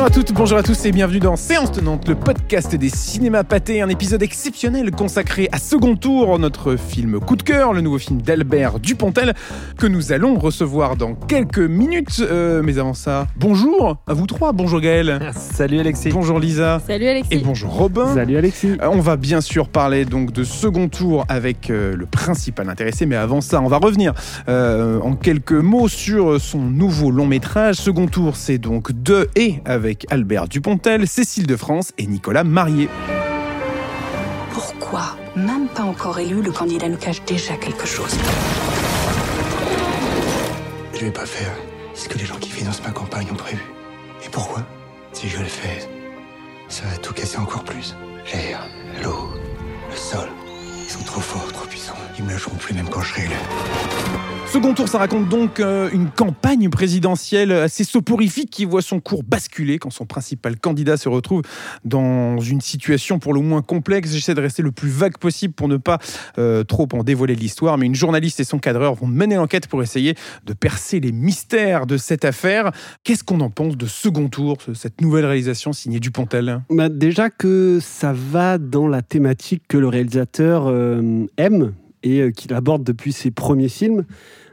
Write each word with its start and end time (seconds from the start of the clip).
Bonjour 0.00 0.12
à 0.12 0.22
toutes, 0.22 0.32
bonjour 0.32 0.56
à 0.56 0.62
tous 0.62 0.86
et 0.86 0.92
bienvenue 0.92 1.18
dans 1.18 1.36
Séance 1.36 1.72
Tenante, 1.72 2.08
le 2.08 2.14
podcast 2.14 2.74
des 2.74 2.88
cinémas 2.88 3.44
pâtés, 3.44 3.82
un 3.82 3.90
épisode 3.90 4.22
exceptionnel 4.22 4.92
consacré 4.92 5.50
à 5.52 5.58
Second 5.58 5.94
Tour, 5.94 6.38
notre 6.38 6.76
film 6.76 7.20
coup 7.20 7.36
de 7.36 7.42
cœur, 7.42 7.74
le 7.74 7.82
nouveau 7.82 7.98
film 7.98 8.22
d'Albert 8.22 8.80
Dupontel, 8.80 9.34
que 9.76 9.86
nous 9.86 10.10
allons 10.12 10.38
recevoir 10.38 10.96
dans 10.96 11.14
quelques 11.14 11.58
minutes. 11.58 12.22
Euh, 12.22 12.62
mais 12.64 12.78
avant 12.78 12.94
ça, 12.94 13.26
bonjour 13.36 13.98
à 14.06 14.14
vous 14.14 14.26
trois, 14.26 14.54
bonjour 14.54 14.80
Gaël. 14.80 15.20
Salut 15.34 15.78
Alexis. 15.78 16.08
Bonjour 16.08 16.40
Lisa. 16.40 16.80
Salut 16.86 17.06
Alexis. 17.06 17.34
Et 17.34 17.38
bonjour 17.40 17.70
Robin. 17.70 18.14
Salut 18.14 18.38
Alexis. 18.38 18.78
Euh, 18.80 18.88
on 18.90 19.00
va 19.00 19.18
bien 19.18 19.42
sûr 19.42 19.68
parler 19.68 20.06
donc 20.06 20.32
de 20.32 20.44
Second 20.44 20.88
Tour 20.88 21.26
avec 21.28 21.68
euh, 21.68 21.94
le 21.94 22.06
principal 22.06 22.70
intéressé, 22.70 23.04
mais 23.04 23.16
avant 23.16 23.42
ça, 23.42 23.60
on 23.60 23.68
va 23.68 23.76
revenir 23.76 24.14
euh, 24.48 24.98
en 25.00 25.14
quelques 25.14 25.52
mots 25.52 25.88
sur 25.88 26.40
son 26.40 26.60
nouveau 26.60 27.10
long 27.10 27.26
métrage. 27.26 27.74
Second 27.74 28.06
Tour, 28.06 28.36
c'est 28.36 28.56
donc 28.56 28.92
de 28.92 29.28
et 29.36 29.60
avec 29.66 29.89
Albert 30.10 30.48
Dupontel, 30.48 31.06
Cécile 31.06 31.46
de 31.46 31.56
France 31.56 31.92
et 31.98 32.06
Nicolas 32.06 32.44
Marié. 32.44 32.88
Pourquoi, 34.52 35.16
même 35.36 35.68
pas 35.68 35.82
encore 35.82 36.18
élu, 36.18 36.42
le 36.42 36.52
candidat 36.52 36.88
nous 36.88 36.96
cache 36.96 37.22
déjà 37.24 37.56
quelque 37.56 37.86
chose? 37.86 38.16
Je 40.94 41.04
vais 41.04 41.10
pas 41.10 41.26
faire 41.26 41.52
ce 41.94 42.08
que 42.08 42.18
les 42.18 42.24
gens 42.24 42.36
qui 42.36 42.50
financent 42.50 42.82
ma 42.82 42.90
campagne 42.90 43.26
ont 43.32 43.36
prévu. 43.36 43.62
Et 44.24 44.28
pourquoi? 44.28 44.62
Si 45.12 45.28
je 45.28 45.38
le 45.38 45.44
fais, 45.46 45.88
ça 46.68 46.84
va 46.86 46.96
tout 46.98 47.12
casser 47.12 47.38
encore 47.38 47.64
plus. 47.64 47.96
L'air, 48.32 48.66
l'eau, 49.02 49.30
le 49.90 49.96
sol, 49.96 50.28
ils 50.84 50.90
sont 50.90 51.02
trop 51.04 51.20
forts, 51.20 51.52
trop 51.52 51.66
puissants. 51.66 51.94
Ils 52.18 52.24
me 52.24 52.30
lâcheront 52.30 52.56
plus 52.56 52.74
même 52.74 52.88
quand 52.88 53.00
je 53.00 53.08
serai 53.08 53.22
élu. 53.22 53.34
Second 54.52 54.74
tour, 54.74 54.88
ça 54.88 54.98
raconte 54.98 55.28
donc 55.28 55.60
euh, 55.60 55.88
une 55.92 56.10
campagne 56.10 56.68
présidentielle 56.70 57.52
assez 57.52 57.84
soporifique 57.84 58.50
qui 58.50 58.64
voit 58.64 58.82
son 58.82 58.98
cours 58.98 59.22
basculer 59.22 59.78
quand 59.78 59.90
son 59.90 60.06
principal 60.06 60.58
candidat 60.58 60.96
se 60.96 61.08
retrouve 61.08 61.42
dans 61.84 62.40
une 62.40 62.60
situation 62.60 63.20
pour 63.20 63.32
le 63.32 63.40
moins 63.40 63.62
complexe. 63.62 64.12
J'essaie 64.12 64.34
de 64.34 64.40
rester 64.40 64.62
le 64.62 64.72
plus 64.72 64.88
vague 64.88 65.18
possible 65.18 65.54
pour 65.54 65.68
ne 65.68 65.76
pas 65.76 65.98
euh, 66.38 66.64
trop 66.64 66.88
en 66.94 67.04
dévoiler 67.04 67.36
l'histoire, 67.36 67.78
mais 67.78 67.86
une 67.86 67.94
journaliste 67.94 68.40
et 68.40 68.44
son 68.44 68.58
cadreur 68.58 68.94
vont 68.94 69.06
mener 69.06 69.36
l'enquête 69.36 69.68
pour 69.68 69.84
essayer 69.84 70.16
de 70.44 70.52
percer 70.52 70.98
les 70.98 71.12
mystères 71.12 71.86
de 71.86 71.96
cette 71.96 72.24
affaire. 72.24 72.72
Qu'est-ce 73.04 73.22
qu'on 73.22 73.40
en 73.42 73.50
pense 73.50 73.76
de 73.76 73.86
Second 73.86 74.28
Tour, 74.28 74.56
ce- 74.66 74.74
cette 74.74 75.00
nouvelle 75.00 75.26
réalisation 75.26 75.72
signée 75.72 76.00
Dupontel? 76.00 76.60
Bah, 76.70 76.88
déjà 76.88 77.30
que 77.30 77.78
ça 77.80 78.12
va 78.12 78.58
dans 78.58 78.88
la 78.88 79.00
thématique 79.02 79.62
que 79.68 79.78
le 79.78 79.86
réalisateur 79.86 80.64
euh, 80.66 81.26
aime 81.36 81.72
et 82.02 82.32
qu'il 82.32 82.54
aborde 82.54 82.82
depuis 82.82 83.12
ses 83.12 83.30
premiers 83.30 83.68
films, 83.68 84.06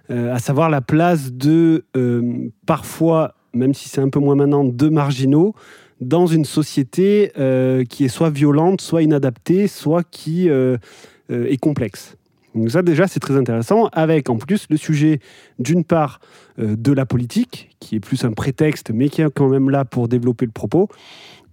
euh, 0.09 0.33
à 0.33 0.39
savoir 0.39 0.69
la 0.69 0.81
place 0.81 1.33
de 1.33 1.83
euh, 1.97 2.49
parfois, 2.65 3.35
même 3.53 3.73
si 3.73 3.89
c'est 3.89 3.99
un 3.99 4.09
peu 4.09 4.19
moins 4.19 4.35
maintenant, 4.35 4.63
de 4.63 4.89
marginaux 4.89 5.53
dans 5.99 6.27
une 6.27 6.45
société 6.45 7.31
euh, 7.37 7.83
qui 7.83 8.05
est 8.05 8.09
soit 8.09 8.29
violente, 8.29 8.81
soit 8.81 9.01
inadaptée, 9.01 9.67
soit 9.67 10.03
qui 10.09 10.47
est 10.47 11.57
complexe. 11.57 12.15
Donc 12.55 12.71
ça 12.71 12.81
déjà 12.81 13.07
c'est 13.07 13.19
très 13.19 13.35
intéressant, 13.35 13.87
avec 13.91 14.29
en 14.29 14.37
plus 14.37 14.67
le 14.69 14.77
sujet 14.77 15.19
d'une 15.59 15.83
part 15.83 16.19
de 16.57 16.91
la 16.91 17.05
politique, 17.05 17.75
qui 17.79 17.95
est 17.95 17.99
plus 17.99 18.23
un 18.23 18.31
prétexte, 18.31 18.91
mais 18.93 19.09
qui 19.09 19.21
est 19.21 19.29
quand 19.29 19.49
même 19.49 19.69
là 19.69 19.85
pour 19.85 20.07
développer 20.07 20.45
le 20.45 20.51
propos, 20.51 20.87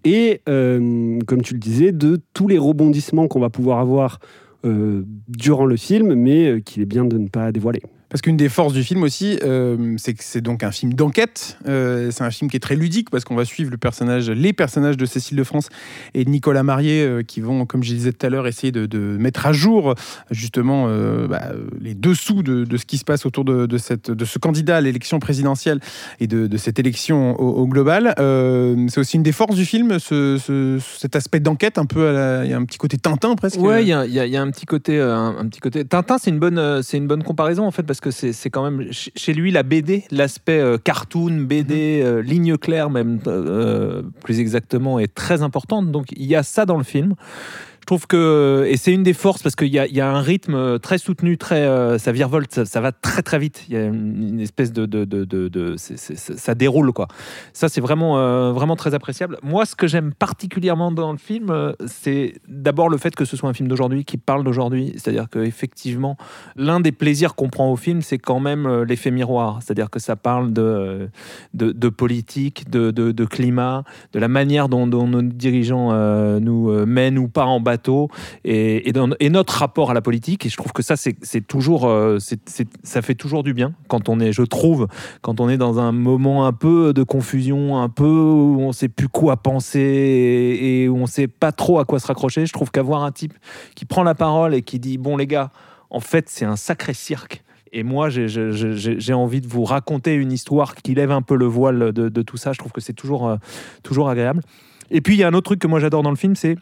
et 0.04 0.40
comme 0.46 1.42
tu 1.42 1.54
le 1.54 1.60
disais, 1.60 1.92
de 1.92 2.20
tous 2.34 2.48
les 2.48 2.58
rebondissements 2.58 3.28
qu'on 3.28 3.40
va 3.40 3.50
pouvoir 3.50 3.80
avoir 3.80 4.18
durant 5.28 5.66
le 5.66 5.76
film, 5.76 6.14
mais 6.14 6.62
qu'il 6.62 6.82
est 6.82 6.86
bien 6.86 7.04
de 7.04 7.18
ne 7.18 7.28
pas 7.28 7.50
dévoiler. 7.50 7.82
Parce 8.14 8.22
qu'une 8.22 8.36
des 8.36 8.48
forces 8.48 8.72
du 8.72 8.84
film 8.84 9.02
aussi, 9.02 9.40
euh, 9.42 9.96
c'est 9.98 10.14
que 10.14 10.22
c'est 10.22 10.40
donc 10.40 10.62
un 10.62 10.70
film 10.70 10.94
d'enquête. 10.94 11.58
Euh, 11.66 12.12
c'est 12.12 12.22
un 12.22 12.30
film 12.30 12.48
qui 12.48 12.56
est 12.56 12.60
très 12.60 12.76
ludique 12.76 13.10
parce 13.10 13.24
qu'on 13.24 13.34
va 13.34 13.44
suivre 13.44 13.72
le 13.72 13.76
personnage, 13.76 14.30
les 14.30 14.52
personnages 14.52 14.96
de 14.96 15.04
Cécile 15.04 15.36
de 15.36 15.42
France 15.42 15.68
et 16.14 16.24
de 16.24 16.30
Nicolas 16.30 16.62
Marié 16.62 17.02
euh, 17.02 17.22
qui 17.24 17.40
vont, 17.40 17.66
comme 17.66 17.82
je 17.82 17.92
disais 17.92 18.12
tout 18.12 18.24
à 18.24 18.30
l'heure, 18.30 18.46
essayer 18.46 18.70
de, 18.70 18.86
mettre 19.18 19.46
à 19.46 19.52
jour 19.52 19.96
justement 20.30 20.86
bah, 21.26 21.42
les 21.80 21.94
dessous 21.94 22.44
de, 22.44 22.76
ce 22.76 22.84
qui 22.84 22.98
se 22.98 23.04
passe 23.04 23.26
autour 23.26 23.44
de, 23.44 23.66
de 23.66 23.78
ce 24.24 24.38
candidat 24.38 24.76
à 24.76 24.80
l'élection 24.80 25.18
présidentielle 25.18 25.80
et 26.20 26.28
de, 26.28 26.56
cette 26.56 26.78
élection 26.78 27.34
au, 27.40 27.66
global. 27.66 28.14
C'est 28.16 28.98
aussi 28.98 29.16
une 29.16 29.24
des 29.24 29.32
forces 29.32 29.56
du 29.56 29.64
film, 29.64 29.98
ce, 29.98 30.38
ce- 30.38 30.78
cet 30.98 31.16
aspect 31.16 31.40
d'enquête 31.40 31.78
un 31.78 31.86
peu. 31.86 32.42
Il 32.44 32.50
y 32.50 32.52
a 32.52 32.56
un 32.56 32.64
petit 32.64 32.78
côté 32.78 32.96
Tintin 32.96 33.34
presque. 33.34 33.58
Ouais, 33.58 33.82
il 33.82 33.88
y 33.88 33.92
a, 33.92 34.40
un 34.40 34.50
petit 34.52 34.66
côté, 34.66 35.00
un, 35.00 35.48
petit 35.48 35.58
côté. 35.60 35.84
Tintin, 35.84 36.18
c'est 36.18 36.30
une 36.30 36.38
bonne, 36.38 36.80
c'est 36.84 36.98
une 36.98 37.08
bonne 37.08 37.24
comparaison 37.24 37.66
en 37.66 37.72
fait 37.72 37.82
parce 37.82 38.00
que 38.00 38.03
c'est 38.10 38.32
c'est 38.32 38.50
quand 38.50 38.68
même 38.68 38.84
ch- 38.92 39.10
chez 39.16 39.32
lui 39.34 39.50
la 39.50 39.62
BD, 39.62 40.04
l'aspect 40.10 40.58
euh, 40.60 40.78
cartoon, 40.78 41.40
BD, 41.42 42.00
Mhm. 42.02 42.06
euh, 42.06 42.22
ligne 42.22 42.56
claire 42.56 42.90
même 42.90 43.20
euh, 43.26 44.02
plus 44.22 44.40
exactement 44.40 44.98
est 44.98 45.12
très 45.14 45.42
importante. 45.42 45.90
Donc 45.90 46.06
il 46.16 46.26
y 46.26 46.34
a 46.36 46.42
ça 46.42 46.66
dans 46.66 46.76
le 46.78 46.84
film. 46.84 47.14
Je 47.84 47.86
trouve 47.86 48.06
que 48.06 48.64
et 48.66 48.78
c'est 48.78 48.94
une 48.94 49.02
des 49.02 49.12
forces 49.12 49.42
parce 49.42 49.54
qu'il 49.56 49.68
y 49.68 49.78
a, 49.78 50.10
un 50.10 50.20
rythme 50.22 50.54
euh, 50.54 50.78
très 50.78 50.96
soutenu, 50.96 51.36
très 51.36 51.66
euh, 51.66 51.98
ça 51.98 52.12
virevolte, 52.12 52.50
ça, 52.50 52.64
ça 52.64 52.80
va 52.80 52.92
très 52.92 53.20
très 53.20 53.38
vite. 53.38 53.66
Il 53.68 53.74
y 53.74 53.76
a 53.76 53.84
une, 53.84 54.40
espèce 54.40 54.72
de, 54.72 55.74
ça 55.76 56.54
déroule 56.54 56.94
quoi. 56.94 57.08
Ça 57.52 57.68
c'est 57.68 57.82
vraiment 57.82 58.16
euh, 58.16 58.52
vraiment 58.52 58.74
très 58.74 58.94
appréciable. 58.94 59.36
Moi, 59.42 59.66
ce 59.66 59.76
que 59.76 59.86
j'aime 59.86 60.14
particulièrement 60.14 60.92
dans 60.92 61.12
le 61.12 61.18
film, 61.18 61.74
c'est 61.86 62.36
d'abord 62.48 62.88
le 62.88 62.96
fait 62.96 63.14
que 63.14 63.26
ce 63.26 63.36
soit 63.36 63.50
un 63.50 63.52
film 63.52 63.68
d'aujourd'hui 63.68 64.06
qui 64.06 64.16
parle 64.16 64.44
d'aujourd'hui. 64.44 64.94
C'est-à-dire 64.96 65.28
que 65.28 65.40
effectivement, 65.40 66.16
l'un 66.56 66.80
des 66.80 66.92
plaisirs 66.92 67.34
qu'on 67.34 67.50
prend 67.50 67.70
au 67.70 67.76
film, 67.76 68.00
c'est 68.00 68.16
quand 68.16 68.40
même 68.40 68.84
l'effet 68.84 69.10
miroir. 69.10 69.58
C'est-à-dire 69.60 69.90
que 69.90 69.98
ça 69.98 70.16
parle 70.16 70.54
de 70.54 71.10
politique, 71.90 72.70
de, 72.70 73.24
climat, 73.26 73.84
de 74.14 74.20
la 74.20 74.28
manière 74.28 74.70
dont, 74.70 74.86
nos 74.86 75.20
dirigeants 75.20 75.92
nous 76.40 76.86
mènent 76.86 77.18
ou 77.18 77.28
pas 77.28 77.44
en 77.44 77.60
et, 78.44 78.92
notre 79.30 79.54
rapport 79.54 79.90
à 79.90 79.94
la 79.94 80.02
politique. 80.02 80.46
Et 80.46 80.48
je 80.48 80.56
trouve 80.56 80.72
que 80.72 80.82
ça, 80.82 80.96
c'est 80.96 81.46
toujours, 81.46 81.86
euh, 81.86 82.18
ça 82.82 83.02
fait 83.02 83.14
toujours 83.14 83.42
du 83.42 83.54
bien 83.54 83.72
quand 83.88 84.08
on 84.08 84.20
est, 84.20 84.32
je 84.32 84.42
trouve, 84.42 84.86
quand 85.22 85.40
on 85.40 85.48
est 85.48 85.56
dans 85.56 85.78
un 85.78 85.92
moment 85.92 86.46
un 86.46 86.52
peu 86.52 86.92
de 86.92 87.02
confusion, 87.02 87.80
un 87.80 87.88
peu 87.88 88.04
où 88.04 88.60
on 88.60 88.72
sait 88.72 88.88
plus 88.88 89.08
quoi 89.08 89.36
penser 89.36 89.80
et, 89.80 90.88
où 90.88 90.96
on 90.96 91.06
sait 91.06 91.28
pas 91.28 91.52
trop 91.52 91.78
à 91.78 91.84
quoi 91.84 91.98
se 91.98 92.06
raccrocher. 92.06 92.46
Je 92.46 92.52
trouve 92.52 92.70
qu'avoir 92.70 93.04
un 93.04 93.12
type 93.12 93.34
qui 93.74 93.84
prend 93.84 94.02
la 94.02 94.14
parole 94.14 94.54
et 94.54 94.62
qui 94.62 94.78
dit 94.78 94.98
bon 94.98 95.16
les 95.16 95.26
gars, 95.26 95.50
en 95.90 96.00
fait 96.00 96.28
c'est 96.28 96.44
un 96.44 96.56
sacré 96.56 96.94
cirque. 96.94 97.42
Et 97.76 97.82
moi, 97.82 98.08
j'ai- 98.08 99.12
envie 99.12 99.40
de 99.40 99.48
vous 99.48 99.64
raconter 99.64 100.14
une 100.14 100.30
histoire 100.30 100.76
qui 100.76 100.94
lève 100.94 101.10
un 101.10 101.22
peu 101.22 101.34
le 101.34 101.46
voile 101.46 101.92
de, 101.92 102.08
de 102.08 102.22
tout 102.22 102.36
ça. 102.36 102.52
Je 102.52 102.58
trouve 102.58 102.70
que 102.70 102.80
c'est 102.80 102.92
toujours, 102.92 103.28
euh, 103.28 103.36
toujours 103.82 104.08
agréable. 104.08 104.42
Et 104.92 105.00
puis, 105.00 105.14
il 105.14 105.18
y 105.18 105.24
a 105.24 105.28
un 105.28 105.32
autre 105.34 105.46
truc 105.46 105.58
que 105.58 105.66
moi 105.66 105.80
j'adore 105.80 106.04
dans 106.04 106.10
le 106.10 106.16
film, 106.16 106.36
c'est 106.36 106.56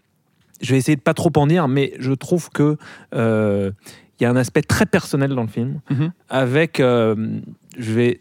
je 0.63 0.73
vais 0.73 0.79
essayer 0.79 0.97
de 0.97 1.03
pas 1.03 1.15
trop 1.15 1.31
en 1.37 1.47
dire, 1.47 1.69
mais 1.69 1.93
je 1.99 2.13
trouve 2.13 2.49
que 2.51 2.77
euh, 3.15 3.71
il 4.19 4.23
y 4.23 4.27
a 4.27 4.31
un 4.31 4.37
aspect 4.37 4.63
très 4.63 4.87
personnel 4.87 5.35
dans 5.35 5.43
le 5.43 5.49
film, 5.49 5.81
Mhm. 5.91 6.13
avec, 6.29 6.79
euh, 6.81 7.41
je 7.77 7.93
vais 7.93 8.21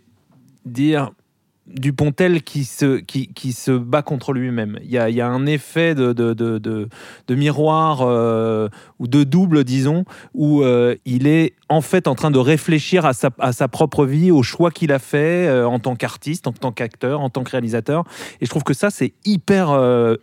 dire, 0.66 1.12
Dupontel 1.76 2.42
qui 2.44 2.64
se, 2.66 2.98
qui, 3.00 3.28
qui 3.34 3.54
se 3.54 3.72
bat 3.72 4.02
contre 4.02 4.34
lui-même. 4.34 4.78
Il 4.84 4.92
y 4.92 4.98
a, 4.98 5.10
y 5.10 5.22
a 5.22 5.28
un 5.28 5.46
effet 5.46 5.96
de, 5.96 6.14
de, 6.14 6.34
de, 6.34 7.36
miroir 7.36 8.02
euh, 8.02 8.68
ou 9.00 9.08
de 9.08 9.24
double, 9.24 9.64
disons, 9.64 10.06
où 10.34 10.64
euh, 10.64 10.96
il 11.06 11.28
est 11.28 11.54
en 11.70 11.82
fait 11.82 12.08
en 12.08 12.16
train 12.16 12.32
de 12.32 12.40
réfléchir 12.40 13.06
à 13.06 13.14
sa, 13.14 13.30
à 13.40 13.54
sa 13.54 13.68
propre 13.68 14.06
vie, 14.06 14.32
aux 14.32 14.44
choix 14.44 14.72
qu'il 14.72 14.92
a 14.92 15.00
fait 15.00 15.48
euh, 15.48 15.66
en 15.68 15.80
tant 15.80 15.96
qu'artiste, 15.96 16.48
en 16.48 16.52
tant 16.52 16.72
qu'acteur, 16.72 17.22
en 17.22 17.30
tant 17.30 17.44
que 17.44 17.52
réalisateur. 17.52 18.04
Et 18.42 18.46
je 18.46 18.50
trouve 18.50 18.64
que 18.64 18.74
ça, 18.74 18.90
c'est 18.90 19.14
hyper, 19.26 19.70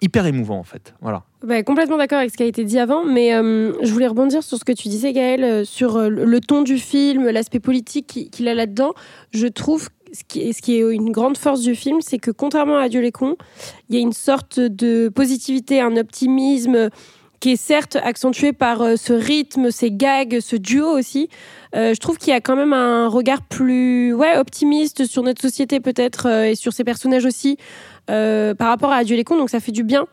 hyper 0.01 0.27
émouvant, 0.27 0.59
en 0.59 0.65
fait. 0.65 0.95
Voilà. 1.01 1.25
Bah, 1.47 1.63
complètement 1.63 1.97
d'accord 1.99 2.19
avec 2.19 2.33
ce 2.33 2.37
qui 2.37 2.43
a 2.43 2.47
été 2.47 2.65
dit 2.65 2.79
avant, 2.81 3.05
mais 3.05 3.31
je 3.31 3.93
voulais 3.93 4.09
rebondir 4.09 4.43
sur 4.43 4.59
ce 4.59 4.65
que 4.65 4.73
tu 4.73 4.89
disais, 4.89 5.13
Gaël, 5.13 5.65
sur 5.65 5.99
le 6.11 6.41
ton 6.41 6.63
du 6.63 6.79
film, 6.79 7.29
l'aspect 7.29 7.61
politique 7.61 8.07
qui- 8.07 8.31
qu'il 8.31 8.49
a 8.49 8.55
là-dedans. 8.55 8.93
Je 9.31 9.47
trouve 9.47 9.89
ce 10.13 10.25
qui, 10.27 10.41
est, 10.41 10.53
ce 10.53 10.63
qui 10.63 10.77
est 10.77 10.81
une 10.81 11.11
grande 11.11 11.37
force 11.37 11.61
du 11.61 11.75
film, 11.75 12.01
c'est 12.01 12.19
que 12.19 12.31
contrairement 12.31 12.79
à 12.79 12.83
Adieu 12.83 13.01
les 13.01 13.13
cons, 13.13 13.37
il 13.89 13.97
y 13.97 13.99
a 13.99 14.01
une 14.01 14.13
sorte 14.13 14.61
de 14.61 15.09
positivité, 15.09 15.81
un 15.81 15.97
optimisme 15.97 16.91
qui 17.41 17.53
est 17.53 17.57
certes 17.57 17.97
accentué 17.97 18.53
par 18.53 18.83
euh, 18.83 18.97
ce 18.97 19.13
rythme, 19.13 19.71
ces 19.71 19.91
gags, 19.91 20.41
ce 20.41 20.57
duo 20.57 20.87
aussi. 20.87 21.29
Euh, 21.77 21.95
je 21.95 22.01
trouve 22.01 22.19
qu'il 22.19 22.31
y 22.31 22.37
a 22.37 22.41
quand 22.41 22.57
même 22.57 22.73
un 22.73 23.09
regard 23.09 23.43
plus 23.43 24.13
ouais, 24.13 24.37
optimiste 24.37 25.07
sur 25.07 25.23
notre 25.23 25.41
société 25.41 25.81
peut-être 25.81 26.27
euh, 26.27 26.51
et 26.51 26.55
sur 26.55 26.73
ses 26.73 26.85
personnages 26.85 27.25
aussi 27.25 27.59
par 28.07 28.69
rapport 28.69 28.91
à 28.91 28.97
Adieu 28.97 29.17
les 29.17 29.25
cons, 29.25 29.37
donc 29.37 29.51
ça 29.51 29.61
fait 29.61 29.71
du 29.71 29.83
bien. 29.83 30.07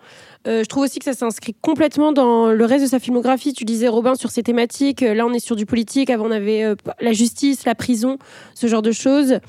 Je 0.45 0.65
trouve 0.65 0.83
aussi 0.83 0.99
que 0.99 1.05
ça 1.05 1.13
s'inscrit 1.13 1.55
complètement 1.61 2.11
dans 2.11 2.51
le 2.51 2.65
reste 2.65 2.83
de 2.83 2.89
sa 2.89 2.99
filmographie. 2.99 3.53
Tu 3.53 3.63
disais 3.63 3.87
Robin 3.87 4.15
sur 4.15 4.31
ses 4.31 4.43
thématiques. 4.43 4.99
Là, 4.99 5.25
on 5.25 5.31
est 5.31 5.39
sur 5.39 5.55
du 5.55 5.65
politique. 5.65 6.09
Avant, 6.09 6.25
on 6.25 6.31
avait 6.31 6.75
la 6.99 7.13
justice, 7.13 7.63
la 7.63 7.73
prison, 7.73 8.17
ce 8.53 8.67
genre 8.67 8.81
de 8.81 8.91
choses. 8.91 9.39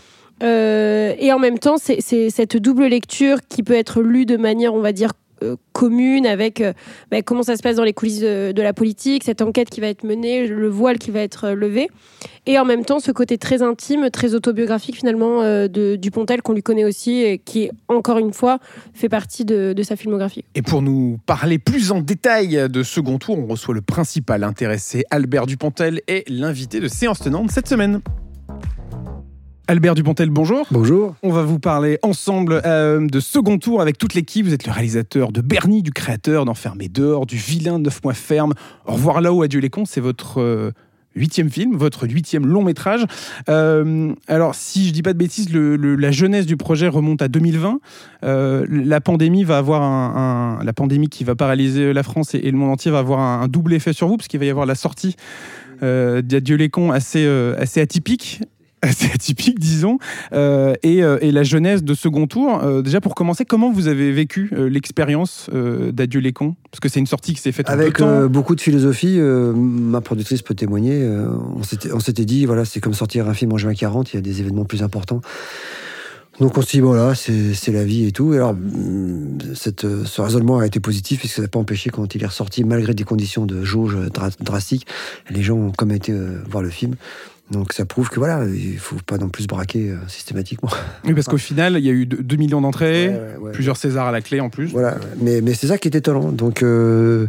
Euh, 0.42 1.14
et 1.18 1.32
en 1.32 1.38
même 1.38 1.58
temps, 1.58 1.76
c'est 1.78 2.00
cette 2.30 2.56
double 2.56 2.86
lecture 2.86 3.38
qui 3.48 3.62
peut 3.62 3.74
être 3.74 4.02
lue 4.02 4.26
de 4.26 4.36
manière, 4.36 4.74
on 4.74 4.80
va 4.80 4.92
dire, 4.92 5.12
euh, 5.42 5.56
commune 5.74 6.26
avec 6.26 6.62
euh, 6.62 6.72
bah, 7.10 7.20
comment 7.20 7.42
ça 7.42 7.56
se 7.56 7.62
passe 7.62 7.76
dans 7.76 7.84
les 7.84 7.92
coulisses 7.92 8.20
de, 8.20 8.62
la 8.62 8.72
politique, 8.72 9.22
cette 9.22 9.42
enquête 9.42 9.68
qui 9.68 9.82
va 9.82 9.88
être 9.88 10.02
menée, 10.02 10.46
le 10.46 10.68
voile 10.68 10.96
qui 10.96 11.10
va 11.10 11.20
être 11.20 11.50
levé, 11.50 11.90
et 12.46 12.58
en 12.58 12.64
même 12.64 12.86
temps 12.86 13.00
ce 13.00 13.12
côté 13.12 13.36
très 13.36 13.60
intime, 13.60 14.08
très 14.10 14.34
autobiographique 14.34 14.96
finalement 14.96 15.42
de 15.42 15.96
Dupontel 15.96 16.40
qu'on 16.40 16.54
lui 16.54 16.62
connaît 16.62 16.86
aussi 16.86 17.20
et 17.20 17.36
qui 17.36 17.68
encore 17.88 18.16
une 18.16 18.32
fois 18.32 18.60
fait 18.94 19.10
partie 19.10 19.44
de, 19.44 19.74
de 19.74 19.82
sa 19.82 19.94
filmographie. 19.94 20.46
Et 20.54 20.62
pour 20.62 20.80
nous 20.80 21.18
parler 21.26 21.58
plus 21.58 21.90
en 21.90 22.00
détail 22.00 22.70
de 22.70 22.82
second 22.82 23.18
tour, 23.18 23.38
on 23.38 23.46
reçoit 23.46 23.74
le 23.74 23.82
principal 23.82 24.42
intéressé, 24.42 25.04
Albert 25.10 25.44
Dupontel, 25.44 26.00
et 26.08 26.24
l'invité 26.28 26.80
de 26.80 26.88
séance 26.88 27.18
tenante 27.18 27.50
cette 27.50 27.68
semaine. 27.68 28.00
Albert 29.68 29.96
Dupontel, 29.96 30.30
bonjour. 30.30 30.64
Bonjour. 30.70 31.16
On 31.24 31.32
va 31.32 31.42
vous 31.42 31.58
parler 31.58 31.98
ensemble 32.02 32.60
euh, 32.64 33.04
de 33.04 33.18
second 33.18 33.58
tour 33.58 33.80
avec 33.80 33.98
toute 33.98 34.14
l'équipe. 34.14 34.46
Vous 34.46 34.54
êtes 34.54 34.64
le 34.66 34.72
réalisateur 34.72 35.32
de 35.32 35.40
Bernie, 35.40 35.82
du 35.82 35.90
créateur 35.90 36.44
d'Enfermé 36.44 36.88
dehors, 36.88 37.26
du 37.26 37.36
vilain 37.36 37.80
Neuf 37.80 38.02
mois 38.04 38.14
ferme. 38.14 38.52
Au 38.86 38.92
revoir 38.92 39.20
là-haut, 39.20 39.42
adieu 39.42 39.58
les 39.58 39.68
cons, 39.68 39.84
c'est 39.84 40.00
votre 40.00 40.40
euh, 40.40 40.70
huitième 41.16 41.50
film, 41.50 41.74
votre 41.76 42.06
huitième 42.06 42.46
long 42.46 42.62
métrage. 42.62 43.04
Euh, 43.48 44.12
alors, 44.28 44.54
si 44.54 44.86
je 44.86 44.92
dis 44.92 45.02
pas 45.02 45.12
de 45.14 45.18
bêtises, 45.18 45.52
le- 45.52 45.74
le- 45.74 45.96
la 45.96 46.12
jeunesse 46.12 46.46
du 46.46 46.56
projet 46.56 46.86
remonte 46.86 47.20
à 47.20 47.26
2020. 47.26 47.80
Euh, 48.22 48.64
la 48.70 49.00
pandémie 49.00 49.42
va 49.42 49.58
avoir 49.58 49.82
un, 49.82 50.58
un- 50.60 50.64
la 50.64 50.72
pandémie 50.74 51.08
qui 51.08 51.24
va 51.24 51.34
paralyser 51.34 51.92
la 51.92 52.04
France 52.04 52.36
et, 52.36 52.38
et 52.38 52.52
le 52.52 52.56
monde 52.56 52.70
entier 52.70 52.92
va 52.92 53.00
avoir 53.00 53.18
un, 53.18 53.40
un 53.42 53.48
double 53.48 53.74
effet 53.74 53.92
sur 53.92 54.06
vous 54.06 54.16
parce 54.16 54.28
qu'il 54.28 54.38
va 54.38 54.46
y 54.46 54.50
avoir 54.50 54.66
la 54.66 54.76
sortie 54.76 55.16
euh, 55.82 56.22
d'Adieu 56.22 56.54
les 56.54 56.68
cons 56.70 56.92
assez 56.92 57.24
euh, 57.26 57.56
assez 57.58 57.80
atypique. 57.80 58.42
Assez 58.82 59.06
atypique, 59.12 59.58
disons, 59.58 59.99
euh, 60.32 60.75
et, 60.82 61.02
euh, 61.02 61.19
et 61.23 61.32
la 61.32 61.43
jeunesse 61.43 61.82
de 61.82 61.94
second 61.94 62.26
tour. 62.26 62.62
Euh, 62.62 62.82
déjà, 62.82 63.00
pour 63.00 63.14
commencer, 63.14 63.44
comment 63.44 63.73
vous 63.73 63.88
avez 63.88 64.12
vécu 64.12 64.50
euh, 64.52 64.69
l'expérience 64.69 65.49
d'Adieu 65.93 66.20
les 66.20 66.32
cons 66.32 66.55
Parce 66.70 66.81
que 66.81 66.88
c'est 66.88 67.00
une 67.00 67.06
sortie 67.06 67.34
qui 67.34 67.40
s'est 67.40 67.52
faite 67.52 67.69
en 67.70 67.73
Avec 67.73 67.96
temps. 67.96 68.06
euh, 68.08 68.28
beaucoup 68.28 68.55
de 68.55 68.61
philosophie, 68.61 69.19
ma 69.19 70.00
productrice 70.02 70.43
peut 70.43 70.55
témoigner. 70.55 71.08
on 71.56 71.62
s'était- 72.00 72.25
dit, 72.26 72.44
voilà, 72.46 72.64
c'est 72.64 72.81
comme 72.81 72.94
sortir 72.94 73.28
un 73.28 73.34
film 73.34 73.52
en 73.52 73.58
juin 73.58 73.75
40, 73.75 74.12
il 74.12 74.17
y 74.17 74.19
a 74.19 74.23
des 74.23 74.40
événements 74.40 74.64
plus 74.67 74.82
importants. 74.82 75.20
Donc 76.38 76.58
on 76.58 76.61
s'est 76.61 76.76
dit, 76.76 76.81
voilà, 76.81 77.14
c'est 77.14 77.55
c'est 77.55 77.73
la 77.73 77.82
vie 77.84 78.05
et 78.06 78.12
tout. 78.12 78.34
Et 78.34 78.37
alors, 78.37 78.55
cette, 79.55 79.84
euh, 79.87 80.05
ce 80.05 80.20
raisonnement 80.20 80.58
a 80.58 80.67
été 80.67 80.81
positif, 80.81 81.20
puisque 81.20 81.37
ça 81.37 81.43
n'a 81.43 81.49
pas 81.49 81.58
empêché, 81.58 81.88
quand 81.88 82.14
il 82.14 82.23
est 82.23 82.26
ressorti, 82.26 82.62
malgré 82.62 82.93
des 82.94 83.05
conditions 83.05 83.46
de 83.46 83.64
jauge 83.64 83.96
dra- 84.12 84.28
drastiques, 84.40 84.87
les 85.31 85.43
gens 85.43 85.56
ont 85.56 85.73
comme 85.73 85.93
été 85.93 86.12
voir 86.50 86.62
le 86.62 86.69
film. 86.69 86.94
Donc 87.50 87.72
ça 87.72 87.84
prouve 87.84 88.08
que 88.08 88.19
voilà, 88.19 88.44
il 88.44 88.76
faut 88.78 88.96
pas 89.06 89.19
non 89.19 89.28
plus 89.28 89.44
se 89.44 89.48
braquer 89.48 89.90
euh, 89.90 89.96
systématiquement. 90.08 90.69
Oui, 91.04 91.14
parce 91.14 91.28
qu'au 91.28 91.38
final, 91.38 91.76
il 91.78 91.84
y 91.84 91.88
a 91.88 91.93
eu 91.93 92.04
2 92.04 92.37
millions 92.37 92.60
d'entrées, 92.60 93.08
Ouais, 93.08 93.14
ouais, 93.14 93.37
ouais. 93.38 93.52
plusieurs 93.52 93.76
Césars 93.76 94.06
à 94.08 94.10
la 94.12 94.20
clé 94.20 94.40
en 94.40 94.50
plus. 94.50 94.72
Voilà, 94.72 94.96
mais, 95.20 95.40
mais 95.40 95.54
c'est 95.54 95.69
ça 95.69 95.78
qui 95.78 95.87
est 95.87 95.94
étonnant. 95.94 96.32
Donc, 96.32 96.64
euh, 96.64 97.28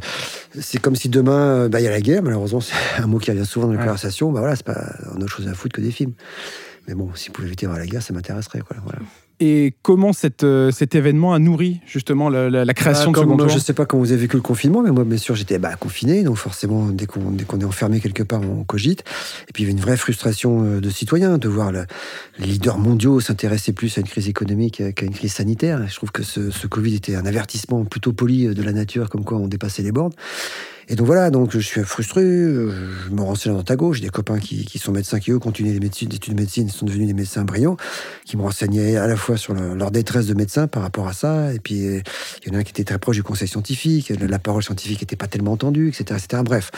c'est 0.59 0.81
comme 0.81 0.95
si 0.95 1.09
demain, 1.09 1.39
euh, 1.39 1.69
bah, 1.69 1.79
il 1.79 1.83
y 1.83 1.87
a 1.87 1.91
la 1.91 2.01
guerre, 2.01 2.23
malheureusement, 2.23 2.61
c'est 2.61 2.73
un 3.01 3.05
mot 3.05 3.19
qui 3.19 3.29
revient 3.29 3.45
souvent 3.45 3.67
dans 3.67 3.73
les 3.73 3.79
conversations. 3.79 4.31
Bah 4.31 4.39
voilà, 4.39 4.55
c'est 4.55 4.65
pas, 4.65 4.95
on 5.15 5.21
a 5.21 5.23
autre 5.23 5.35
chose 5.37 5.47
à 5.47 5.53
foutre 5.53 5.75
que 5.75 5.81
des 5.81 5.91
films. 5.91 6.13
Mais 6.87 6.95
bon, 6.95 7.11
si 7.13 7.27
vous 7.27 7.33
pouvez 7.33 7.47
éviter 7.47 7.67
la 7.67 7.85
guerre, 7.85 8.01
ça 8.01 8.13
m'intéresserait. 8.13 8.61
Quoi, 8.61 8.77
voilà. 8.83 8.99
Et 9.39 9.75
comment 9.83 10.13
cette, 10.13 10.43
euh, 10.43 10.71
cet 10.71 10.95
événement 10.95 11.31
a 11.33 11.37
nourri 11.39 11.79
justement 11.85 12.27
la, 12.29 12.49
la- 12.49 12.65
la 12.65 12.73
création 12.73 13.11
Ah, 13.11 13.13
de 13.13 13.17
second 13.19 13.35
moi, 13.35 13.45
tour 13.45 13.49
Je 13.55 13.59
sais 13.59 13.73
pas 13.73 13.85
comment 13.85 14.01
vous 14.01 14.11
avez 14.11 14.21
vécu 14.21 14.35
le 14.35 14.41
confinement, 14.41 14.81
mais 14.81 14.89
moi, 14.89 15.03
bien 15.03 15.19
sûr, 15.19 15.35
j'étais 15.35 15.59
bah, 15.59 15.75
confiné. 15.75 16.23
Donc, 16.23 16.37
forcément, 16.37 16.87
dès 16.87 17.05
qu'on 17.05 17.37
est 17.37 17.63
enfermé 17.65 17.99
quelque 17.99 18.23
part, 18.23 18.41
on 18.41 18.63
cogite. 18.63 19.01
Et 19.47 19.53
puis, 19.53 19.61
il 19.63 19.67
y 19.67 19.69
avait 19.69 19.77
une 19.77 19.83
vraie 19.83 19.95
frustration 19.97 20.63
euh, 20.63 20.79
de 20.81 20.89
citoyens 20.89 21.37
de 21.37 21.47
voir 21.47 21.71
le- 21.71 21.85
les 22.39 22.47
leaders 22.47 22.79
mondiaux 22.79 23.19
s'intéresser 23.19 23.73
plus 23.73 23.95
à 23.97 24.01
une 24.01 24.07
crise 24.07 24.27
économique 24.27 24.81
euh, 24.81 24.91
qu'à 24.91 25.05
une 25.05 25.13
crise 25.13 25.33
sanitaire. 25.33 25.87
Je 25.87 25.95
trouve 25.95 26.11
que 26.11 26.23
ce, 26.23 26.49
ce 26.49 26.65
Covid 26.65 26.95
était 26.95 27.15
un 27.15 27.25
avertissement 27.27 27.85
plutôt 27.85 28.13
poli 28.13 28.47
euh, 28.47 28.53
de 28.55 28.63
la 28.63 28.71
nature, 28.73 29.07
comme 29.09 29.23
quoi 29.23 29.37
on 29.37 29.47
dépassait 29.47 29.83
les 29.83 29.91
bornes. 29.91 30.13
Et 30.89 30.95
donc 30.95 31.05
voilà, 31.05 31.31
donc 31.31 31.51
je 31.51 31.59
suis 31.59 31.81
frustré, 31.83 32.21
je 32.23 33.09
me 33.11 33.21
renseigne 33.21 33.51
droite 33.51 33.69
à 33.71 33.75
gauche, 33.75 33.97
j'ai 33.97 34.03
des 34.05 34.09
copains 34.09 34.39
qui, 34.39 34.63
qui 34.63 34.79
sont 34.79 34.93
médecins 34.93 35.19
qui 35.19 35.31
eux 35.31 35.39
continuent 35.39 35.77
des 35.77 35.85
études 35.85 36.17
de 36.29 36.33
médecine, 36.33 36.69
sont 36.69 36.85
devenus 36.85 37.07
des 37.07 37.13
médecins 37.13 37.43
brillants, 37.43 37.75
qui 38.23 38.37
me 38.37 38.41
renseignaient 38.43 38.95
à 38.95 39.05
la 39.05 39.17
fois 39.17 39.35
sur 39.35 39.53
le- 39.53 39.75
leur 39.75 39.91
détresse 39.91 40.27
de 40.27 40.33
médecins 40.33 40.67
par 40.67 40.83
rapport 40.83 41.07
à 41.09 41.13
ça, 41.13 41.53
et 41.53 41.59
puis 41.59 41.85
euh, 41.87 42.01
il 42.45 42.51
y 42.51 42.55
en 42.55 42.57
a 42.57 42.61
un 42.61 42.63
qui 42.63 42.69
était 42.71 42.85
très 42.85 42.99
proche 42.99 43.17
du 43.17 43.23
conseil 43.23 43.49
scientifique, 43.49 44.09
la, 44.17 44.27
la 44.27 44.39
parole 44.39 44.63
scientifique 44.63 45.01
n'était 45.01 45.17
pas 45.17 45.27
tellement 45.27 45.51
entendue, 45.51 45.89
etc., 45.89 46.19
etc. 46.23 46.41
Bref. 46.45 46.71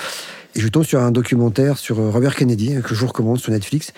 Et 0.55 0.61
je 0.61 0.67
tombe 0.67 0.83
sur 0.83 0.99
un 0.99 1.11
documentaire 1.11 1.77
sur 1.77 1.99
euh, 1.99 2.09
Robert 2.09 2.35
Kennedy, 2.35 2.75
euh, 2.75 2.81
que 2.81 2.95
je 2.95 2.99
vous 2.99 3.07
recommande 3.07 3.39
sur 3.39 3.51
Netflix. 3.51 3.93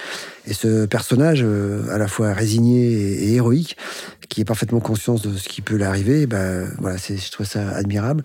Et 0.45 0.53
ce 0.53 0.86
personnage, 0.86 1.42
euh, 1.44 1.89
à 1.92 1.98
la 1.98 2.07
fois 2.07 2.33
résigné 2.33 2.92
et, 2.92 3.36
héroïque, 3.36 3.77
qui 4.27 4.42
est 4.42 4.45
parfaitement 4.45 4.81
conscience 4.81 5.21
de 5.21 5.38
ce 5.38 5.48
qui 5.48 5.62
peut 5.62 5.77
l'arriver, 5.77 6.25
bah, 6.25 6.65
voilà, 6.80 6.98
je 6.98 7.31
trouve 7.31 7.45
ça 7.45 7.69
admirable. 7.69 8.24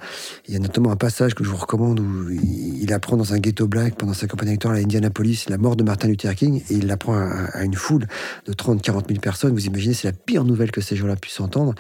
Il 0.48 0.54
y 0.54 0.56
a 0.56 0.60
notamment 0.60 0.90
un 0.90 0.96
passage 0.96 1.34
que 1.34 1.44
je 1.44 1.50
vous 1.50 1.56
recommande 1.56 2.00
où 2.00 2.30
il, 2.30 2.92
apprend 2.92 3.16
dans 3.16 3.34
un 3.34 3.38
ghetto 3.38 3.66
black 3.66 3.96
pendant 3.96 4.14
sa 4.14 4.28
campagne 4.28 4.48
électorale 4.48 4.78
à 4.78 4.80
Indianapolis 4.80 5.46
la 5.48 5.58
mort 5.58 5.74
de 5.74 5.82
Martin 5.82 6.06
Luther 6.06 6.34
King 6.36 6.62
et 6.70 6.74
il 6.74 6.86
l'apprend 6.86 7.14
à, 7.14 7.64
une 7.64 7.74
foule 7.74 8.06
de 8.46 8.52
30-40 8.52 9.08
000 9.08 9.20
personnes. 9.20 9.52
Vous 9.52 9.66
imaginez, 9.66 9.92
c'est 9.92 10.06
la 10.06 10.12
pire 10.12 10.44
nouvelle 10.44 10.70
que 10.70 10.80
ces 10.80 10.94
gens-là 10.94 11.16
puissent 11.16 11.40
entendre. 11.40 11.74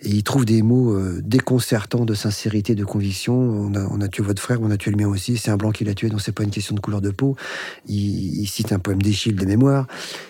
Et 0.00 0.08
il 0.08 0.22
trouve 0.22 0.46
des 0.46 0.62
mots 0.62 0.98
déconcertants 1.20 2.06
de 2.06 2.14
sincérité, 2.14 2.74
de 2.74 2.84
conviction. 2.84 3.34
On 3.34 3.74
a, 3.74 3.86
on 3.90 4.00
a 4.00 4.08
tué 4.08 4.22
votre 4.22 4.42
frère, 4.42 4.60
on 4.62 4.70
a 4.70 4.78
tué 4.78 4.90
le 4.90 4.96
mien 4.96 5.08
aussi. 5.08 5.36
C'est 5.36 5.50
un 5.50 5.56
blanc 5.58 5.70
qui 5.70 5.84
l'a 5.86 5.94
tué, 5.94 6.08
donc 6.08 6.20
c'est 6.20 6.32
pas 6.32 6.44
une 6.44 6.50
question 6.50 6.74
de 6.74 6.80
couleur 6.80 7.00
de 7.00 7.10
peau. 7.10 7.36
Il, 7.88 8.46
cite 8.46 8.72
un 8.72 8.78
poème 8.78 9.02
d'Échille 9.02 9.34
des 9.34 9.46
mémoires. 9.46 9.86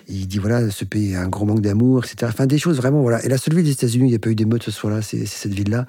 Il 0.08 0.26
dit 0.26 0.38
voilà, 0.38 0.70
ce 0.70 0.84
pays 0.84 1.14
a 1.14 1.22
un 1.22 1.28
gros 1.28 1.44
manque 1.44 1.60
d'amour, 1.60 2.04
etc. 2.04 2.30
Enfin, 2.32 2.46
des 2.46 2.58
choses 2.58 2.76
vraiment, 2.76 3.02
voilà. 3.02 3.24
Et 3.24 3.28
la 3.28 3.38
seule 3.38 3.54
ville 3.54 3.64
des 3.64 3.72
États-Unis, 3.72 4.06
il 4.06 4.10
n'y 4.10 4.16
a 4.16 4.18
pas 4.18 4.30
eu 4.30 4.34
d'émeute 4.34 4.62
ce 4.62 4.70
soir-là, 4.70 5.02
c'est 5.02 5.26
cette 5.26 5.52
ville-là. 5.52 5.86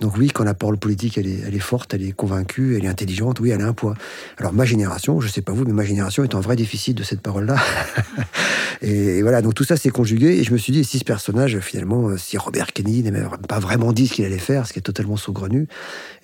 Donc 0.00 0.16
oui, 0.16 0.28
quand 0.28 0.44
la 0.44 0.54
parole 0.54 0.78
politique, 0.78 1.18
elle 1.18 1.26
est, 1.26 1.58
forte, 1.58 1.94
elle 1.94 2.02
est 2.02 2.12
convaincue, 2.12 2.76
elle 2.76 2.84
est 2.84 2.88
intelligente, 2.88 3.40
oui, 3.40 3.50
elle 3.50 3.62
a 3.62 3.66
un 3.66 3.72
poids. 3.72 3.94
Alors 4.38 4.52
ma 4.52 4.64
génération, 4.64 5.20
je 5.20 5.28
sais 5.28 5.42
pas 5.42 5.52
vous, 5.52 5.64
mais 5.64 5.72
ma 5.72 5.84
génération 5.84 6.22
est 6.24 6.34
en 6.34 6.40
vrai 6.40 6.56
déficit 6.56 6.96
de 6.96 7.02
cette 7.02 7.20
parole-là. 7.20 7.56
et, 8.82 9.18
et 9.18 9.22
voilà, 9.22 9.42
donc 9.42 9.54
tout 9.54 9.64
ça 9.64 9.76
s'est 9.76 9.90
conjugué, 9.90 10.38
et 10.38 10.44
je 10.44 10.52
me 10.52 10.58
suis 10.58 10.72
dit, 10.72 10.84
si 10.84 10.98
ce 10.98 11.04
personnage, 11.04 11.58
finalement, 11.60 12.08
euh, 12.08 12.16
si 12.16 12.38
Robert 12.38 12.72
Kennedy 12.72 13.02
n'avait 13.02 13.26
pas 13.48 13.58
vraiment 13.58 13.92
dit 13.92 14.06
ce 14.06 14.14
qu'il 14.14 14.24
allait 14.24 14.38
faire, 14.38 14.66
ce 14.66 14.72
qui 14.72 14.78
est 14.78 14.82
totalement 14.82 15.16
saugrenu, 15.16 15.66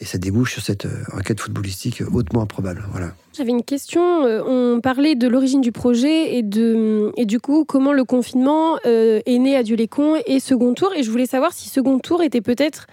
et 0.01 0.05
ça 0.05 0.19
débouche 0.19 0.53
sur 0.53 0.63
cette 0.63 0.87
euh, 0.87 1.05
enquête 1.13 1.41
footballistique 1.41 2.03
hautement 2.13 2.43
improbable. 2.43 2.82
Voilà. 2.91 3.13
J'avais 3.37 3.51
une 3.51 3.63
question. 3.63 4.25
euh, 4.27 4.43
On 4.47 4.81
parlait 4.81 5.15
de 5.15 5.29
l'origine 5.29 5.61
du 5.61 5.73
projet 5.73 6.35
et, 6.37 6.43
de, 6.43 7.13
et 7.17 7.25
du 7.25 7.41
coup, 7.41 7.65
comment 7.65 7.93
le 7.93 8.05
confinement 8.05 8.77
euh, 8.87 9.21
est 9.25 9.39
né 9.39 9.57
à 9.57 9.63
Dieu 9.63 9.77
les 9.77 9.89
cons 9.89 10.17
et 10.27 10.41
Second 10.41 10.75
Tour. 10.75 10.93
Et 10.95 11.03
je 11.03 11.11
voulais 11.11 11.27
savoir 11.27 11.53
si 11.53 11.69
Second 11.69 11.99
Tour 11.99 12.23
était 12.23 12.41
peut-être 12.43 12.87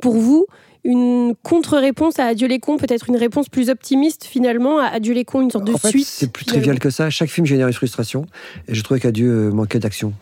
pour 0.00 0.14
vous 0.14 0.46
une 0.86 1.34
contre-réponse 1.42 2.18
à 2.18 2.26
Adieu 2.26 2.46
les 2.46 2.58
cons, 2.58 2.76
peut-être 2.76 3.08
une 3.08 3.16
réponse 3.16 3.48
plus 3.48 3.70
optimiste 3.70 4.24
finalement 4.24 4.78
à 4.78 4.86
Adieu 4.88 5.14
les 5.14 5.24
cons, 5.24 5.40
une 5.40 5.50
sorte 5.50 5.64
de 5.64 5.72
en 5.72 5.78
fait, 5.78 5.88
suite. 5.88 6.06
c'est 6.06 6.30
plus 6.30 6.44
trivial 6.44 6.78
que 6.78 6.90
ça. 6.90 7.08
Chaque 7.08 7.30
film 7.30 7.46
génère 7.46 7.66
une 7.68 7.72
frustration, 7.72 8.26
et 8.68 8.74
je 8.74 8.82
trouvais 8.82 9.00
qu'Adieu 9.00 9.30
euh, 9.30 9.50
manquait 9.50 9.78
d'action. 9.78 10.12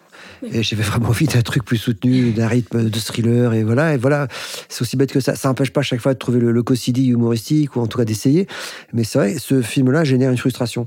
Et 0.51 0.63
j'avais 0.63 0.83
vraiment 0.83 1.09
envie 1.09 1.27
d'un 1.27 1.43
truc 1.43 1.65
plus 1.65 1.77
soutenu, 1.77 2.33
d'un 2.33 2.49
rythme 2.49 2.89
de 2.89 2.99
thriller, 2.99 3.55
et 3.55 3.63
voilà, 3.63 3.95
et 3.95 3.97
voilà. 3.97 4.29
C'est 4.69 4.83
aussi 4.83 4.97
bête 4.97 5.13
que 5.13 5.21
ça. 5.21 5.35
Ça 5.35 5.49
n'empêche 5.49 5.71
pas 5.71 5.81
à 5.81 5.85
chaque 5.85 6.01
fois 6.01 6.15
de 6.15 6.19
trouver 6.19 6.41
le, 6.41 6.53
le 6.53 6.63
humoristique, 6.99 7.77
ou 7.77 7.81
en 7.81 7.87
tout 7.87 7.99
cas 7.99 8.05
d'essayer. 8.05 8.47
Mais 8.93 9.05
c'est 9.05 9.19
vrai, 9.19 9.37
ce 9.39 9.63
film-là 9.63 10.05
génère 10.05 10.31
une 10.31 10.39
frustration. 10.39 10.87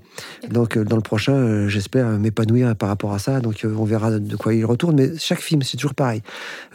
Donc, 0.49 0.77
euh, 0.77 0.83
dans 0.83 0.95
le 0.95 1.01
prochain, 1.01 1.33
euh, 1.33 1.67
j'espère 1.67 2.07
m'épanouir 2.07 2.75
par 2.75 2.89
rapport 2.89 3.13
à 3.13 3.19
ça. 3.19 3.39
Donc, 3.39 3.63
euh, 3.65 3.75
on 3.77 3.85
verra 3.85 4.11
de 4.11 4.35
quoi 4.35 4.53
il 4.53 4.65
retourne. 4.65 4.95
Mais 4.95 5.17
chaque 5.17 5.41
film, 5.41 5.61
c'est 5.61 5.77
toujours 5.77 5.95
pareil. 5.95 6.21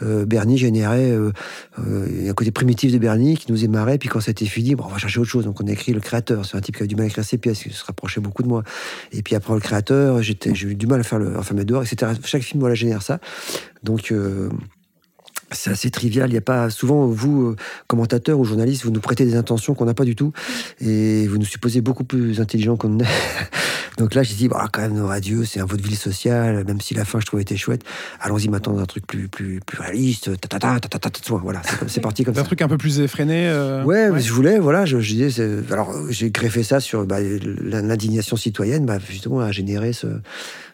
Bernie 0.01 0.57
générait 0.57 1.11
euh, 1.11 1.31
euh, 1.79 2.29
un 2.29 2.33
côté 2.33 2.51
primitif 2.51 2.91
de 2.91 2.97
Bernie 2.97 3.37
qui 3.37 3.51
nous 3.51 3.63
émarrait. 3.63 3.97
Puis 3.97 4.09
quand 4.09 4.21
c'était 4.21 4.45
fini, 4.45 4.75
bon, 4.75 4.85
on 4.85 4.89
va 4.89 4.97
chercher 4.97 5.19
autre 5.19 5.29
chose. 5.29 5.45
Donc, 5.45 5.61
on 5.61 5.67
a 5.67 5.71
écrit 5.71 5.93
le 5.93 5.99
créateur. 5.99 6.45
C'est 6.45 6.57
un 6.57 6.61
type 6.61 6.77
qui 6.77 6.83
a 6.83 6.87
du 6.87 6.95
mal 6.95 7.05
à 7.05 7.07
écrire 7.07 7.23
ses 7.23 7.37
pièces, 7.37 7.63
qui 7.63 7.69
se 7.69 7.85
rapprochait 7.85 8.21
beaucoup 8.21 8.43
de 8.43 8.47
moi. 8.47 8.63
Et 9.11 9.21
puis 9.21 9.35
après 9.35 9.53
le 9.53 9.59
créateur, 9.59 10.21
j'ai 10.21 10.35
eu 10.63 10.75
du 10.75 10.87
mal 10.87 10.99
à 10.99 11.03
faire 11.03 11.19
le 11.19 11.37
Enfermé 11.37 11.65
dehors, 11.65 11.83
etc. 11.83 12.11
Chaque 12.23 12.43
film, 12.43 12.59
voilà, 12.59 12.70
génère 12.75 13.01
ça. 13.01 13.19
Donc, 13.83 14.11
euh, 14.11 14.49
c'est 15.51 15.69
assez 15.69 15.91
trivial. 15.91 16.29
Il 16.29 16.33
n'y 16.33 16.37
a 16.37 16.41
pas 16.41 16.69
souvent 16.69 17.05
vous, 17.07 17.49
euh, 17.49 17.55
commentateurs 17.87 18.39
ou 18.39 18.45
journalistes, 18.45 18.83
vous 18.83 18.91
nous 18.91 19.01
prêtez 19.01 19.25
des 19.25 19.35
intentions 19.35 19.73
qu'on 19.73 19.85
n'a 19.85 19.93
pas 19.93 20.05
du 20.05 20.15
tout, 20.15 20.31
et 20.79 21.27
vous 21.27 21.37
nous 21.37 21.45
supposez 21.45 21.81
beaucoup 21.81 22.03
plus 22.03 22.39
intelligents 22.39 22.77
qu'on 22.77 22.89
ne 22.89 23.03
l'est. 23.03 23.09
Donc 23.97 24.15
là, 24.15 24.23
j'ai 24.23 24.35
dit, 24.35 24.47
bah, 24.47 24.67
quand 24.71 24.81
même, 24.81 24.93
non, 24.93 25.09
adieu, 25.09 25.43
c'est 25.45 25.59
un 25.59 25.65
vaudeville 25.65 25.95
social, 25.97 26.63
même 26.65 26.79
si 26.81 26.93
la 26.93 27.05
fin, 27.05 27.19
je 27.19 27.25
trouvais, 27.25 27.41
était 27.43 27.57
chouette. 27.57 27.83
Allons-y 28.19 28.47
maintenant 28.47 28.73
dans 28.73 28.79
un 28.81 28.85
truc 28.85 29.05
plus, 29.05 29.27
plus, 29.27 29.59
plus 29.65 29.79
réaliste. 29.81 30.31
Ta, 30.39 30.47
ta, 30.47 30.59
ta, 30.59 30.79
ta, 30.79 30.87
ta, 30.89 30.99
ta, 30.99 31.09
ta, 31.09 31.35
voilà, 31.35 31.61
c'est, 31.87 31.99
parti 32.01 32.23
comme 32.23 32.33
C'est 32.33 32.39
un 32.39 32.43
ça. 32.43 32.47
truc 32.47 32.61
un 32.61 32.67
peu 32.67 32.77
plus 32.77 32.99
effréné. 33.01 33.47
euh, 33.47 33.83
Ouais, 33.83 34.09
mais 34.11 34.21
je 34.21 34.31
voulais, 34.33 34.59
voilà, 34.59 34.85
je, 34.85 34.99
je 34.99 35.13
disais, 35.13 35.43
alors 35.71 35.93
j'ai 36.09 36.31
greffé 36.31 36.63
ça 36.63 36.79
sur 36.79 37.05
bah, 37.05 37.17
l'indignation 37.21 38.35
citoyenne, 38.37 38.85
bah, 38.85 38.97
justement, 39.09 39.39
a 39.39 39.51
généré 39.51 39.93
ce, 39.93 40.07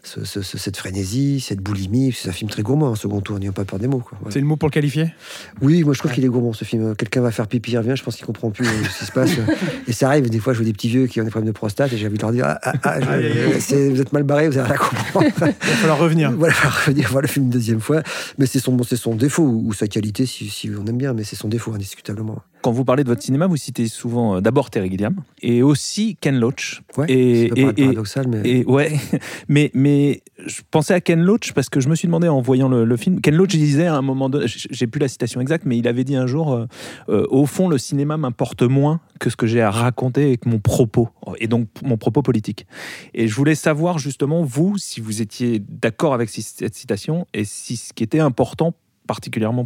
ce- 0.03 0.23
ce- 0.23 0.41
ce- 0.41 0.57
cette 0.57 0.77
frénésie, 0.77 1.39
cette 1.41 1.59
boulimie. 1.59 2.13
C'est 2.17 2.29
un 2.29 2.33
film 2.33 2.49
très 2.49 2.61
gourmand, 2.61 2.87
en 2.87 2.95
second 2.95 3.21
tour, 3.21 3.39
n'ayons 3.39 3.51
pas 3.51 3.65
peur 3.65 3.79
des 3.79 3.87
mots. 3.87 4.03
C'est 4.29 4.39
le 4.39 4.45
mot 4.45 4.55
pour 4.55 4.69
le 4.69 4.73
qualifier? 4.73 5.13
Oui, 5.61 5.83
moi 5.83 5.93
je 5.93 5.99
trouve 5.99 6.11
qu'il 6.11 6.23
est 6.23 6.27
gourmand 6.29 6.53
ce 6.53 6.63
film. 6.65 6.95
Quelqu'un 6.95 7.21
va 7.21 7.31
faire 7.31 7.47
pipi, 7.47 7.71
il 7.71 7.77
revient, 7.77 7.93
je 7.95 8.03
pense 8.03 8.15
qu'il 8.15 8.25
comprend 8.25 8.51
plus 8.51 8.65
euh, 8.67 8.71
ce 8.93 8.99
qui 8.99 9.05
se 9.05 9.11
passe. 9.11 9.31
Et 9.87 9.91
ça 9.93 10.07
arrive, 10.07 10.29
des 10.29 10.39
fois, 10.39 10.53
je 10.53 10.59
vois 10.59 10.65
des 10.65 10.73
petits 10.73 10.87
vieux 10.89 11.07
qui 11.07 11.19
ont 11.19 11.23
des 11.23 11.29
problèmes 11.29 11.47
de 11.51 11.55
prostate 11.57 11.91
et 11.93 11.97
j'ai 11.97 12.07
envie 12.07 12.17
de 12.17 12.21
leur 12.21 12.31
dire 12.31 12.45
Ah, 12.47 12.59
ah, 12.63 12.73
ah, 12.83 12.99
Vous 13.07 14.01
êtes 14.01 14.13
mal 14.13 14.23
barré, 14.23 14.49
vous 14.49 14.57
allez 14.57 14.67
rien 14.67 14.77
comprendre. 14.77 15.27
Il 15.37 15.43
va 15.43 15.53
falloir 15.53 15.97
revenir. 15.97 16.31
voilà, 16.31 16.53
revenir 16.85 17.09
voir 17.09 17.21
le 17.21 17.27
film 17.27 17.45
une 17.45 17.51
deuxième 17.51 17.81
fois. 17.81 18.01
Mais 18.37 18.45
c'est 18.45 18.59
son, 18.59 18.73
bon, 18.73 18.83
son 18.83 19.15
défaut 19.15 19.43
ou 19.43 19.73
sa 19.73 19.87
qualité 19.87 20.25
si, 20.25 20.49
si 20.49 20.69
on 20.69 20.85
aime 20.85 20.97
bien, 20.97 21.13
mais 21.13 21.23
c'est 21.23 21.35
son 21.35 21.47
défaut 21.47 21.73
indiscutablement. 21.73 22.41
Quand 22.61 22.71
vous 22.71 22.83
parlez 22.83 23.03
de 23.03 23.09
votre 23.09 23.21
cinéma, 23.21 23.47
vous 23.47 23.55
citez 23.57 23.87
souvent 23.87 24.35
euh, 24.37 24.41
d'abord 24.41 24.69
Terry 24.69 24.89
Gilliam 24.89 25.15
et 25.41 25.61
aussi 25.63 26.17
Ken 26.19 26.37
Loach. 26.39 26.81
Ouais, 26.97 27.05
et, 27.09 27.43
et- 27.45 27.59
et- 27.59 27.73
paradoxal, 27.83 28.27
mais 28.27 28.41
Et 28.49 28.65
ouais, 28.65 28.93
mais, 29.47 29.71
mais 29.73 30.21
je 30.45 30.61
pensais 30.69 30.93
à 30.93 31.01
Ken 31.01 31.21
Loach 31.21 31.53
parce 31.53 31.69
que 31.69 31.79
je 31.79 31.87
me 31.89 31.95
suis 31.95 32.07
demandé 32.07 32.27
en 32.27 32.41
voyant 32.41 32.67
le, 32.67 32.83
le 32.83 32.97
film. 32.97 33.21
Ken 33.21 33.35
Loach 33.35 33.49
disait 33.51 33.85
à 33.87 33.95
un 33.95 34.01
moment 34.01 34.29
donné, 34.29 34.45
j'ai 34.47 34.87
plus 34.87 34.99
la 34.99 35.07
citation 35.07 35.39
exacte, 35.39 35.65
mais 35.65 35.77
il 35.77 35.87
avait 35.87 36.03
dit 36.03 36.15
un 36.15 36.27
jour 36.27 36.53
euh, 36.53 36.65
euh, 37.09 37.25
Au 37.29 37.45
fond, 37.45 37.67
le 37.69 37.77
cinéma 37.77 38.17
m'importe 38.17 38.63
moins 38.63 38.99
que 39.19 39.29
ce 39.29 39.35
que 39.35 39.47
j'ai 39.47 39.61
à 39.61 39.71
raconter 39.71 40.23
avec 40.25 40.45
mon 40.45 40.59
propos, 40.59 41.09
et 41.39 41.47
donc 41.47 41.67
mon 41.83 41.97
propos 41.97 42.21
politique. 42.21 42.65
Et 43.13 43.27
je 43.27 43.35
voulais 43.35 43.55
savoir 43.55 43.97
justement, 43.99 44.43
vous, 44.43 44.77
si 44.77 44.99
vous 45.01 45.21
étiez 45.21 45.59
d'accord 45.59 46.13
avec 46.13 46.29
cette 46.29 46.75
citation 46.75 47.25
et 47.33 47.45
si 47.45 47.77
ce 47.77 47.93
qui 47.93 48.03
était 48.03 48.19
important 48.19 48.73
particulièrement 49.07 49.65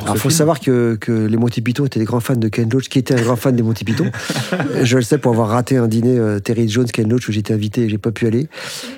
ce 0.00 0.06
faut 0.14 0.28
film. 0.28 0.30
savoir 0.32 0.60
que, 0.60 0.96
que 1.00 1.12
les 1.12 1.36
Monty 1.36 1.60
Python 1.62 1.86
étaient 1.86 2.00
des 2.00 2.04
grands 2.04 2.20
fans 2.20 2.34
de 2.36 2.48
Ken 2.48 2.68
Loach, 2.68 2.88
qui 2.88 2.98
était 2.98 3.14
un 3.14 3.22
grand 3.22 3.36
fan 3.36 3.54
des 3.54 3.62
Monty 3.62 3.84
Python. 3.84 4.10
je 4.82 4.96
le 4.96 5.02
sais 5.02 5.18
pour 5.18 5.32
avoir 5.32 5.48
raté 5.48 5.76
un 5.76 5.86
dîner 5.88 6.18
euh, 6.18 6.38
Terry 6.40 6.68
Jones, 6.68 6.86
Ken 6.86 7.08
Loach, 7.08 7.28
où 7.28 7.32
j'étais 7.32 7.54
invité 7.54 7.82
et 7.82 7.88
j'ai 7.88 7.98
pas 7.98 8.10
pu 8.10 8.26
aller. 8.26 8.48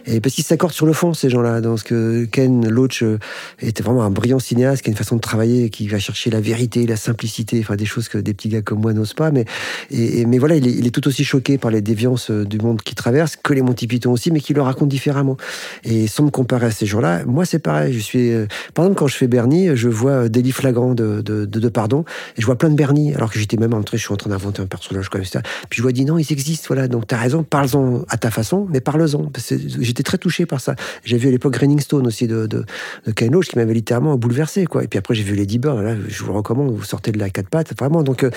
Et 0.07 0.21
parce 0.21 0.35
qu'ils 0.35 0.45
s'accordent 0.45 0.73
sur 0.73 0.87
le 0.87 0.93
fond, 0.93 1.13
ces 1.15 1.29
gens-là. 1.31 1.61
Dans 1.61 1.77
ce 1.77 1.85
que 1.85 2.25
Ken 2.25 2.69
Loach 2.69 3.03
euh, 3.03 3.19
était 3.61 3.83
vraiment 3.83 4.03
un 4.03 4.11
brillant 4.11 4.39
cinéaste, 4.39 4.83
qui 4.83 4.89
a 4.89 4.93
une 4.93 4.97
façon 4.97 5.17
de 5.17 5.21
travailler, 5.21 5.69
qui 5.71 5.87
va 5.89 5.99
chercher 5.99 6.31
la 6.31 6.41
vérité, 6.41 6.87
la 6.87 6.97
simplicité, 6.97 7.61
enfin 7.61 7.77
des 7.77 7.85
choses 7.87 8.09
que 8.09 8.19
des 8.19 8.33
petits 8.35 8.49
gars 8.49 8.63
comme 8.63 8.81
moi 8.81 8.93
n'osent 8.95 9.15
pas. 9.15 9.31
Mais, 9.31 9.45
et, 9.91 10.21
et- 10.21 10.27
mais 10.27 10.39
voilà, 10.39 10.57
il 10.57 10.67
est, 10.67 10.73
il 10.73 10.87
est 10.87 10.91
tout 10.91 11.07
aussi 11.07 11.25
choqué 11.25 11.59
par 11.59 11.71
les 11.71 11.83
déviances 11.83 12.31
euh, 12.31 12.45
du 12.45 12.59
monde 12.59 12.81
qui 12.83 12.95
traverse 12.95 13.37
que 13.37 13.53
les 13.53 13.63
Monty 13.63 13.87
Python 13.87 14.13
aussi, 14.13 14.31
mais 14.31 14.41
qui 14.41 14.55
le 14.55 14.63
racontent 14.63 14.87
différemment. 14.87 15.37
Et 15.85 16.07
sans 16.07 16.25
me 16.25 16.31
comparer 16.31 16.67
à 16.67 16.71
ces 16.71 16.87
gens-là, 16.87 17.25
moi 17.27 17.45
c'est 17.45 17.59
pareil. 17.59 17.93
Je 17.93 17.99
suis, 17.99 18.31
euh, 18.33 18.47
par 18.73 18.85
exemple, 18.87 18.99
quand 18.99 19.07
je 19.07 19.17
fais 19.17 19.27
Bernie, 19.29 19.74
je 19.77 19.89
vois 19.89 20.11
euh, 20.11 20.29
Délit 20.29 20.53
flagrant 20.53 20.95
de, 20.95 21.21
de, 21.23 21.69
Pardon, 21.69 22.05
et 22.37 22.41
je 22.41 22.47
vois 22.47 22.57
plein 22.57 22.69
de 22.71 22.77
Bernie, 22.77 23.15
alors 23.15 23.33
que 23.33 23.39
j'étais 23.39 23.57
même 23.57 23.75
entré, 23.75 23.97
je 23.97 24.03
suis 24.05 24.13
en 24.13 24.17
train 24.17 24.31
d'inventer 24.31 24.63
un 24.63 24.67
personnage 24.67 25.09
comme 25.09 25.25
ça. 25.25 25.41
Puis 25.71 25.79
je 25.79 25.83
vois, 25.83 25.93
dit 25.93 26.05
non, 26.05 26.19
ils 26.19 26.33
existent, 26.33 26.67
voilà. 26.69 26.89
Donc 26.89 27.07
t'as 27.07 27.17
raison, 27.19 27.43
parle-en 27.43 28.05
à 28.09 28.17
ta 28.17 28.31
façon, 28.31 28.67
mais 28.71 28.81
parle-en. 28.81 29.31
J'étais 29.81 30.03
très 30.03 30.19
touché 30.19 30.47
par 30.47 30.61
ça. 30.61 30.77
J'ai 31.05 31.17
vu 31.17 31.29
à 31.29 31.31
l'époque 31.31 31.55
Graining 31.55 31.81
Stone 31.81 32.07
aussi 32.07 32.27
de, 32.27 32.47
de, 32.47 32.65
de 33.07 33.13
Ken 33.13 33.35
qui 33.41 33.57
m'avait 33.59 33.75
littéralement 33.75 34.17
bouleversé, 34.17 34.67
quoi. 34.67 34.85
Et 34.85 34.89
puis 34.89 34.99
après, 34.99 35.15
j'ai 35.15 35.23
vu 35.25 35.35
Lady 35.35 35.59
Bird, 35.59 35.81
là, 35.83 35.97
je 36.07 36.23
vous 36.23 36.31
le 36.33 36.37
recommande, 36.39 36.71
vous 36.71 36.85
sortez 36.85 37.11
de 37.11 37.19
la 37.19 37.31
quatre 37.31 37.49
pattes, 37.49 37.77
vraiment. 37.79 38.03
Donc 38.03 38.23
euh, 38.23 38.31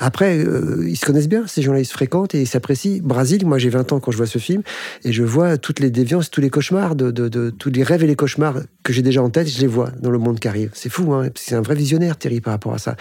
après, 0.00 0.38
euh, 0.38 0.84
ils 0.86 0.96
se 0.96 1.04
connaissent 1.04 1.28
bien, 1.28 1.46
ces 1.46 1.62
gens-là, 1.62 1.80
ils 1.80 1.84
se 1.86 1.92
fréquentent 1.92 2.34
et 2.34 2.42
ils 2.42 2.46
s'apprécient. 2.46 3.00
Brésil, 3.02 3.44
moi 3.46 3.58
j'ai 3.58 3.70
20 3.70 3.92
ans 3.92 4.00
quand 4.00 4.10
je 4.12 4.16
vois 4.16 4.26
ce 4.26 4.38
film, 4.38 4.62
et 5.04 5.12
je 5.12 5.22
vois 5.22 5.56
toutes 5.58 5.80
les 5.80 5.90
déviances, 5.90 6.30
tous 6.30 6.40
les 6.40 6.50
cauchemars, 6.50 6.94
de, 6.94 7.10
de- 7.10 7.50
tous 7.50 7.70
les 7.70 7.82
rêves 7.82 8.02
et 8.04 8.06
les 8.06 8.16
cauchemars 8.16 8.56
que 8.82 8.92
j'ai 8.92 9.02
déjà 9.02 9.22
en 9.22 9.30
tête, 9.30 9.48
je 9.48 9.60
les 9.60 9.66
vois 9.66 9.90
dans 10.00 10.10
le 10.10 10.18
monde 10.18 10.38
qui 10.38 10.48
arrive. 10.48 10.70
C'est 10.84 10.90
fou, 10.90 11.14
hein 11.14 11.30
c'est 11.34 11.54
un 11.54 11.62
vrai 11.62 11.74
visionnaire, 11.74 12.18
Terry, 12.18 12.42
par 12.42 12.52
rapport 12.52 12.74
à 12.74 12.78
ça. 12.78 12.94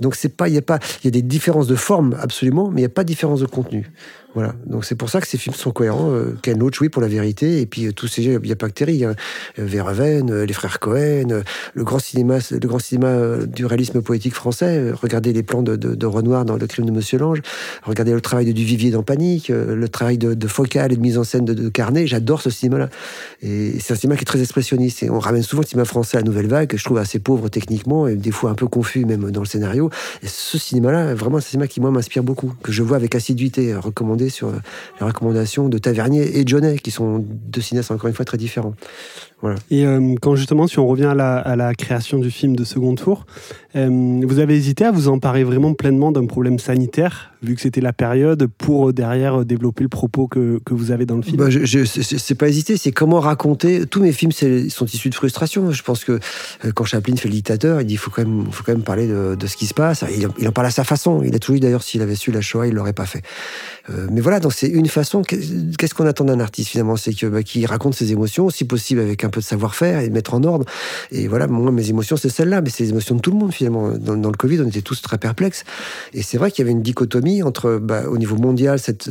Donc 0.00 0.14
c'est 0.14 0.34
pas, 0.34 0.48
il 0.48 0.54
y 0.54 0.56
a 0.56 0.62
pas, 0.62 0.78
il 1.02 1.04
y 1.04 1.08
a 1.08 1.10
des 1.10 1.20
différences 1.20 1.66
de 1.66 1.74
forme 1.74 2.16
absolument, 2.18 2.70
mais 2.70 2.80
il 2.80 2.84
n'y 2.84 2.86
a 2.86 2.88
pas 2.88 3.02
de 3.02 3.08
différence 3.08 3.40
de 3.40 3.46
contenu. 3.46 3.90
Voilà. 4.36 4.54
Donc 4.66 4.84
c'est 4.84 4.96
pour 4.96 5.08
ça 5.08 5.22
que 5.22 5.26
ces 5.26 5.38
films 5.38 5.54
sont 5.54 5.70
cohérents. 5.70 6.10
Euh, 6.10 6.36
Ken 6.42 6.58
Loach, 6.58 6.82
oui, 6.82 6.90
pour 6.90 7.00
la 7.00 7.08
vérité, 7.08 7.62
et 7.62 7.64
puis 7.64 7.86
euh, 7.86 7.92
tous 7.92 8.06
ces, 8.06 8.22
il 8.22 8.38
n'y 8.38 8.52
a 8.52 8.56
pas 8.56 8.68
que 8.68 8.74
Terry, 8.74 9.02
hein. 9.02 9.14
Euh, 9.58 9.66
euh, 9.66 10.44
les 10.44 10.52
frères 10.52 10.78
Cohen, 10.78 11.42
le 11.72 11.84
grand 11.84 11.98
cinéma, 11.98 12.36
le 12.50 12.68
grand 12.68 12.78
cinéma 12.78 13.38
du 13.46 13.64
réalisme 13.64 14.02
poétique 14.02 14.34
français. 14.34 14.90
Regardez 14.92 15.32
les 15.32 15.42
plans 15.42 15.62
de, 15.62 16.06
Renoir 16.06 16.44
dans 16.44 16.56
Le 16.56 16.66
Crime 16.66 16.84
de 16.84 16.90
Monsieur 16.90 17.18
Lange. 17.18 17.40
Regardez 17.82 18.12
le 18.12 18.20
travail 18.20 18.44
de 18.44 18.52
Duvivier 18.52 18.90
dans 18.90 19.02
Panique, 19.02 19.48
le 19.48 19.88
travail 19.88 20.18
de, 20.18 20.46
Focal 20.46 20.92
et 20.92 20.96
de 20.96 21.00
mise 21.00 21.16
en 21.16 21.24
scène 21.24 21.46
de, 21.46 21.68
Carnet. 21.70 22.06
J'adore 22.06 22.42
ce 22.42 22.50
cinéma-là. 22.50 22.90
Et 23.40 23.80
c'est 23.80 23.94
un 23.94 23.96
cinéma 23.96 24.16
qui 24.16 24.22
est 24.22 24.26
très 24.26 24.42
expressionniste. 24.42 25.02
Et 25.02 25.08
on 25.08 25.18
ramène 25.18 25.42
souvent 25.42 25.62
le 25.62 25.66
cinéma 25.66 25.86
français 25.86 26.18
à 26.18 26.20
la 26.20 26.26
Nouvelle 26.26 26.48
Vague, 26.48 26.68
que 26.68 26.76
je 26.76 26.84
trouve 26.84 26.98
assez 26.98 27.18
pauvre 27.18 27.48
techniquement 27.48 28.06
et 28.06 28.16
des 28.16 28.32
fois 28.32 28.50
un 28.50 28.54
peu 28.54 28.66
confus 28.66 29.06
même 29.06 29.30
dans 29.30 29.40
le 29.40 29.46
scénario. 29.46 29.90
Et 30.22 30.26
ce 30.28 30.58
cinéma-là, 30.58 31.14
vraiment, 31.14 31.40
c'est 31.40 31.46
un 31.46 31.50
cinéma 31.50 31.68
qui 31.68 31.80
moi 31.80 31.90
m'inspire 31.90 32.22
beaucoup, 32.22 32.52
que 32.62 32.72
je 32.72 32.82
vois 32.82 32.96
avec 32.96 33.14
assiduité, 33.14 33.72
euh, 33.72 33.80
sur 34.30 34.50
les 34.52 35.06
recommandations 35.06 35.68
de 35.68 35.78
Tavernier 35.78 36.38
et 36.38 36.46
Jonet, 36.46 36.78
qui 36.78 36.90
sont 36.90 37.18
deux 37.18 37.60
cinéastes 37.60 37.90
encore 37.90 38.08
une 38.08 38.14
fois 38.14 38.24
très 38.24 38.38
différents. 38.38 38.74
Voilà. 39.42 39.56
Et 39.70 39.84
euh, 39.84 40.14
quand 40.22 40.34
justement, 40.34 40.66
si 40.66 40.78
on 40.78 40.86
revient 40.86 41.04
à 41.04 41.14
la, 41.14 41.36
à 41.36 41.56
la 41.56 41.74
création 41.74 42.18
du 42.18 42.30
film 42.30 42.56
de 42.56 42.64
second 42.64 42.94
tour, 42.94 43.26
euh, 43.76 44.20
vous 44.26 44.38
avez 44.38 44.56
hésité 44.56 44.84
à 44.86 44.90
vous 44.90 45.08
emparer 45.08 45.44
vraiment 45.44 45.74
pleinement 45.74 46.10
d'un 46.10 46.24
problème 46.24 46.58
sanitaire, 46.58 47.32
vu 47.42 47.54
que 47.54 47.60
c'était 47.60 47.82
la 47.82 47.92
période, 47.92 48.46
pour 48.58 48.88
euh, 48.88 48.92
derrière 48.94 49.44
développer 49.44 49.82
le 49.82 49.90
propos 49.90 50.26
que, 50.26 50.58
que 50.64 50.72
vous 50.72 50.90
avez 50.90 51.04
dans 51.04 51.16
le 51.16 51.22
film? 51.22 51.36
Bah, 51.36 51.50
je, 51.50 51.66
je- 51.66 51.84
c'est- 51.84 52.34
pas 52.34 52.48
hésiter, 52.48 52.78
c'est 52.78 52.92
comment 52.92 53.20
raconter. 53.20 53.84
Tous 53.86 54.00
mes 54.00 54.12
films 54.12 54.32
sont 54.32 54.86
issus 54.86 55.10
de 55.10 55.14
frustration. 55.14 55.70
Je 55.70 55.82
pense 55.82 56.04
que 56.04 56.18
quand 56.74 56.84
Chaplin 56.84 57.16
fait 57.16 57.28
le 57.28 57.34
dictateur, 57.34 57.80
il 57.82 57.86
dit 57.86 57.98
faut 57.98 58.10
quand 58.10 58.26
même, 58.26 58.46
faut 58.50 58.62
quand 58.64 58.72
même 58.72 58.82
parler 58.84 59.06
de, 59.06 59.34
de 59.38 59.46
ce 59.46 59.56
qui 59.56 59.66
se 59.66 59.74
passe. 59.74 60.02
Il, 60.16 60.26
en- 60.26 60.34
il 60.38 60.48
en 60.48 60.52
parle 60.52 60.68
à 60.68 60.70
sa 60.70 60.84
façon. 60.84 61.22
Il 61.22 61.34
a 61.34 61.38
toujours 61.38 61.54
dit 61.56 61.60
d'ailleurs 61.60 61.82
s'il 61.82 62.00
avait 62.00 62.14
su 62.16 62.32
la 62.32 62.40
Shoah, 62.40 62.66
il 62.68 62.74
l'aurait 62.74 62.94
pas 62.94 63.06
fait. 63.06 63.22
Euh, 63.90 64.06
mais 64.10 64.20
voilà, 64.22 64.40
donc 64.40 64.54
c'est 64.54 64.68
une 64.68 64.88
façon. 64.88 65.20
Qu'est- 65.22 65.76
Qu'est-ce 65.76 65.94
qu'on 65.94 66.06
attend 66.06 66.24
d'un 66.24 66.40
artiste 66.40 66.70
finalement? 66.70 66.96
C'est 66.96 67.12
bah, 67.26 67.42
qu'il 67.42 67.64
raconte 67.66 67.94
ses 67.94 68.12
émotions, 68.12 68.48
si 68.50 68.64
possible 68.64 69.00
avec 69.00 69.22
un 69.24 69.25
peu 69.30 69.40
de 69.40 69.44
savoir-faire 69.44 70.00
et 70.00 70.10
mettre 70.10 70.34
en 70.34 70.42
ordre. 70.44 70.64
Et 71.10 71.28
voilà, 71.28 71.46
moi 71.46 71.72
mes 71.72 71.88
émotions 71.88 72.16
c'est 72.16 72.28
celle-là, 72.28 72.60
mais 72.60 72.70
c'est 72.70 72.84
les 72.84 72.90
émotions 72.90 73.14
de 73.14 73.20
tout 73.20 73.30
le 73.30 73.38
monde 73.38 73.52
finalement. 73.52 73.90
Dans, 73.90 74.16
le 74.16 74.36
Covid, 74.36 74.60
on 74.60 74.68
était 74.68 74.82
tous 74.82 75.02
très 75.02 75.18
perplexes. 75.18 75.64
Et 76.14 76.22
c'est 76.22 76.38
vrai 76.38 76.50
qu'il 76.50 76.64
y 76.64 76.64
avait 76.64 76.72
une 76.72 76.82
dichotomie 76.82 77.42
entre, 77.42 77.78
bah, 77.82 78.02
au 78.08 78.18
niveau 78.18 78.36
mondial, 78.36 78.78
cette, 78.78 79.10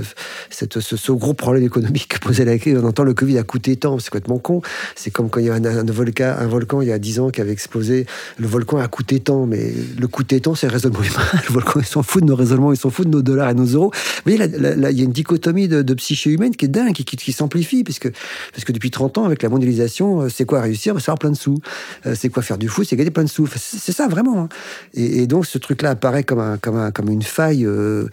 ce, 0.50 1.12
gros 1.12 1.34
problème 1.34 1.63
économique 1.63 2.07
que 2.07 2.19
posait 2.19 2.45
la 2.45 2.57
crise. 2.57 2.77
On 2.81 2.86
entend 2.86 3.03
le 3.03 3.13
Covid 3.13 3.38
a 3.38 3.43
coûté 3.43 3.75
tant, 3.75 4.00
c'est 4.00 4.10
complètement 4.10 4.39
con. 4.39 4.62
C'est 4.95 5.12
comme 5.12 5.29
quand 5.29 5.39
il 5.39 5.48
y 5.48 5.50
a 5.50 5.53
un, 5.53 5.65
un 5.65 5.84
volcan, 5.84 6.36
un 6.38 6.48
volcan 6.48 6.81
il 6.81 6.88
y 6.88 6.91
a 6.91 7.00
10 7.00 7.19
ans 7.19 7.29
qui 7.29 7.41
avait 7.41 7.51
explosé. 7.51 8.05
Le 8.38 8.48
volcan 8.48 8.77
a 8.77 8.88
coûté 8.88 9.19
tant, 9.19 9.45
mais 9.45 9.74
le 9.98 10.07
coûté 10.07 10.39
tant, 10.41 10.55
c'est 10.55 10.67
le 10.67 10.74
raisonnement 10.74 11.01
humain. 11.01 11.25
Le 11.48 11.53
volcan, 11.53 11.79
ils 11.79 11.86
s'en 11.86 12.03
foutent 12.03 12.24
de 12.24 12.29
nos 12.29 12.36
raisonnements, 12.36 12.74
ils 12.74 12.77
s'en 12.77 12.89
foutent 12.89 13.07
de 13.07 13.12
nos 13.12 13.22
dollars 13.22 13.50
et 13.50 13.53
nos 13.53 13.65
euros. 13.65 13.91
Voyez, 14.25 14.38
là, 14.38 14.89
il 14.91 14.98
y 14.98 15.01
a 15.01 15.03
une 15.03 15.12
dichotomie 15.12 15.67
de, 15.67 15.93
psyché 15.93 16.29
humaine 16.29 16.55
qui 16.55 16.65
est 16.65 16.69
dingue, 16.69 16.93
qui, 16.93 17.05
qui, 17.05 17.15
qui 17.15 17.31
s'amplifie, 17.31 17.84
parce 17.84 18.00
que, 18.00 18.10
parce 18.51 18.65
que 18.65 18.72
depuis 18.72 18.91
30 18.91 19.17
ans, 19.17 19.25
avec 19.25 19.43
la 19.43 19.50
mondialisation, 19.50 20.04
euh, 20.21 20.29
c'est 20.29 20.45
quoi 20.45 20.62
réussir 20.62 20.93
bah, 20.93 21.00
C'est 21.03 21.09
avoir 21.09 21.19
plein 21.19 21.31
de 21.31 21.35
sous. 21.38 21.59
Euh, 22.05 22.13
C'est 22.15 22.29
quoi 22.29 22.43
faire 22.43 22.57
du 22.57 22.67
foot 22.67 22.85
C'est 22.89 22.95
gagner 22.95 23.12
plein 23.12 23.24
de 23.24 23.29
sous. 23.29 23.43
Enfin, 23.43 23.59
c'est 23.59 23.91
ça, 23.91 24.07
vraiment. 24.07 24.43
hein. 24.43 24.50
Et, 24.93 25.21
et 25.24 25.27
donc, 25.27 25.45
ce 25.45 25.57
truc-là 25.57 25.91
apparaît 25.91 26.24
comme, 26.24 26.39
un, 26.39 26.57
comme, 26.57 26.77
un, 26.77 26.91
comme 26.91 27.09
une 27.09 27.21
faille 27.21 27.65
euh, 27.65 28.07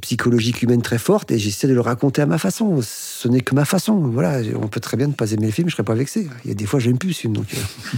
psychologique 0.00 0.62
humaine 0.62 0.82
très 0.82 0.98
forte, 0.98 1.30
et 1.30 1.38
j'essaie 1.38 1.66
de 1.68 1.74
le 1.74 1.80
raconter 1.80 2.22
à 2.22 2.26
ma 2.26 2.38
façon. 2.38 2.80
Ce 2.82 3.28
n'est 3.28 3.40
que 3.40 3.54
ma 3.54 3.64
façon. 3.64 3.96
Voilà, 3.98 4.40
on 4.60 4.68
peut 4.68 4.80
très 4.80 4.96
bien 4.96 5.06
ne 5.08 5.12
pas 5.12 5.32
aimer 5.32 5.46
le 5.46 5.52
film, 5.52 5.68
je 5.68 5.74
serais 5.74 5.84
pas 5.84 5.94
vexé. 5.94 6.28
Il 6.44 6.48
y 6.48 6.52
a 6.52 6.54
des 6.54 6.66
fois, 6.66 6.80
j'aime 6.80 6.98
plus 6.98 7.12
ce 7.12 7.20
film. 7.22 7.34
Donc, 7.34 7.46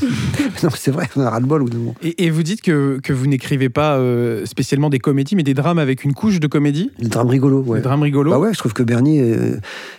c'est 0.76 0.90
vrai, 0.90 1.08
on 1.16 1.20
a 1.22 1.30
ras-le-bol. 1.30 1.62
au 1.62 1.64
bout 1.64 1.70
d'un 1.70 1.78
moment. 1.78 1.94
Et, 2.02 2.24
et 2.24 2.30
vous 2.30 2.42
dites 2.42 2.62
que, 2.62 2.98
que 3.02 3.12
vous 3.12 3.26
n'écrivez 3.26 3.68
pas 3.68 3.96
euh, 3.96 4.46
spécialement 4.46 4.90
des 4.90 4.98
comédies, 4.98 5.36
mais 5.36 5.42
des 5.42 5.54
drames 5.54 5.78
avec 5.78 6.04
une 6.04 6.14
couche 6.14 6.40
de 6.40 6.46
comédie, 6.46 6.90
Le 7.00 7.08
drame 7.08 7.28
rigolo, 7.28 7.60
ouais. 7.62 7.78
des 7.78 7.82
drames 7.84 8.02
rigolos? 8.02 8.30
Bah 8.30 8.38
ouais, 8.38 8.52
je 8.52 8.58
trouve 8.58 8.72
que 8.72 8.82
Bernie, 8.82 9.20
euh, 9.20 9.56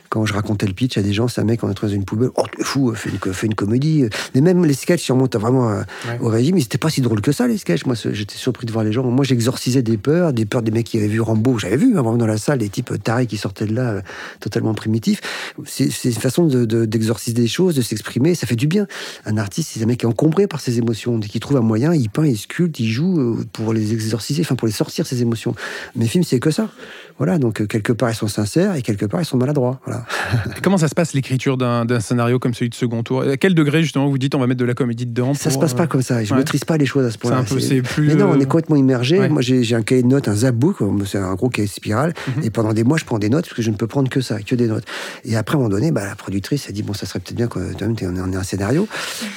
quand 0.10 0.26
je 0.26 0.34
racontais 0.34 0.68
le 0.68 0.74
pitch 0.74 0.98
à 0.98 1.02
des 1.02 1.14
gens, 1.14 1.28
c'est 1.28 1.42
un 1.42 1.46
mec, 1.46 1.64
on 1.64 1.70
est 1.72 1.82
dans 1.82 1.88
une 1.88 2.06
poubelle, 2.06 2.30
oh, 2.36 2.44
t'es 2.56 2.64
fou, 2.64 2.94
fais 2.96 3.10
une, 3.10 3.33
fais 3.34 3.48
une 3.48 3.56
comédie. 3.56 4.06
Mais 4.36 4.42
même 4.42 4.64
les 4.66 4.74
sketchs, 4.74 5.04
si 5.04 5.12
on 5.12 5.18
vraiment 5.40 5.70
à- 5.70 5.80
Ouais. 6.08 6.20
au 6.22 6.28
régime, 6.28 6.58
ils 6.58 6.64
étaient 6.64 6.78
pas 6.78 6.90
si 6.90 7.02
drôles 7.02 7.22
que 7.22 7.32
ça, 7.32 7.48
les 7.48 7.58
sketchs. 7.58 7.86
Moi, 7.86 7.96
j'étais 8.12 8.36
surpris 8.36 8.66
de 8.66 8.72
voir 8.72 8.84
les 8.84 8.92
gens. 8.92 9.04
Moi, 9.04 9.26
j'exorcisais 9.26 9.82
des 9.82 9.98
peurs, 9.98 10.34
des 10.34 10.46
peurs 10.46 10.62
des 10.62 10.72
mecs 10.72 10.86
qui 10.86 10.98
avaient 10.98 11.08
vu 11.08 11.22
Rambo. 11.22 11.58
J'avais 11.60 11.78
vu, 11.78 11.92
hein, 11.98 12.02
vraiment 12.02 12.18
dans 12.18 12.28
la 12.28 12.38
salle, 12.38 12.60
des 12.60 12.70
types 12.70 12.92
tarés 13.04 13.26
qui 13.28 13.38
sortaient 13.38 13.66
de 13.66 13.74
là, 13.74 13.92
euh, 13.92 14.02
totalement 14.40 14.74
primitifs. 14.74 15.22
C'est 15.66 15.90
une 16.04 16.12
façon 16.14 16.46
de- 16.46 16.66
de- 16.66 16.86
d'exorciser 16.86 17.34
des 17.34 17.48
choses, 17.48 17.76
de 17.76 17.82
s'exprimer, 17.82 18.36
ça 18.36 18.48
fait 18.48 18.56
du 18.56 18.68
bien. 18.68 18.88
Un 19.26 19.38
artiste, 19.38 19.72
c'est 19.74 19.82
un 19.84 19.86
mec 19.86 20.00
qui 20.00 20.06
est 20.06 20.10
encombré 20.10 20.48
par 20.48 20.60
ses 20.62 20.78
émotions. 20.78 21.18
Dès 21.18 21.28
qu'il 21.28 21.42
trouve 21.42 21.58
un 21.58 21.62
moyen, 21.62 21.94
il 21.94 22.10
peint, 22.10 22.26
il 22.26 22.38
sculpte, 22.38 22.80
il 22.80 22.88
joue 22.90 23.20
euh, 23.20 23.46
pour 23.54 23.74
les 23.74 23.94
exorciser, 23.94 24.42
enfin, 24.42 24.56
pour 24.56 24.68
les 24.68 24.74
sortir, 24.74 25.06
ses 25.08 25.22
émotions. 25.22 25.56
Mes 25.96 26.08
films, 26.08 26.24
c'est 26.24 26.40
que 26.40 26.52
ça. 26.52 26.70
Voilà, 27.18 27.38
donc 27.38 27.62
euh, 27.62 27.66
quelque 27.68 27.94
part 27.94 28.10
ils 28.10 28.16
sont 28.16 28.28
sincères 28.28 28.76
et 28.76 28.82
quelque 28.82 29.06
part 29.06 29.22
ils 29.22 29.26
sont 29.26 29.38
maladroits. 29.38 29.80
Voilà. 29.86 30.06
Comment 30.64 30.78
ça 30.78 30.88
se 30.88 30.96
passe 30.96 31.14
l'écriture 31.14 31.58
d'un 31.58 32.00
scénario 32.00 32.40
comme 32.40 32.54
celui 32.54 32.70
de 32.70 32.76
second 32.76 33.04
tour? 33.04 33.22
À 33.22 33.38
quel 33.38 33.54
degré 33.56 33.82
justement 33.84 34.08
vous 34.10 34.18
dites 34.18 34.36
on 34.36 34.40
va 34.40 34.48
mettre 34.48 34.60
de 34.60 34.66
la 34.66 34.74
comédie 34.74 35.06
dedans 35.06 35.34
Ça 35.34 35.50
se 35.50 35.58
passe 35.58 35.74
euh, 35.74 35.78
pas 35.78 35.88
comme 35.88 36.02
ça. 36.02 36.24
Je 36.24 36.32
ouais. 36.32 36.40
maîtrise 36.40 36.66
pas 36.66 36.78
les 36.78 36.86
choses 36.86 37.06
à 37.06 37.12
ce 37.12 37.18
point-là. 37.18 37.44
plus. 37.44 38.08
Mais 38.08 38.16
non, 38.16 38.30
on 38.30 38.34
euh, 38.34 38.40
est 38.40 38.46
complètement 38.46 38.76
immergé. 38.76 39.20
ouais. 39.20 39.30
Moi, 39.30 39.42
j'ai 39.42 39.76
un 39.76 39.84
cahier 39.84 40.04
de 40.04 40.08
notes, 40.08 40.28
un 40.28 40.36
Zapbook, 40.36 40.78
c'est 41.06 41.18
un 41.18 41.36
gros 41.36 41.50
cahier 41.50 41.68
spirale. 41.68 42.14
Mhm. 42.38 42.44
Et 42.44 42.50
pendant 42.50 42.74
des 42.74 42.84
mois, 42.84 42.98
je 42.98 43.06
prends 43.06 43.20
des 43.20 43.30
notes 43.30 43.46
parce 43.46 43.56
que 43.56 43.62
je 43.62 43.70
ne 43.70 43.76
peux 43.76 43.88
prendre 43.88 44.10
que 44.10 44.22
ça, 44.22 44.40
que 44.42 44.56
des 44.56 44.68
notes. 44.68 44.86
Et 45.26 45.36
après, 45.36 45.56
à 45.56 45.58
un 45.58 45.64
moment 45.64 45.70
donné, 45.70 45.92
bah, 45.92 46.06
la 46.06 46.16
productrice 46.16 46.68
a 46.70 46.72
dit 46.72 46.84
bon, 46.84 46.94
ça 46.94 47.06
serait 47.06 47.20
peut-être 47.20 47.38
bien 47.38 47.48
qu'on 47.48 47.62
on 47.62 48.32
ait 48.34 48.36
un 48.36 48.44
scénario. 48.44 48.88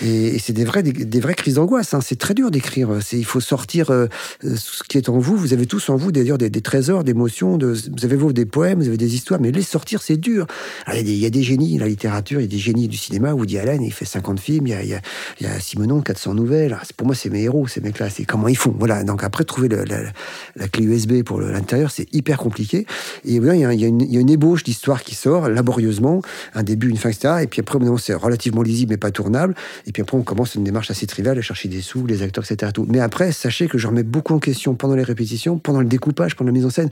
Et, 0.02 0.36
et 0.36 0.38
c'est 0.38 0.52
des 0.52 0.64
vrais, 0.64 0.82
des, 0.82 0.92
des 0.92 1.20
vraies 1.20 1.34
crises 1.34 1.54
d'angoisse. 1.54 1.92
hein. 1.94 2.00
C'est 2.00 2.18
très 2.18 2.34
dur 2.34 2.50
d'écrire. 2.50 2.88
Il 3.12 3.24
faut 3.24 3.40
sortir 3.40 3.90
euh, 3.90 4.06
euh, 4.44 4.54
ce 4.56 4.82
qui 4.88 4.98
est 4.98 5.08
en 5.08 5.18
vous. 5.18 5.36
Vous 5.36 5.52
avez 5.52 5.66
tous 5.66 5.88
en 5.90 5.96
vous 5.96 6.12
d'ailleurs 6.12 6.38
des, 6.38 6.50
des 6.50 6.60
trésors 6.62 7.04
d'émotions. 7.04 7.58
De, 7.58 7.65
vous 7.74 8.04
avez 8.04 8.16
vous 8.16 8.32
des 8.32 8.46
poèmes, 8.46 8.80
vous 8.80 8.88
avez 8.88 8.96
des 8.96 9.14
histoires, 9.14 9.40
mais 9.40 9.50
les 9.50 9.62
sortir, 9.62 10.02
c'est 10.02 10.16
dur. 10.16 10.46
Il, 10.94 11.08
y 11.10 11.26
a 11.26 11.30
des, 11.30 11.42
génies, 11.42 11.78
la 11.78 11.88
littérature, 11.88 12.40
il 12.40 12.44
y 12.44 12.46
a 12.46 12.50
des 12.50 12.58
génies 12.58 12.88
du 12.88 12.96
cinéma. 12.96 13.34
Woody 13.34 13.58
Allen, 13.58 13.82
il 13.82 13.92
fait 13.92 14.04
50 14.04 14.40
films, 14.40 14.66
il 14.66 14.70
y 14.70 14.74
a, 14.74 14.82
il 14.82 15.46
y 15.46 15.46
a, 15.46 15.60
Simonon, 15.60 16.00
400 16.00 16.34
nouvelles. 16.34 16.76
Pour 16.96 17.06
moi, 17.06 17.14
c'est 17.14 17.30
mes 17.30 17.42
héros, 17.42 17.66
ces 17.66 17.80
mecs-là. 17.80 18.10
C'est 18.10 18.24
comment 18.24 18.48
ils 18.48 18.56
font. 18.56 18.74
Voilà. 18.78 19.04
Donc 19.04 19.24
après, 19.24 19.44
trouver 19.44 19.68
la, 19.68 20.68
clé 20.68 20.84
USB 20.84 21.22
pour 21.22 21.40
l'intérieur, 21.40 21.90
c'est 21.90 22.12
hyper 22.14 22.38
compliqué. 22.38 22.86
Et 23.24 23.38
voilà, 23.38 23.54
il 23.54 23.80
y 23.80 23.84
a, 23.84 23.88
une, 23.88 24.30
ébauche 24.30 24.64
d'histoire 24.64 25.02
qui 25.02 25.14
sort 25.14 25.48
laborieusement, 25.48 26.20
un 26.54 26.62
début, 26.62 26.88
une 26.88 26.96
fin, 26.96 27.10
etc. 27.10 27.34
Et 27.42 27.46
puis 27.46 27.60
après, 27.60 27.78
c'est 27.98 28.14
relativement 28.14 28.62
lisible 28.62 28.86
mais 28.90 28.96
pas 28.96 29.10
tournable. 29.10 29.54
Et 29.86 29.92
puis 29.92 30.02
après, 30.02 30.16
on 30.16 30.22
commence 30.22 30.54
une 30.54 30.64
démarche 30.64 30.90
assez 30.90 31.06
triviale 31.06 31.38
à 31.38 31.42
chercher 31.42 31.68
des 31.68 31.80
sous, 31.80 32.06
les 32.06 32.22
acteurs, 32.22 32.44
etc. 32.48 32.72
Mais 32.88 33.00
après, 33.00 33.32
sachez 33.32 33.68
que 33.68 33.78
je 33.78 33.86
remets 33.86 34.02
beaucoup 34.02 34.34
en 34.34 34.38
question 34.38 34.74
pendant 34.74 34.94
les 34.94 35.02
répétitions, 35.02 35.58
pendant 35.58 35.80
le 35.80 35.86
découpage, 35.86 36.36
pendant 36.36 36.48
la 36.48 36.52
mise 36.52 36.66
en 36.66 36.70
scène. 36.70 36.90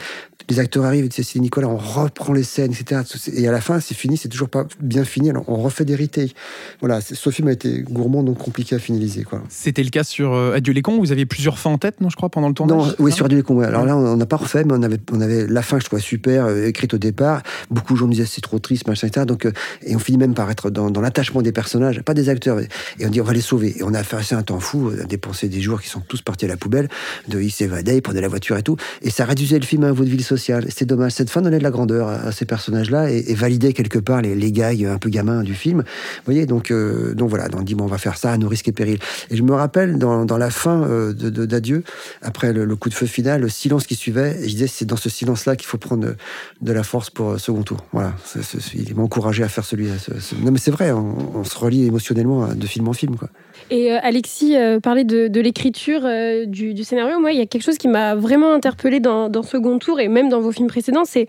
Les 0.48 0.60
acteurs 0.64 0.84
arrivent, 0.84 1.08
Cécile 1.12 1.40
Nicolas, 1.42 1.68
on 1.68 1.76
reprend 1.76 2.32
les 2.32 2.42
scènes, 2.42 2.72
etc. 2.72 3.02
Et 3.34 3.46
à 3.48 3.52
la 3.52 3.60
fin, 3.60 3.78
c'est 3.80 3.94
fini, 3.94 4.16
c'est 4.16 4.28
toujours 4.28 4.48
pas 4.48 4.66
bien 4.80 5.04
fini. 5.04 5.30
Alors, 5.30 5.44
on 5.48 5.56
refait 5.56 5.84
des 5.84 5.94
retakes. 5.96 6.34
Voilà, 6.80 7.00
c'est- 7.00 7.14
ce 7.14 7.30
film 7.30 7.48
a 7.48 7.52
été 7.52 7.82
gourmand, 7.82 8.22
donc 8.22 8.38
compliqué 8.38 8.74
à 8.74 8.78
finaliser. 8.78 9.24
C'était 9.48 9.82
le 9.82 9.90
cas 9.90 10.02
sur 10.04 10.32
euh, 10.34 10.54
Adieu 10.54 10.72
les 10.72 10.82
cons. 10.82 10.98
Vous 10.98 11.12
aviez 11.12 11.26
plusieurs 11.26 11.58
fins 11.58 11.70
en 11.70 11.78
tête, 11.78 12.00
non, 12.00 12.10
je 12.10 12.16
crois, 12.16 12.28
pendant 12.30 12.48
le 12.48 12.54
tournage 12.54 12.76
Non, 12.76 12.84
c'est 12.90 13.00
oui, 13.00 13.12
sur 13.12 13.26
Adieu 13.26 13.36
les 13.38 13.42
cons. 13.44 13.56
ouais. 13.56 13.66
Alors 13.66 13.84
là, 13.84 13.96
on 13.96 14.16
n'a 14.16 14.26
pas 14.26 14.36
refait, 14.36 14.64
mais 14.64 14.72
on 14.74 14.82
avait, 14.82 14.98
on 15.12 15.20
avait 15.20 15.46
la 15.46 15.62
fin, 15.62 15.78
je 15.78 15.84
trouvais 15.84 16.02
super, 16.02 16.46
euh, 16.46 16.66
écrite 16.66 16.94
au 16.94 16.98
départ. 16.98 17.42
Beaucoup 17.70 17.94
de 17.94 17.98
gens 17.98 18.06
me 18.06 18.12
disaient 18.12 18.26
c'est 18.26 18.40
trop 18.40 18.58
triste, 18.58 18.88
machin, 18.88 19.06
etc. 19.06 19.26
Donc, 19.26 19.46
euh, 19.46 19.52
et 19.82 19.94
on 19.94 19.98
finit 19.98 20.18
même 20.18 20.34
par 20.34 20.50
être 20.50 20.70
dans, 20.70 20.90
dans 20.90 21.00
l'attachement 21.00 21.42
des 21.42 21.52
personnages, 21.52 22.00
pas 22.02 22.14
des 22.14 22.28
acteurs. 22.28 22.58
Et 22.60 23.06
on 23.06 23.10
dit 23.10 23.20
on 23.20 23.24
va 23.24 23.32
les 23.32 23.40
sauver. 23.40 23.78
Et 23.78 23.82
on 23.82 23.92
a 23.94 24.02
fait 24.02 24.34
un 24.34 24.42
temps 24.42 24.60
fou, 24.60 24.90
à 25.00 25.04
dépenser 25.04 25.48
des 25.48 25.60
jours 25.60 25.80
qui 25.82 25.88
sont 25.88 26.00
tous 26.00 26.22
partis 26.22 26.44
à 26.46 26.48
la 26.48 26.56
poubelle, 26.56 26.88
de 27.28 27.40
ils 27.40 27.50
s'évadaient, 27.50 27.96
ils 27.98 28.02
prenaient 28.02 28.20
la 28.20 28.28
voiture 28.28 28.56
et 28.56 28.62
tout. 28.62 28.76
Et 29.02 29.10
ça 29.10 29.24
réduisait 29.24 29.58
le 29.58 29.64
film 29.66 29.84
à 29.84 29.88
un 29.88 29.92
vaudeville 29.92 30.22
social. 30.24 30.53
C'est 30.68 30.84
dommage. 30.86 31.12
Cette 31.12 31.30
fin 31.30 31.42
donnait 31.42 31.58
de 31.58 31.62
la 31.62 31.70
grandeur 31.70 32.08
à, 32.08 32.32
ces 32.32 32.44
personnages-là 32.44 33.10
et, 33.10 33.24
et 33.28 33.34
validait 33.34 33.72
quelque 33.72 33.98
part 33.98 34.22
les, 34.22 34.34
les 34.34 34.52
gags 34.52 34.84
un 34.84 34.98
peu 34.98 35.08
gamins 35.10 35.42
du 35.42 35.54
film. 35.54 35.78
Vous 35.80 36.22
voyez, 36.24 36.46
donc, 36.46 36.70
euh, 36.70 37.14
donc 37.14 37.28
voilà, 37.30 37.48
on 37.56 37.62
dit 37.62 37.74
bon, 37.74 37.84
on 37.84 37.88
va 37.88 37.98
faire 37.98 38.16
ça 38.16 38.32
à 38.32 38.38
nos 38.38 38.48
risques 38.48 38.68
et 38.68 38.72
périls. 38.72 38.98
Et 39.30 39.36
je 39.36 39.42
me 39.42 39.52
rappelle 39.52 39.98
dans, 39.98 40.24
dans 40.24 40.38
la 40.38 40.50
fin 40.50 40.82
euh, 40.84 41.12
de- 41.12 41.46
d'Adieu, 41.46 41.82
après 42.22 42.52
le, 42.52 42.76
coup 42.76 42.88
de 42.88 42.94
feu 42.94 43.06
final, 43.06 43.40
le 43.40 43.48
silence 43.48 43.86
qui 43.86 43.94
suivait, 43.94 44.36
je 44.42 44.48
disais 44.48 44.66
c'est 44.66 44.84
dans 44.84 44.96
ce 44.96 45.08
silence-là 45.08 45.56
qu'il 45.56 45.66
faut 45.66 45.78
prendre 45.78 46.14
de, 46.60 46.72
la 46.72 46.82
force 46.82 47.10
pour 47.10 47.30
euh, 47.30 47.38
second 47.38 47.62
tour. 47.62 47.78
Voilà, 47.92 48.12
c'est- 48.24 48.42
il 48.74 48.94
m'a 48.94 49.02
encouragé 49.02 49.42
à 49.42 49.48
faire 49.48 49.64
celui. 49.64 49.88
ce- 49.98 50.18
ce- 50.20 50.34
Non 50.36 50.50
mais 50.50 50.58
c'est 50.58 50.70
vrai, 50.70 50.90
on, 50.92 51.44
se 51.44 51.56
relie 51.58 51.86
émotionnellement 51.86 52.44
euh, 52.44 52.54
de 52.54 52.66
film 52.66 52.88
en 52.88 52.92
film. 52.92 53.16
Quoi. 53.16 53.28
Et 53.70 53.92
euh, 53.92 53.98
Alexis 54.02 54.56
parlait 54.82 55.04
de, 55.04 55.28
de 55.28 55.40
l'écriture 55.40 56.02
du, 56.46 56.84
scénario. 56.84 57.20
Moi, 57.20 57.32
il 57.32 57.38
y 57.38 57.42
a 57.42 57.46
quelque 57.46 57.62
chose 57.62 57.78
qui 57.78 57.88
m'a 57.88 58.14
vraiment 58.14 58.52
interpellée 58.52 59.00
dans, 59.00 59.28
dans 59.28 59.42
Second 59.42 59.78
Tour 59.78 60.00
et 60.00 60.08
même 60.08 60.28
dans 60.28 60.40
vos 60.44 60.52
films 60.52 60.68
précédents, 60.68 61.04
c'est 61.04 61.26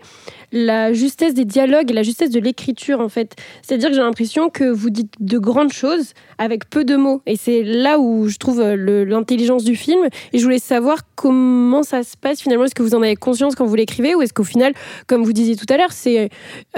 la 0.52 0.92
justesse 0.92 1.34
des 1.34 1.44
dialogues 1.44 1.90
et 1.90 1.94
la 1.94 2.02
justesse 2.02 2.30
de 2.30 2.40
l'écriture, 2.40 3.00
en 3.00 3.08
fait. 3.08 3.34
C'est-à-dire 3.62 3.88
que 3.88 3.94
j'ai 3.94 4.00
l'impression 4.02 4.48
que 4.50 4.64
vous 4.64 4.90
dites 4.90 5.12
de 5.20 5.38
grandes 5.38 5.72
choses 5.72 6.12
avec 6.38 6.68
peu 6.70 6.84
de 6.84 6.96
mots. 6.96 7.22
Et 7.26 7.36
c'est 7.36 7.62
là 7.62 7.98
où 7.98 8.28
je 8.28 8.36
trouve 8.36 8.60
euh, 8.60 9.04
l'intelligence 9.04 9.64
du 9.64 9.74
film. 9.76 10.00
Et 10.32 10.38
je 10.38 10.44
voulais 10.44 10.58
savoir 10.58 10.98
comment 11.16 11.82
ça 11.82 12.02
se 12.02 12.16
passe 12.16 12.40
finalement. 12.40 12.64
Est-ce 12.64 12.74
que 12.74 12.82
vous 12.82 12.94
en 12.94 13.02
avez 13.02 13.16
conscience 13.16 13.54
quand 13.54 13.64
vous 13.66 13.74
l'écrivez 13.74 14.14
ou 14.14 14.22
est-ce 14.22 14.32
qu'au 14.32 14.44
final, 14.44 14.72
comme 15.06 15.24
vous 15.24 15.32
disiez 15.32 15.56
tout 15.56 15.66
à 15.72 15.76
l'heure, 15.76 15.92
c'est 15.92 16.30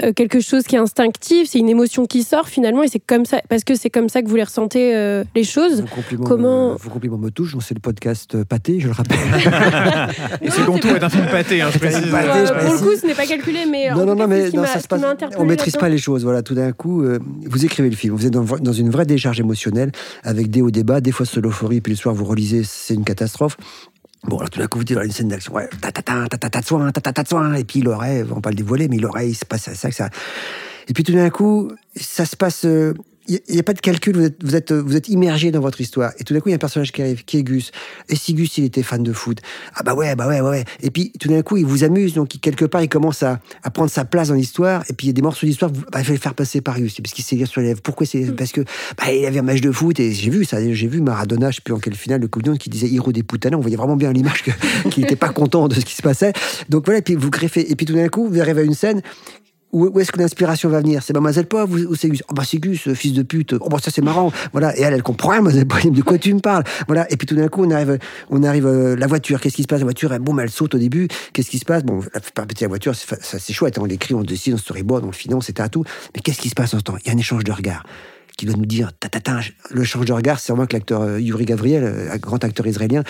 euh, 0.03 0.13
quelque 0.13 0.39
chose 0.39 0.63
qui 0.63 0.75
est 0.75 0.79
instinctif, 0.79 1.49
c'est 1.49 1.59
une 1.59 1.69
émotion 1.69 2.05
qui 2.05 2.23
sort 2.23 2.47
finalement 2.47 2.83
et 2.83 2.87
c'est 2.87 2.99
comme 3.05 3.25
ça, 3.25 3.41
parce 3.49 3.63
que 3.63 3.75
c'est 3.75 3.89
comme 3.89 4.09
ça 4.09 4.21
que 4.21 4.27
vous 4.27 4.35
les 4.35 4.43
ressentez 4.43 4.95
euh, 4.95 5.23
les 5.35 5.43
choses. 5.43 5.81
Vos 5.81 5.87
compliments, 5.95 6.23
Comment- 6.25 6.71
me, 6.73 6.77
vos 6.77 6.89
compliments 6.89 7.17
me 7.17 7.29
touchent. 7.29 7.55
C'est 7.61 7.73
le 7.73 7.79
podcast 7.81 8.43
Pâté, 8.43 8.79
je 8.79 8.87
le 8.87 8.93
rappelle. 8.93 9.17
Et 10.41 10.49
Second 10.49 10.77
Tour 10.77 10.91
est 10.91 11.03
un 11.03 11.09
film 11.09 11.25
pâté, 11.25 11.61
hein, 11.61 11.69
je 11.73 11.79
précise. 11.79 12.09
Pâté, 12.11 12.28
Euh, 12.35 12.45
je 12.45 12.53
pour 12.65 12.73
le 12.73 12.79
coup, 12.79 12.99
ce 13.01 13.05
n'est 13.07 13.15
pas 13.15 13.25
calculé, 13.25 13.65
mais 13.69 13.89
non, 13.91 14.05
non, 14.05 14.15
non, 14.15 14.27
mais 14.27 14.49
non, 14.51 14.65
ça 14.65 14.79
se 14.79 14.87
passe. 14.87 15.01
On 15.37 15.45
maîtrise 15.45 15.75
pas 15.77 15.89
les 15.89 15.97
choses. 15.97 16.23
Voilà, 16.23 16.41
tout 16.43 16.55
d'un 16.55 16.71
coup, 16.71 17.03
euh, 17.03 17.19
vous 17.45 17.65
écrivez 17.65 17.89
le 17.89 17.95
film. 17.95 18.15
Vous 18.15 18.25
êtes 18.25 18.33
dans, 18.33 18.43
dans 18.43 18.73
une 18.73 18.89
vraie 18.89 19.05
décharge 19.05 19.39
émotionnelle, 19.39 19.91
avec 20.23 20.49
des 20.49 20.61
hauts 20.61 20.71
débats, 20.71 21.01
des 21.01 21.11
fois 21.11 21.25
c'est 21.25 21.41
l'euphorie, 21.41 21.81
puis 21.81 21.93
le 21.93 21.97
soir 21.97 22.13
vous 22.15 22.25
relisez, 22.25 22.63
c'est 22.63 22.93
une 22.93 23.03
catastrophe. 23.03 23.57
Bon, 24.25 24.37
alors 24.37 24.49
tout 24.49 24.59
d'un 24.59 24.67
coup, 24.67 24.79
vous 24.79 24.83
dites 24.83 24.97
dans 24.97 25.03
une 25.03 25.11
scène 25.11 25.29
d'action, 25.29 25.53
ouais, 25.53 25.69
ta 25.81 25.91
ta 25.91 26.01
ta 26.01 26.27
ta 26.27 26.37
ta 26.37 26.49
ta 26.49 26.61
soin, 26.61 26.91
ta 26.91 26.99
ta 26.99 27.13
ta 27.13 27.23
soin, 27.23 27.53
et 27.53 27.63
puis 27.63 27.81
l'oreille, 27.81 28.25
on 28.29 28.35
va 28.35 28.41
pas 28.41 28.49
le 28.49 28.55
dévoiler, 28.55 28.87
mais 28.89 28.97
l'oreille, 28.97 29.31
il 29.31 29.35
se 29.35 29.45
passe 29.45 29.69
ça, 29.73 29.91
ça. 29.91 30.09
Et 30.89 30.93
puis 30.93 31.03
tout 31.03 31.13
d'un 31.13 31.29
coup, 31.29 31.71
ça 31.95 32.25
se 32.25 32.35
passe. 32.35 32.65
euh, 32.65 32.93
Il 33.29 33.39
n'y 33.47 33.59
a, 33.59 33.63
pas 33.63 33.73
de 33.73 33.79
calcul, 33.79 34.15
vous 34.15 34.25
êtes, 34.25 34.43
vous, 34.43 34.55
êtes, 34.55 34.71
vous 34.71 34.95
êtes 34.95 35.07
immergé 35.07 35.51
dans 35.51 35.59
votre 35.59 35.79
histoire. 35.79 36.11
Et 36.17 36.23
tout 36.23 36.33
d'un 36.33 36.39
coup, 36.39 36.49
il 36.49 36.51
y 36.51 36.55
a 36.55 36.55
un 36.55 36.59
personnage 36.59 36.91
qui 36.91 37.01
arrive, 37.01 37.23
qui 37.23 37.37
est 37.37 37.43
Gus. 37.43 37.71
Et 38.09 38.15
si 38.15 38.33
Gus, 38.33 38.57
il 38.57 38.65
était 38.65 38.81
fan 38.81 39.03
de 39.03 39.13
foot? 39.13 39.39
Ah 39.75 39.83
bah 39.83 39.93
ouais, 39.93 40.15
bah 40.15 40.27
ouais, 40.27 40.41
ouais. 40.41 40.65
Et 40.81 40.89
puis 40.89 41.11
tout 41.19 41.29
d'un 41.29 41.43
coup, 41.43 41.55
il 41.55 41.65
vous 41.65 41.83
amuse, 41.83 42.15
donc 42.15 42.29
quelque 42.41 42.65
part, 42.65 42.81
il 42.81 42.89
commence 42.89 43.21
à, 43.21 43.39
à 43.61 43.69
prendre 43.69 43.91
sa 43.91 44.03
place 44.03 44.29
dans 44.29 44.33
l'histoire. 44.33 44.83
Et 44.89 44.93
puis 44.93 45.07
il 45.07 45.09
y 45.09 45.11
a 45.11 45.13
des 45.13 45.21
morceaux 45.21 45.45
d'histoire, 45.45 45.71
bah, 45.71 45.99
il 45.99 46.05
faut 46.05 46.11
les 46.11 46.17
faire 46.17 46.33
passer 46.33 46.61
par 46.61 46.79
Gus. 46.79 46.99
Parce 47.01 47.13
qu'il 47.13 47.23
s'est 47.23 47.45
sur 47.45 47.61
les 47.61 47.67
lèvres. 47.67 47.81
Pourquoi 47.81 48.07
c'est 48.07 48.35
Parce 48.35 48.51
que 48.51 48.61
bah, 48.97 49.13
il 49.13 49.23
avait 49.25 49.39
un 49.39 49.43
match 49.43 49.61
de 49.61 49.71
foot, 49.71 49.99
et 49.99 50.11
j'ai 50.11 50.31
vu 50.31 50.43
ça, 50.43 50.57
j'ai 50.61 50.87
vu 50.87 50.99
Maradona, 50.99 51.51
je 51.51 51.57
sais 51.57 51.61
plus 51.61 51.75
en 51.75 51.79
quelle 51.79 51.95
finale, 51.95 52.21
le 52.21 52.27
Coupe 52.27 52.43
du 52.43 52.49
Monde, 52.49 52.59
qui 52.59 52.69
disait 52.69 52.87
Hiro 52.87 53.11
des 53.11 53.23
Putanas. 53.23 53.57
On 53.57 53.61
voyait 53.61 53.77
vraiment 53.77 53.95
bien 53.95 54.11
l'image 54.11 54.43
qu'il 54.91 55.03
n'était 55.03 55.15
pas 55.15 55.29
content 55.29 55.67
de 55.67 55.75
ce 55.75 55.81
qui 55.81 55.95
se 55.95 56.01
passait. 56.01 56.33
Donc 56.69 56.85
voilà, 56.85 56.99
et 56.99 57.03
puis 57.03 57.15
vous 57.15 57.29
greffez. 57.29 57.71
Et 57.71 57.75
puis 57.75 57.85
tout 57.85 57.93
d'un 57.93 58.09
coup, 58.09 58.27
vous 58.27 58.41
arrivez 58.41 58.61
à 58.61 58.63
une 58.63 58.73
scène 58.73 59.01
où, 59.71 59.99
est-ce 59.99 60.11
que 60.11 60.19
l'inspiration 60.19 60.69
va 60.69 60.79
venir? 60.81 61.03
C'est 61.03 61.13
Mademoiselle 61.13 61.45
Pauvre 61.45 61.77
ou, 61.89 61.95
c'est 61.95 62.09
Gus? 62.09 62.23
Oh 62.29 62.33
bah 62.33 62.43
c'est 62.45 62.57
Gus, 62.57 62.91
fils 62.93 63.13
de 63.13 63.21
pute. 63.23 63.53
Oh 63.59 63.69
bah 63.69 63.77
ça 63.83 63.91
c'est 63.91 64.01
marrant. 64.01 64.31
Voilà. 64.51 64.77
Et 64.77 64.81
elle, 64.81 64.93
elle 64.93 65.03
comprend 65.03 65.29
rien, 65.29 65.41
Mademoiselle 65.41 65.67
Pauvre. 65.67 65.89
De 65.89 66.01
quoi 66.01 66.17
tu 66.17 66.33
me 66.33 66.39
parles? 66.39 66.63
Voilà. 66.87 67.11
Et 67.11 67.17
puis 67.17 67.27
tout 67.27 67.35
d'un 67.35 67.47
coup, 67.49 67.63
on 67.63 67.71
arrive, 67.71 67.99
on 68.29 68.43
arrive, 68.43 68.65
euh, 68.65 68.95
la 68.95 69.07
voiture. 69.07 69.39
Qu'est-ce 69.39 69.55
qui 69.55 69.63
se 69.63 69.67
passe? 69.67 69.79
La 69.79 69.85
voiture, 69.85 70.11
elle, 70.13 70.19
boum, 70.21 70.39
elle 70.39 70.49
saute 70.49 70.75
au 70.75 70.79
début. 70.79 71.07
Qu'est-ce 71.33 71.49
qui 71.49 71.59
se 71.59 71.65
passe? 71.65 71.83
Bon, 71.83 72.01
la 72.13 72.45
la 72.61 72.67
voiture, 72.67 72.95
c'est 72.95 73.21
ça 73.23 73.37
c'est 73.39 73.53
chouette. 73.53 73.77
hein. 73.77 73.81
On 73.83 73.85
l'écrit, 73.85 74.13
on 74.15 74.23
décide, 74.23 74.53
on 74.55 74.57
storyboard, 74.57 75.03
on 75.03 75.07
le 75.07 75.13
finance, 75.13 75.49
etc. 75.49 75.69
Tout. 75.71 75.83
Mais 76.15 76.21
qu'est-ce 76.21 76.39
qui 76.41 76.49
se 76.49 76.55
passe 76.55 76.73
en 76.73 76.77
ce 76.79 76.83
temps? 76.83 76.95
Il 77.03 77.07
y 77.07 77.11
a 77.11 77.13
un 77.13 77.17
échange 77.17 77.43
de 77.43 77.51
regards 77.51 77.83
qui 78.37 78.45
doit 78.45 78.55
nous 78.55 78.65
dire, 78.65 78.91
ta, 78.97 79.09
ta, 79.09 79.19
ta, 79.19 79.39
le 79.69 79.81
échange 79.81 80.05
de 80.05 80.13
regards, 80.13 80.39
c'est 80.39 80.53
vraiment 80.53 80.65
que 80.65 80.71
l'acteur 80.73 81.01
euh, 81.01 81.19
Yuri 81.19 81.43
Gavriel, 81.43 81.83
euh, 81.83 82.17
grand 82.19 82.41
acteur 82.45 82.65
israélien, 82.67 83.03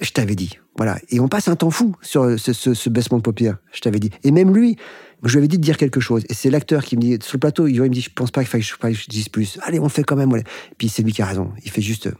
je 0.00 0.10
t'avais 0.10 0.34
dit. 0.34 0.58
Voilà. 0.76 0.98
Et 1.10 1.20
on 1.20 1.28
passe 1.28 1.46
un 1.48 1.54
temps 1.56 1.70
fou 1.70 1.94
sur 2.02 2.24
euh, 2.24 2.36
ce, 2.36 2.52
ce- 2.52 2.74
ce 2.74 2.88
baissement 2.90 3.18
de 3.18 3.22
paupières. 3.22 3.58
Je 3.72 3.80
t'avais 3.80 4.00
dit. 4.00 4.10
Et 4.24 4.30
même 4.32 4.52
lui, 4.54 4.76
je 5.24 5.32
lui 5.32 5.38
avais 5.38 5.48
dit 5.48 5.58
de 5.58 5.62
dire 5.62 5.76
quelque 5.76 6.00
chose. 6.00 6.24
Et 6.28 6.34
c'est 6.34 6.50
l'acteur 6.50 6.84
qui 6.84 6.96
me 6.96 7.00
dit, 7.02 7.18
sur 7.22 7.36
le 7.36 7.40
plateau, 7.40 7.66
il 7.66 7.80
me 7.80 7.88
dit, 7.88 8.00
je 8.00 8.10
pense 8.14 8.30
pas 8.30 8.40
qu'il 8.42 8.48
faille 8.48 8.62
que 8.62 8.98
je, 8.98 9.06
dise 9.08 9.28
plus. 9.28 9.58
Allez, 9.62 9.78
on 9.80 9.88
fait 9.88 10.02
quand 10.04 10.16
même. 10.16 10.30
Puis 10.78 10.88
c'est 10.88 11.02
lui 11.02 11.12
qui 11.12 11.22
a 11.22 11.26
raison. 11.26 11.50
Il 11.64 11.70
fait 11.70 11.82
juste. 11.82 12.06
euh, 12.06 12.12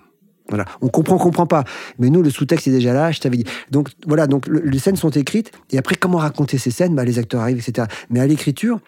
Voilà. 0.49 0.65
On 0.81 0.89
comprend, 0.89 1.17
on 1.17 1.19
comprend 1.19 1.47
pas. 1.47 1.65
Mais 1.99 2.11
nous, 2.11 2.23
le 2.23 2.31
sous-texte 2.31 2.67
est 2.69 2.73
déjà 2.73 2.93
là, 2.93 3.11
je 3.13 3.21
t'avais 3.21 3.37
dit. 3.39 3.45
Donc, 3.71 3.89
voilà. 4.07 4.27
Donc, 4.27 4.47
le- 4.47 4.61
les 4.61 4.79
scènes 4.79 4.97
sont 4.97 5.11
écrites. 5.11 5.53
Et 5.71 5.79
après, 5.79 5.95
comment 5.95 6.19
raconter 6.19 6.59
ces 6.59 6.71
scènes? 6.71 6.95
Bah, 6.95 7.05
Les 7.05 7.19
acteurs 7.19 7.41
arrivent, 7.41 7.59
etc. 7.67 7.87
Mais 8.11 8.21
à 8.21 8.27
l'écriture, 8.27 8.81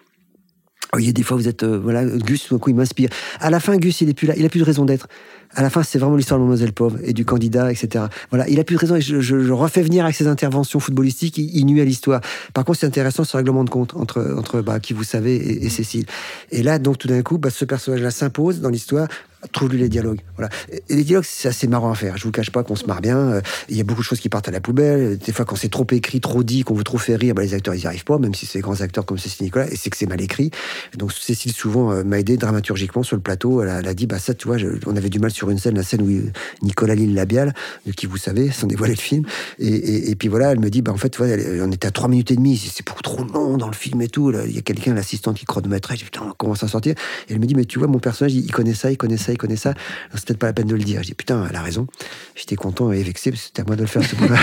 Oh, 0.93 0.99
y 0.99 1.09
a 1.09 1.11
des 1.11 1.23
fois, 1.23 1.37
vous 1.37 1.47
êtes, 1.47 1.63
euh, 1.63 1.79
voilà, 1.79 2.05
Gus, 2.05 2.45
tout 2.45 2.53
d'un 2.53 2.59
coup, 2.59 2.69
il 2.69 2.75
m'inspire. 2.75 3.09
À 3.39 3.49
la 3.49 3.59
fin, 3.59 3.75
Gus, 3.77 4.01
il 4.01 4.09
est 4.09 4.13
plus 4.13 4.27
là, 4.27 4.35
il 4.37 4.45
a 4.45 4.49
plus 4.49 4.59
de 4.59 4.65
raison 4.65 4.85
d'être. 4.85 5.07
À 5.55 5.61
la 5.61 5.69
fin, 5.69 5.81
c'est 5.83 5.97
vraiment 5.97 6.15
l'histoire 6.15 6.39
de 6.39 6.43
Mademoiselle 6.43 6.73
Pauvre 6.73 6.97
et 7.03 7.13
du 7.13 7.25
candidat, 7.25 7.71
etc. 7.71 8.05
Voilà, 8.29 8.47
il 8.47 8.59
a 8.59 8.63
plus 8.63 8.75
de 8.75 8.79
raison 8.79 8.95
et 8.95 9.01
je, 9.01 9.19
je, 9.19 9.39
je 9.39 9.51
refais 9.51 9.81
venir 9.81 10.03
avec 10.03 10.15
ses 10.15 10.27
interventions 10.27 10.79
footballistiques, 10.79 11.37
il, 11.37 11.55
il 11.55 11.65
nuit 11.65 11.81
à 11.81 11.85
l'histoire. 11.85 12.21
Par 12.53 12.63
contre, 12.63 12.79
c'est 12.79 12.87
intéressant 12.87 13.23
ce 13.23 13.35
règlement 13.37 13.63
de 13.63 13.69
compte 13.69 13.95
entre, 13.95 14.35
entre 14.37 14.61
bah, 14.61 14.79
qui 14.79 14.93
vous 14.93 15.03
savez 15.03 15.35
et, 15.35 15.65
et 15.65 15.69
Cécile. 15.69 16.05
Et 16.51 16.63
là, 16.63 16.79
donc, 16.79 16.99
tout 16.99 17.07
d'un 17.07 17.21
coup, 17.23 17.37
bah, 17.37 17.49
ce 17.49 17.65
personnage-là 17.65 18.11
s'impose 18.11 18.61
dans 18.61 18.69
l'histoire. 18.69 19.07
Trouve-lui 19.51 19.79
les 19.79 19.89
dialogues. 19.89 20.21
Voilà. 20.37 20.49
Et 20.89 20.95
les 20.95 21.03
dialogues, 21.03 21.25
c'est 21.27 21.47
assez 21.47 21.67
marrant 21.67 21.91
à 21.91 21.95
faire. 21.95 22.17
Je 22.17 22.23
vous 22.23 22.31
cache 22.31 22.51
pas 22.51 22.63
qu'on 22.63 22.75
se 22.75 22.85
marre 22.85 23.01
bien. 23.01 23.17
Euh, 23.17 23.41
Il 23.69 23.77
y 23.77 23.81
a 23.81 23.83
beaucoup 23.83 24.01
de 24.01 24.05
choses 24.05 24.19
qui 24.19 24.29
partent 24.29 24.47
à 24.47 24.51
la 24.51 24.61
poubelle. 24.61 25.17
Des 25.17 25.31
fois, 25.31 25.45
quand 25.45 25.55
c'est 25.55 25.69
trop 25.69 25.85
écrit, 25.91 26.21
trop 26.21 26.43
dit, 26.43 26.63
qu'on 26.63 26.73
veut 26.73 26.83
trop 26.83 26.97
faire 26.97 27.19
rire, 27.19 27.35
bah, 27.35 27.41
les 27.41 27.53
acteurs, 27.53 27.75
ils 27.75 27.79
n'y 27.79 27.85
arrivent 27.85 28.05
pas, 28.05 28.17
même 28.17 28.33
si 28.33 28.45
c'est 28.45 28.59
des 28.59 28.63
grands 28.63 28.81
acteurs 28.81 29.05
comme 29.05 29.17
Cécile 29.17 29.45
Nicolas, 29.45 29.69
et 29.69 29.75
c'est 29.75 29.89
que 29.89 29.97
c'est 29.97 30.05
mal 30.05 30.21
écrit. 30.21 30.51
Donc, 30.97 31.11
Cécile, 31.11 31.51
souvent, 31.51 31.91
euh, 31.91 32.03
m'a 32.03 32.19
aidé 32.19 32.37
dramaturgiquement 32.37 33.03
sur 33.03 33.15
le 33.15 33.21
plateau. 33.21 33.61
Elle 33.61 33.69
a, 33.69 33.93
dit, 33.93 34.07
bah, 34.07 34.19
ça, 34.19 34.33
tu 34.33 34.47
vois, 34.47 34.57
on 34.85 34.95
avait 34.95 35.09
du 35.09 35.19
mal 35.19 35.31
sur 35.31 35.49
une 35.49 35.57
scène, 35.57 35.75
la 35.75 35.83
scène 35.83 36.01
où 36.01 36.31
Nicolas 36.61 36.95
Lille 36.95 37.13
Labial, 37.13 37.53
de 37.85 37.91
qui 37.91 38.05
vous 38.05 38.17
savez, 38.17 38.51
sans 38.51 38.67
dévoiler 38.67 38.93
le 38.93 38.99
film. 38.99 39.25
Et, 39.59 40.15
puis 40.15 40.27
voilà, 40.27 40.51
elle 40.51 40.59
me 40.59 40.69
dit, 40.69 40.81
bah, 40.81 40.91
en 40.91 40.97
fait, 40.97 41.19
on 41.19 41.71
était 41.71 41.87
à 41.87 41.91
3 41.91 42.07
minutes 42.07 42.31
et 42.31 42.35
demie, 42.35 42.57
c'est 42.57 42.85
beaucoup 42.85 43.01
trop 43.01 43.23
long 43.23 43.57
dans 43.57 43.67
le 43.67 43.73
film 43.73 44.01
et 44.01 44.07
tout. 44.07 44.31
Il 44.45 44.55
y 44.55 44.57
a 44.57 44.61
quelqu'un, 44.61 44.93
l'assistante 44.93 45.37
qui 45.37 45.45
chronométrait. 45.45 45.95
Je 45.95 45.99
dis, 45.99 46.05
putain, 46.05 46.21
on 46.29 46.33
commence 46.33 46.63
à 46.63 46.67
sortir. 46.67 46.93
Et 47.27 47.33
elle 47.33 47.39
me 47.39 47.45
dit, 47.45 47.55
mais 47.55 47.65
tu 47.65 47.79
vois, 47.79 47.87
mon 47.87 47.99
personnage, 47.99 48.33
il 48.33 48.51
connaît 48.51 48.73
ça, 48.73 48.91
il 48.91 48.97
connaît 48.97 49.17
ça, 49.17 49.32
il 49.33 49.37
connaît 49.37 49.55
ça. 49.55 49.73
C'est 50.13 50.25
peut-être 50.25 50.39
pas 50.39 50.47
la 50.47 50.53
peine 50.53 50.67
de 50.67 50.75
le 50.75 50.83
dire. 50.83 51.01
Je 51.01 51.07
dis, 51.07 51.13
putain, 51.13 51.45
elle 51.49 51.55
a 51.55 51.61
raison. 51.61 51.87
J'étais 52.35 52.55
content 52.55 52.91
et 52.91 53.03
vexé, 53.03 53.31
parce 53.31 53.41
que 53.41 53.47
c'était 53.47 53.61
à 53.61 53.65
moi 53.65 53.75
de 53.75 53.81
le 53.81 53.87
faire, 53.87 54.03
ce 54.03 54.15
boulot 54.15 54.35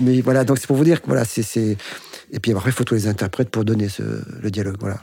Mais 0.00 0.20
voilà, 0.20 0.44
donc 0.44 0.58
c'est 0.58 0.66
pour 0.66 0.76
vous 0.76 0.84
dire 0.84 1.00
que 1.00 1.06
voilà, 1.06 1.24
c'est. 1.24 1.76
Et 2.32 2.40
puis 2.40 2.50
après, 2.52 2.70
il 2.70 2.72
faut 2.72 2.82
tous 2.84 2.94
les 2.94 3.06
interprètes 3.06 3.50
pour 3.50 3.64
donner 3.64 3.88
ce, 3.88 4.02
le 4.42 4.50
dialogue. 4.50 4.76
Voilà. 4.80 4.98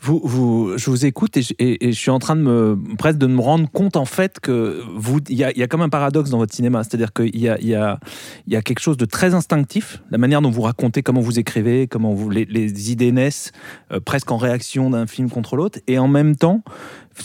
Vous, 0.00 0.20
vous, 0.24 0.72
je 0.76 0.90
vous 0.90 1.06
écoute 1.06 1.36
et 1.36 1.42
je, 1.42 1.54
et- 1.60 1.86
et 1.88 1.92
je 1.92 1.98
suis 1.98 2.10
en 2.10 2.18
train 2.18 2.34
de 2.36 2.40
me 2.42 2.76
presque 2.98 3.18
de 3.18 3.26
me 3.28 3.40
rendre 3.40 3.70
compte 3.70 3.96
en 3.96 4.04
fait 4.04 4.40
que 4.40 4.82
vous, 4.96 5.20
il 5.28 5.36
y 5.36 5.44
a, 5.44 5.52
il 5.52 5.58
y 5.58 5.62
a 5.62 5.68
comme 5.68 5.82
un 5.82 5.88
paradoxe 5.88 6.30
dans 6.30 6.38
votre 6.38 6.52
cinéma, 6.54 6.82
c'est-à-dire 6.82 7.12
qu'il 7.12 7.36
y 7.38 7.48
a, 7.48 7.58
il 7.60 7.68
y, 7.68 7.74
a, 7.76 8.00
il 8.48 8.52
y 8.52 8.56
a 8.56 8.62
quelque 8.62 8.80
chose 8.80 8.96
de 8.96 9.04
très 9.04 9.34
instinctif, 9.34 10.02
la 10.10 10.18
manière 10.18 10.42
dont 10.42 10.50
vous 10.50 10.62
racontez, 10.62 11.02
comment 11.02 11.20
vous 11.20 11.38
écrivez, 11.38 11.86
comment 11.86 12.12
vous, 12.12 12.28
les, 12.28 12.44
les 12.44 12.90
idées 12.90 13.12
naissent, 13.12 13.52
euh, 13.92 14.00
presque 14.00 14.30
en 14.32 14.36
réaction 14.36 14.90
d'un 14.90 15.06
film 15.06 15.30
contre 15.30 15.54
l'autre, 15.56 15.78
et 15.86 15.98
en 15.98 16.08
même 16.08 16.34
temps, 16.34 16.62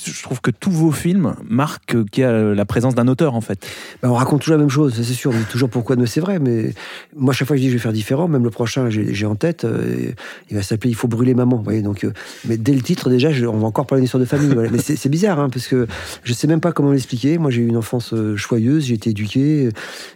je 0.06 0.22
trouve 0.22 0.40
que 0.40 0.52
tous 0.52 0.70
vos 0.70 0.92
films 0.92 1.34
marquent 1.44 2.08
qu'il 2.12 2.22
y 2.22 2.24
a 2.24 2.54
la 2.54 2.66
présence 2.66 2.94
d'un 2.94 3.08
auteur 3.08 3.34
en 3.34 3.42
fait. 3.42 3.66
Ben, 4.04 4.10
on 4.12 4.14
raconte 4.14 4.42
toujours 4.42 4.58
la 4.58 4.62
même 4.62 4.70
chose, 4.70 4.94
c'est 4.96 5.04
sûr. 5.16 5.32
On 5.34 5.38
dit 5.38 5.46
toujours 5.50 5.70
pourquoi, 5.72 5.96
mais 5.96 6.06
c'est 6.06 6.20
vrai. 6.20 6.38
Mais 6.38 6.76
moi, 7.16 7.34
chaque 7.34 7.48
fois, 7.48 7.58
je 7.58 7.62
dis 7.64 7.70
je 7.70 7.74
vais 7.74 7.80
faire 7.80 7.92
différent. 7.92 8.28
Même 8.28 8.44
le 8.44 8.52
prochain, 8.52 8.92
j'ai 8.92 9.16
j'ai 9.16 9.26
en 9.26 9.34
tête. 9.40 9.64
euh, 9.64 10.12
il 10.50 10.56
va 10.56 10.64
s'appeler 10.64 10.92
Il 10.92 10.96
faut 10.96 11.08
brûler 11.08 11.34
maman. 11.34 11.58
Voyez, 11.58 11.82
donc, 11.82 12.04
euh, 12.04 12.14
mais 12.46 12.58
dès 12.58 12.74
le 12.74 12.82
titre, 12.82 13.10
déjà, 13.10 13.30
on 13.50 13.58
va 13.58 13.68
encore 13.68 13.86
parler 13.86 14.02
d'une 14.02 14.06
histoire 14.06 14.22
de 14.22 14.26
famille. 14.26 14.54
Mais 14.72 14.80
c'est 14.80 15.10
bizarre, 15.10 15.40
hein, 15.40 15.50
parce 15.50 15.68
que 15.68 15.88
je 16.24 16.34
sais 16.34 16.48
même 16.48 16.62
pas 16.62 16.72
comment 16.72 16.92
l'expliquer. 16.92 17.38
Moi, 17.38 17.52
j'ai 17.52 17.62
eu 17.62 17.68
une 17.68 17.78
enfance 17.78 18.14
euh, 18.14 18.36
joyeuse, 18.36 18.86
j'ai 18.86 18.96
été 18.96 19.12
éduqué. 19.12 19.70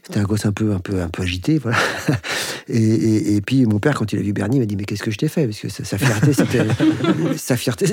C'était 0.03 0.19
un 0.19 0.23
gosse 0.23 0.45
un 0.45 0.51
peu, 0.51 0.73
un 0.73 0.79
peu, 0.79 1.01
un 1.01 1.09
peu 1.09 1.23
agité. 1.23 1.59
Et, 2.69 3.41
puis 3.45 3.65
mon 3.65 3.79
père, 3.79 3.95
quand 3.95 4.13
il 4.13 4.19
a 4.19 4.21
vu 4.21 4.31
Bernie, 4.33 4.57
il 4.57 4.59
m'a 4.59 4.65
dit 4.65 4.75
mais 4.75 4.85
qu'est-ce 4.85 5.03
que 5.03 5.11
je 5.11 5.17
t'ai 5.17 5.27
fait? 5.27 5.45
Parce 5.45 5.59
que 5.59 5.69
sa, 5.69 5.97
fierté, 5.97 6.33
c'était 6.33 6.65
sa 7.37 7.57
fierté, 7.57 7.85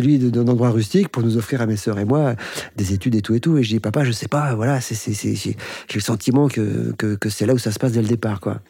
lui 0.00 0.18
d'un 0.18 0.46
endroit 0.46 0.70
rustique 0.70 1.08
pour 1.08 1.22
nous 1.22 1.36
offrir 1.36 1.60
à 1.60 1.66
mes 1.66 1.76
sœurs 1.76 1.98
et 1.98 2.04
moi 2.04 2.34
des 2.76 2.92
études 2.92 3.14
et 3.14 3.22
tout 3.22 3.34
et 3.34 3.40
tout. 3.40 3.58
Et 3.58 3.62
je 3.62 3.70
dis 3.70 3.80
papa, 3.80 4.04
je 4.04 4.12
sais 4.12 4.28
pas, 4.28 4.54
voilà, 4.54 4.78
j'ai 4.80 5.56
le 5.94 6.00
sentiment 6.00 6.48
que, 6.48 6.92
que, 6.96 7.16
que 7.16 7.28
c'est 7.28 7.46
là 7.46 7.54
où 7.54 7.58
ça 7.58 7.72
se 7.72 7.78
passe 7.78 7.92
dès 7.92 8.02
le 8.02 8.08
départ, 8.08 8.40
quoi. 8.40 8.60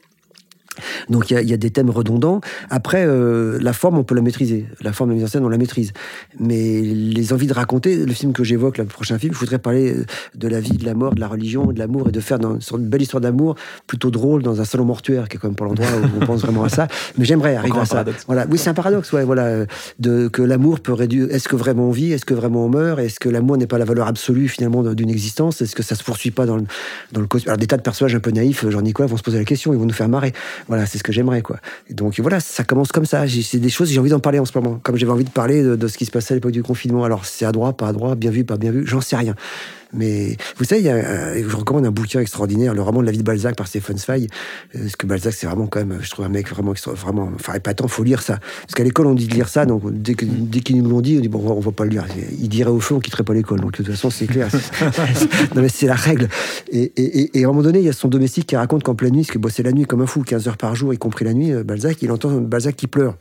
Donc 1.09 1.31
il 1.31 1.41
y 1.41 1.45
y, 1.47 1.53
a 1.55 1.57
des 1.57 1.71
thèmes 1.71 1.91
redondants. 1.91 2.41
Après, 2.71 3.05
euh, 3.07 3.59
la 3.61 3.73
forme, 3.73 3.99
on 3.99 4.05
peut 4.05 4.15
la 4.15 4.23
maîtriser. 4.23 4.67
La 4.81 4.93
forme 4.93 5.11
de 5.11 5.15
la 5.15 5.17
mise 5.17 5.25
en 5.25 5.29
scène, 5.29 5.45
on 5.45 5.49
la 5.49 5.59
maîtrise. 5.59 5.93
Mais 6.41 6.81
les 6.81 7.33
envies 7.33 7.47
de 7.47 7.53
raconter, 7.53 7.97
le 7.97 8.13
film 8.13 8.33
que 8.33 8.45
j'évoque, 8.45 8.79
le 8.79 8.85
prochain 8.85 9.19
film, 9.19 9.35
je 9.35 9.39
voudrais 9.39 9.59
parler 9.59 9.95
euh, 9.95 10.05
de 10.35 10.49
la 10.49 10.61
vie, 10.61 10.77
de 10.77 10.85
la 10.85 10.95
mort, 10.95 11.15
de 11.15 11.21
la 11.21 11.29
religion, 11.29 11.67
de 11.73 11.79
l'amour, 11.79 12.09
et 12.09 12.13
de 12.13 12.21
faire 12.21 12.39
dans, 12.39 12.61
sur 12.61 12.77
une 12.77 12.87
belle 12.87 13.03
histoire 13.03 13.21
d'amour, 13.21 13.57
plutôt 13.87 14.11
drôle, 14.11 14.43
dans 14.43 14.61
un 14.61 14.65
salon 14.65 14.85
mortuaire, 14.85 15.29
qui 15.29 15.37
est 15.37 15.41
quand 15.41 15.49
même 15.49 15.57
pas 15.57 15.65
l'endroit 15.65 15.87
où 16.03 16.23
on 16.23 16.27
pense 16.27 16.41
vraiment 16.43 16.65
à 16.65 16.69
ça. 16.69 16.89
Mais 17.19 17.25
j'aimerais 17.25 17.57
arriver 17.57 17.73
Encore 17.73 17.83
à 17.83 17.87
ça. 17.87 17.95
paradoxe. 17.95 18.25
Voilà. 18.27 18.47
Oui, 18.51 18.59
c'est 18.59 18.71
un 18.71 18.75
paradoxe, 18.75 19.13
ouais, 19.13 19.25
voilà, 19.25 19.45
euh, 19.45 19.67
de, 19.99 20.29
que 20.29 20.43
l'amour 20.43 20.81
peut 20.81 20.93
réduire. 20.93 21.29
Est-ce 21.31 21.49
que 21.49 21.57
vraiment 21.57 21.89
on 21.89 21.93
vit 21.93 22.13
Est-ce 22.13 22.25
que 22.25 22.35
vraiment 22.35 22.67
on 22.67 22.69
meurt 22.69 22.99
Est-ce 22.99 23.21
que 23.21 23.29
l'amour 23.29 23.57
n'est 23.57 23.67
pas 23.67 23.79
la 23.79 23.85
valeur 23.85 24.07
absolue 24.07 24.49
finalement 24.49 24.83
d'une 24.95 25.11
existence 25.11 25.61
Est-ce 25.63 25.75
que 25.75 25.83
ça 25.83 25.95
se 25.95 26.05
poursuit 26.05 26.31
pas 26.31 26.47
dans 26.47 26.57
le, 26.57 26.65
dans 27.13 27.21
le 27.21 27.27
cosmos? 27.27 27.49
Alors 27.49 27.59
des 27.59 27.67
tas 27.67 27.77
de 27.77 27.83
personnages 27.83 28.15
un 28.15 28.21
peu 28.21 28.31
naïfs, 28.31 28.69
genre 28.69 28.83
Nicolas, 28.83 29.07
vont 29.07 29.17
se 29.17 29.23
poser 29.23 29.39
la 29.39 29.45
question, 29.45 29.73
ils 29.73 29.79
vont 29.79 29.87
nous 29.87 29.93
faire 29.93 30.09
marrer. 30.09 30.33
Voilà, 30.69 30.87
c'est 30.87 30.99
ce 30.99 31.03
que 31.03 31.13
j'aimerais, 31.13 31.43
quoi. 31.43 31.59
Donc 31.91 32.19
voilà, 32.21 32.41
ça 32.41 32.65
commence 32.65 32.91
comme 32.93 33.05
ça. 33.05 33.25
C'est 33.29 33.59
des 33.59 33.69
choses, 33.69 33.91
j'ai 33.91 34.01
envie 34.01 34.11
d'en 34.11 34.21
parler 34.21 34.39
en 34.39 34.45
ce 34.45 34.57
moment. 34.59 34.81
Comme 34.83 34.97
j'avais 34.97 35.13
envie 35.13 35.25
de 35.25 35.31
parler 35.31 35.63
de, 35.63 35.77
de 35.77 35.89
ce 35.89 35.99
qui 35.99 36.07
se 36.07 36.11
passait 36.11 36.33
à 36.33 36.37
l'époque 36.37 36.53
du 36.53 36.63
confinement. 36.63 37.05
Alors 37.05 37.25
c'est 37.27 37.45
à 37.45 37.53
droite, 37.53 37.77
pas 37.77 37.89
à 37.89 37.93
droite, 37.93 38.19
bien 38.19 38.31
vu, 38.31 38.45
pas 38.45 38.57
bien 38.57 38.71
vu, 38.71 38.87
j'en 38.87 39.01
sais 39.01 39.17
rien. 39.17 39.35
Mais 39.95 40.37
vous 40.57 40.65
savez, 40.65 40.81
il 40.81 40.87
y 40.87 40.91
a, 40.91 41.37
je 41.43 41.57
recommande 41.57 41.87
un 41.87 41.91
bouquin 41.91 42.21
extraordinaire, 42.21 42.75
le 42.75 42.83
roman 42.83 43.01
de 43.01 43.07
la 43.07 43.13
vie 43.13 43.19
de 43.19 43.23
Balzac 43.23 43.57
par 43.57 43.67
Stephen 43.67 43.97
Zweig. 43.99 44.29
Euh, 44.75 44.81
Parce 44.81 44.97
que 44.97 45.07
Balzac, 45.07 45.33
c'est 45.35 45.47
vraiment 45.47 45.67
quand 45.67 45.85
même, 45.85 45.99
je 46.03 46.11
trouve 46.11 46.25
un 46.25 46.29
mec 46.29 46.49
vraiment, 46.49 46.75
vraiment, 46.87 47.31
enfin 47.35 47.55
épatant. 47.55 47.89
Faut 47.89 48.03
lire 48.05 48.23
ça. 48.23 48.39
Parce 48.63 48.75
qu'à 48.75 48.85
l'école, 48.85 49.07
on 49.07 49.15
dit 49.15 49.27
de 49.29 49.35
lire 49.35 49.49
ça, 49.49 49.67
donc 49.67 49.83
dès 49.93 50.15
qu'ils 50.15 50.83
nous 50.83 50.91
l'ont 50.91 51.01
dit, 51.01 51.17
on 51.19 51.21
dit 51.21 51.29
bon, 51.29 51.43
on 51.47 51.61
va, 51.61 51.71
pas 51.73 51.85
le 51.85 51.91
lire. 51.91 52.07
Il 52.41 52.49
dirait 52.49 52.71
au 52.71 52.81
fond, 52.81 52.97
on 52.97 53.01
quitterait 53.01 53.25
pas 53.25 53.35
l'école. 53.35 53.61
Donc 53.61 53.73
de 53.73 53.77
toute 53.79 53.87
façon, 53.89 54.11
c'est 54.11 54.27
clair. 54.27 54.49
non 55.55 55.63
mais 55.63 55.69
c'est 55.69 55.87
la 55.87 55.95
règle. 55.95 56.29
Et, 56.71 56.93
et- 56.97 57.21
et- 57.21 57.39
et 57.39 57.45
à 57.45 57.49
un 57.49 57.51
moment 57.51 57.63
donné, 57.63 57.79
il 57.81 57.85
y 57.85 57.89
a 57.89 57.93
son 57.93 58.09
domestique 58.09 58.47
qui 58.47 58.57
raconte 58.57 58.83
qu'en 58.83 58.95
pleine 58.95 59.13
nuit, 59.13 59.23
parce 59.23 59.31
que 59.33 59.39
bosser 59.39 59.63
la 59.63 59.73
nuit 59.73 59.85
comme 59.85 60.03
un 60.03 60.07
fou, 60.07 60.23
15 60.23 60.49
heures 60.49 60.57
par 60.57 60.75
jour, 60.75 60.93
y 60.95 60.99
compris 60.99 61.25
la 61.25 61.35
nuit, 61.35 61.53
euh, 61.53 61.63
Balzac, 61.65 62.01
il 62.03 62.11
entend 62.11 62.31
Balzac 62.41 62.77
qui 62.77 62.87
pleure. 62.87 63.17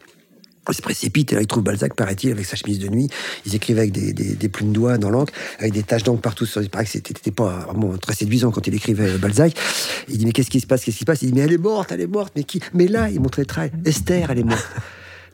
Il 0.69 0.73
se 0.73 0.81
précipite 0.81 1.33
et 1.33 1.35
là 1.35 1.41
il 1.41 1.47
trouve 1.47 1.63
Balzac, 1.63 1.93
paraît-il, 1.93 2.31
avec 2.31 2.45
sa 2.45 2.55
chemise 2.55 2.79
de 2.79 2.87
nuit. 2.87 3.09
Ils 3.45 3.53
écrivaient 3.53 3.81
avec 3.81 3.91
des, 3.91 4.13
des, 4.13 4.35
des 4.35 4.49
plumes 4.49 4.71
d'oie 4.71 4.97
dans 4.97 5.09
l'encre, 5.09 5.33
avec 5.59 5.73
des 5.73 5.83
taches 5.83 6.03
d'encre 6.03 6.21
partout. 6.21 6.45
Sur... 6.45 6.61
Il 6.61 6.69
paraît 6.69 6.85
que 6.85 6.91
c'était 6.91 7.31
pas 7.31 7.65
vraiment 7.67 7.97
très 7.97 8.13
séduisant 8.15 8.51
quand 8.51 8.65
il 8.67 8.73
écrivait 8.73 9.09
euh, 9.09 9.17
Balzac. 9.17 9.53
Il 10.07 10.17
dit 10.17 10.25
mais 10.25 10.31
qu'est-ce 10.31 10.49
qui 10.49 10.61
se 10.61 10.67
passe? 10.67 10.83
Qu'est-ce 10.83 10.97
qui 10.97 11.01
se 11.01 11.05
passe? 11.05 11.21
Il 11.21 11.31
dit 11.31 11.33
mais 11.33 11.41
elle 11.41 11.53
est 11.53 11.57
morte, 11.57 11.91
elle 11.91 12.01
est 12.01 12.07
morte. 12.07 12.33
Mais 12.35 12.43
qui? 12.45 12.61
Mais 12.73 12.87
là, 12.87 13.09
il 13.09 13.19
montrait 13.19 13.45
trait. 13.45 13.71
Esther, 13.85 14.31
elle 14.31 14.39
est 14.39 14.43
morte. 14.43 14.65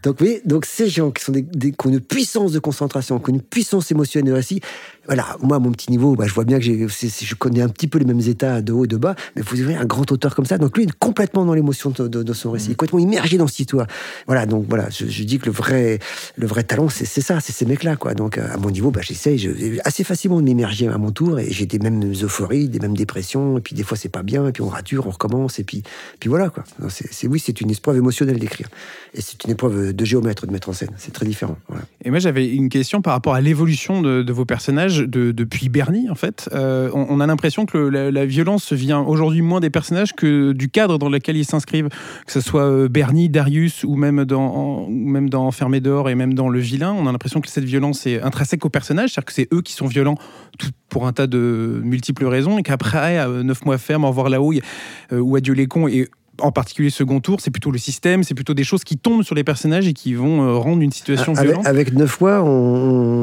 Donc, 0.02 0.18
vous 0.20 0.26
voyez, 0.26 0.42
donc 0.46 0.66
ces 0.66 0.88
gens 0.88 1.12
qui, 1.12 1.22
sont 1.22 1.34
des, 1.34 1.42
des- 1.42 1.74
qui 1.74 1.88
ont 1.88 1.90
une 1.90 2.00
puissance 2.00 2.54
de 2.54 2.60
concentration, 2.60 3.20
qui 3.20 3.32
ont 3.32 3.34
une 3.34 3.42
puissance 3.42 3.92
émotionnelle 3.92 4.34
aussi, 4.34 4.62
voilà, 5.10 5.38
moi, 5.42 5.58
à 5.58 5.60
mon 5.60 5.72
petit 5.72 5.90
niveau, 5.90 6.16
bah, 6.16 6.26
je 6.28 6.34
vois 6.36 6.44
bien 6.46 6.60
que 6.60 6.66
je 6.66 7.34
connais 7.36 7.62
un 7.64 7.68
petit 7.70 7.88
peu 7.88 7.98
les 7.98 8.06
mêmes 8.06 8.20
états 8.20 8.62
de 8.62 8.72
haut 8.72 8.86
et 8.86 8.88
de 8.88 8.96
bas, 8.96 9.16
mais 9.36 9.42
vous 9.42 9.58
voyez 9.58 9.76
un 9.76 9.84
grand 9.86 10.10
auteur 10.12 10.36
comme 10.36 10.46
ça, 10.46 10.60
donc 10.60 10.78
lui, 10.78 10.84
il 10.84 10.90
est 10.90 11.00
complètement 11.00 11.46
dans 11.46 11.56
l'émotion 11.56 11.90
de, 11.90 12.08
de- 12.08 12.22
de 12.22 12.34
son 12.34 12.52
récit, 12.52 12.70
complètement 12.76 13.00
immergé 13.00 13.40
dans 13.40 13.48
cette 13.48 13.62
histoire. 13.62 13.88
Voilà, 14.28 14.46
donc 14.46 14.66
voilà, 14.70 14.88
je, 14.92 15.08
je 15.08 15.24
dis 15.24 15.40
que 15.40 15.48
le 15.48 15.52
vrai, 15.52 15.98
le 16.38 16.46
vrai 16.46 16.62
talent, 16.64 16.90
c'est 16.90 17.06
ça, 17.06 17.40
c'est 17.40 17.54
ces 17.54 17.66
mecs-là, 17.66 17.96
quoi. 17.96 18.14
Donc, 18.14 18.38
euh, 18.38 18.54
à 18.54 18.58
mon 18.58 18.70
niveau, 18.70 18.92
bah, 18.92 19.02
j'essaye 19.04 19.40
je- 19.40 19.80
assez 19.84 20.04
facilement 20.04 20.38
de 20.38 20.44
m'immerger 20.44 20.88
à 20.88 20.98
mon 21.00 21.10
tour, 21.10 21.40
et 21.40 21.50
j'ai 21.52 21.66
des 21.66 21.80
mêmes 21.80 22.14
euphories, 22.22 22.70
des 22.70 22.80
mêmes 22.80 22.96
dépressions, 22.96 23.58
et 23.58 23.62
puis 23.62 23.74
des 23.74 23.82
fois, 23.84 23.98
c'est 23.98 24.10
pas 24.10 24.22
bien, 24.22 24.48
et 24.48 24.52
puis 24.52 24.62
on 24.62 24.70
rature, 24.70 25.08
on 25.08 25.10
recommence, 25.10 25.58
et 25.58 25.64
puis, 25.64 25.82
puis 26.20 26.30
voilà, 26.30 26.50
quoi. 26.52 26.64
C'est- 26.90 27.12
c'est- 27.12 27.26
oui, 27.28 27.42
c'est 27.44 27.60
une 27.62 27.72
épreuve 27.72 27.98
émotionnelle 27.98 28.38
d'écrire, 28.38 28.68
et 29.16 29.22
c'est 29.22 29.44
une 29.44 29.50
épreuve 29.52 29.92
de 29.92 30.06
géomètre 30.06 30.46
de 30.46 30.52
mettre 30.52 30.70
en 30.70 30.74
scène, 30.74 30.92
c'est 30.98 31.14
très 31.14 31.26
différent. 31.26 31.58
Voilà. 31.68 31.84
Et 32.06 32.12
moi, 32.12 32.20
j'avais 32.20 32.48
une 32.48 32.70
question 32.70 33.02
par 33.02 33.14
rapport 33.14 33.34
à 33.34 33.42
l'évolution 33.42 34.04
de, 34.04 34.22
de 34.22 34.34
vos 34.34 34.46
personnages 34.46 34.99
de- 35.02 35.32
depuis 35.32 35.70
Bernie, 35.70 36.10
en 36.10 36.16
fait. 36.16 36.50
Euh, 36.54 36.90
on, 36.94 37.20
a 37.20 37.28
l'impression 37.28 37.66
que 37.66 37.78
la, 37.78 38.26
violence 38.26 38.74
vient 38.74 39.00
aujourd'hui 39.02 39.42
moins 39.42 39.60
des 39.60 39.70
personnages 39.70 40.14
que 40.14 40.52
du 40.54 40.70
cadre 40.70 40.98
dans 40.98 41.10
lequel 41.10 41.38
ils 41.38 41.46
s'inscrivent. 41.46 41.90
Que 42.26 42.32
ce 42.32 42.42
soit 42.42 42.64
euh, 42.64 42.88
Bernie, 42.88 43.30
Darius, 43.30 43.84
ou 43.84 43.96
même 43.96 44.26
dans, 44.26 44.42
en- 44.42 44.88
même 44.90 45.30
dans 45.30 45.46
Enfermé 45.46 45.80
dehors 45.80 46.10
et 46.10 46.16
même 46.16 46.34
dans 46.34 46.50
Le 46.50 46.60
Vilain. 46.60 46.94
On 46.94 47.08
a 47.08 47.12
l'impression 47.12 47.42
que 47.42 47.50
cette 47.50 47.64
violence 47.66 48.06
est 48.08 48.22
intrinsèque 48.22 48.66
aux 48.66 48.70
personnages, 48.70 49.12
c'est-à-dire 49.12 49.26
que 49.26 49.34
c'est 49.34 49.48
eux 49.54 49.62
qui 49.62 49.74
sont 49.74 49.88
violents 49.88 50.18
pour 50.90 51.06
un 51.08 51.14
tas 51.14 51.28
de 51.28 51.82
multiples 51.84 52.26
raisons, 52.26 52.58
et 52.58 52.64
qu'après, 52.64 53.20
euh, 53.20 53.44
Neuf 53.44 53.64
mois 53.66 53.78
ferme, 53.78 54.04
Au 54.06 54.10
revoir 54.10 54.30
là-haut, 54.30 54.54
euh, 55.14 55.20
ou 55.20 55.36
Adieu 55.36 55.54
les 55.54 55.68
cons, 55.68 55.88
et 55.88 56.08
en 56.42 56.52
particulier 56.52 56.90
second 56.90 57.20
tour, 57.20 57.40
c'est 57.42 57.52
plutôt 57.52 57.72
le 57.72 57.78
système, 57.78 58.24
c'est 58.24 58.34
plutôt 58.34 58.54
des 58.54 58.64
choses 58.64 58.84
qui 58.84 58.98
tombent 58.98 59.24
sur 59.24 59.36
les 59.36 59.44
personnages 59.44 59.88
et 59.88 59.94
qui 59.94 60.14
vont 60.14 60.44
euh, 60.44 60.54
rendre 60.58 60.82
une 60.82 60.92
situation 60.92 61.34
Avec, 61.34 61.46
violente. 61.48 61.68
avec 61.68 61.94
neuf 61.94 62.20
mois, 62.22 62.42
on, 62.44 62.48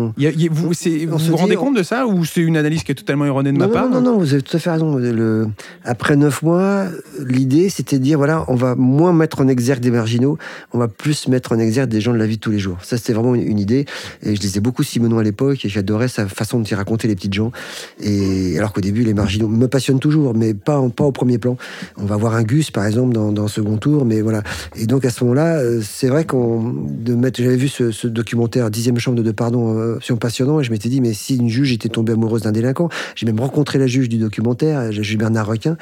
on- 0.09 0.15
Il 0.17 0.25
y 0.25 0.27
a- 0.27 0.31
il 0.31 0.43
y 0.43 0.47
a- 0.47 0.51
vous 0.53 0.65
On 0.65 0.69
vous, 0.69 0.75
se 0.75 0.89
vous 0.89 1.19
dit, 1.19 1.33
rendez 1.33 1.57
on- 1.57 1.61
compte 1.61 1.77
de 1.77 1.83
ça 1.83 2.07
ou 2.07 2.25
c'est 2.25 2.41
une 2.41 2.57
analyse 2.57 2.83
qui 2.83 2.93
est 2.93 2.97
totalement 2.97 3.25
erronée 3.27 3.53
de 3.53 3.59
ma 3.59 3.67
non, 3.67 3.73
part 3.73 3.89
non, 3.89 4.01
non, 4.01 4.13
non, 4.13 4.19
vous 4.19 4.33
avez 4.33 4.43
tout 4.43 4.57
à 4.57 4.61
fait 4.61 4.71
raison. 4.71 4.97
Le, 4.97 5.49
après 5.85 6.17
neuf 6.17 6.43
mois, 6.43 6.85
l'idée, 7.25 7.69
c'était 7.69 7.99
de 7.99 8.03
dire, 8.05 8.19
voilà, 8.19 8.45
on 8.49 8.55
va 8.55 8.75
moins 8.75 9.13
mettre 9.13 9.41
en 9.41 9.49
exergue 9.49 9.81
des 9.83 9.91
marginaux, 9.91 10.39
on 10.73 10.79
va 10.79 10.89
plus 10.89 11.29
mettre 11.29 11.53
en 11.53 11.59
exergue 11.59 11.89
des 11.91 12.01
gens 12.01 12.13
de 12.13 12.19
la 12.19 12.27
vie 12.27 12.37
de 12.37 12.41
tous 12.41 12.51
les 12.51 12.59
jours. 12.59 12.79
Ça, 12.83 12.97
c'était 12.97 13.13
vraiment 13.13 13.35
une, 13.35 13.43
une 13.47 13.59
idée. 13.59 13.85
Et 14.23 14.35
je 14.37 14.41
lisais 14.41 14.61
beaucoup 14.61 14.83
Simonon 14.83 15.19
à 15.19 15.23
l'époque, 15.23 15.65
et 15.65 15.69
j'adorais 15.69 16.09
sa 16.09 16.27
façon 16.27 16.61
de 16.61 16.67
s'y 16.67 16.75
raconter 16.75 17.09
les 17.09 17.15
petites 17.15 17.35
gens. 17.35 17.53
Et 18.01 18.59
alors 18.59 18.73
qu'au 18.73 18.81
début, 18.81 19.03
les 19.05 19.15
marginaux 19.15 19.49
me 19.49 19.67
passionnent 19.69 20.01
toujours, 20.01 20.35
mais 20.35 20.55
pas, 20.55 20.79
en- 20.79 20.91
pas 20.91 21.05
au 21.05 21.13
premier 21.13 21.39
plan. 21.39 21.57
On 21.97 22.05
va 22.05 22.17
voir 22.17 22.35
un 22.35 22.43
Gus, 22.43 22.71
par 22.71 22.85
exemple, 22.87 23.06
dans, 23.13 23.33
dans 23.33 23.49
Second 23.49 23.77
Tour, 23.77 24.05
mais 24.05 24.21
voilà. 24.21 24.43
Et 24.77 24.87
donc, 24.87 25.05
à 25.05 25.11
ce 25.11 25.25
moment-là, 25.25 25.59
euh, 25.59 25.81
c'est 25.83 26.09
vrai 26.09 26.25
qu'on, 26.25 26.73
de 26.73 27.15
mettre, 27.15 27.43
j'avais 27.43 27.57
vu 27.57 27.69
ce, 27.69 27.91
ce 27.91 28.07
documentaire, 28.07 28.71
Dixième 28.71 28.99
chambre 28.99 29.23
de, 29.23 29.31
pardon, 29.31 29.79
euh, 29.79 29.97
option 29.97 30.17
passionnant, 30.17 30.61
et 30.61 30.65
je 30.65 30.71
m'étais 30.71 30.89
dit, 30.89 31.01
mais 31.01 31.15
si 31.15 31.37
une 31.37 31.49
juge 31.49 31.73
était 31.73 31.89
tombée 31.89 32.13
amoureuse 32.13 32.43
d'un 32.43 32.53
délinquant, 32.53 32.89
j'ai 33.15 33.27
même 33.27 33.41
rencontré 33.41 33.79
la 33.79 33.87
juge 33.87 34.09
du 34.09 34.19
documentaire, 34.19 34.81
la 34.81 34.91
juge 34.91 35.17
Bernard 35.17 35.47
Requin, 35.47 35.77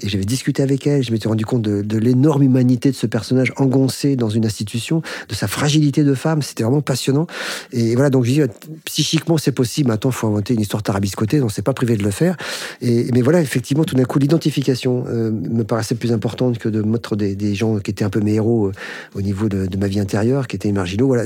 et 0.00 0.08
j'avais 0.08 0.24
discuté 0.24 0.62
avec 0.62 0.86
elle. 0.86 1.02
Je 1.02 1.12
m'étais 1.12 1.28
rendu 1.28 1.44
compte 1.44 1.62
de, 1.62 1.98
l'énorme 1.98 2.42
humanité 2.42 2.90
de 2.90 2.96
ce 2.96 3.06
personnage 3.06 3.52
engoncé 3.56 4.16
dans 4.16 4.28
une 4.28 4.44
institution, 4.44 5.02
de 5.28 5.34
sa 5.34 5.48
fragilité 5.48 6.04
de 6.04 6.14
femme. 6.14 6.42
C'était 6.42 6.62
vraiment 6.62 6.82
passionnant. 6.82 7.26
Et 7.72 7.94
voilà, 7.94 8.10
donc 8.10 8.24
je 8.24 8.30
dis, 8.32 8.42
euh, 8.42 8.48
psychiquement, 8.84 9.38
c'est 9.38 9.52
possible. 9.52 9.88
Maintenant, 9.88 10.10
faut 10.10 10.26
inventer 10.26 10.54
une 10.54 10.60
histoire 10.60 10.82
tarabiscotée, 10.82 11.40
donc 11.40 11.52
c'est 11.52 11.62
pas 11.62 11.74
privé 11.74 11.96
de 11.96 12.02
le 12.02 12.10
faire. 12.10 12.36
Et, 12.80 13.10
mais 13.12 13.22
voilà, 13.22 13.40
effectivement, 13.40 13.84
tout 13.84 13.94
d'un 13.94 14.04
coup, 14.04 14.18
l'identification 14.18 15.04
euh, 15.08 15.30
me 15.30 15.64
paraissait 15.64 15.94
plus 15.94 16.12
importante 16.12 16.58
que 16.58 16.65
de 16.70 16.82
mettre 16.82 17.16
des, 17.16 17.54
gens 17.54 17.78
qui 17.78 17.90
étaient 17.90 18.04
un 18.04 18.10
peu 18.10 18.20
mes 18.20 18.34
héros 18.34 18.66
euh, 18.66 18.72
au 19.14 19.22
niveau 19.22 19.48
de, 19.48 19.68
ma 19.76 19.86
vie 19.86 20.00
intérieure, 20.00 20.46
qui 20.46 20.56
étaient 20.56 20.72
marginaux. 20.72 21.06
Voilà, 21.06 21.24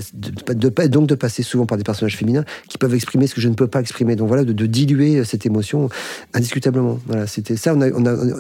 donc 0.88 1.07
de 1.07 1.14
passer 1.14 1.42
souvent 1.42 1.66
par 1.66 1.79
des 1.79 1.85
personnages 1.85 2.16
féminins 2.16 2.44
qui 2.68 2.79
peuvent 2.79 2.94
exprimer 2.94 3.26
ce 3.26 3.35
que 3.35 3.40
je 3.40 3.48
ne 3.48 3.55
peux 3.55 3.66
pas 3.66 3.81
exprimer. 3.81 4.16
Donc 4.16 4.29
voilà, 4.29 4.44
de, 4.44 4.66
diluer 4.66 5.18
euh, 5.18 5.24
cette 5.24 5.46
émotion 5.46 5.88
indiscutablement. 6.35 6.98
Voilà, 7.07 7.26
c'était 7.26 7.57
ça. 7.57 7.74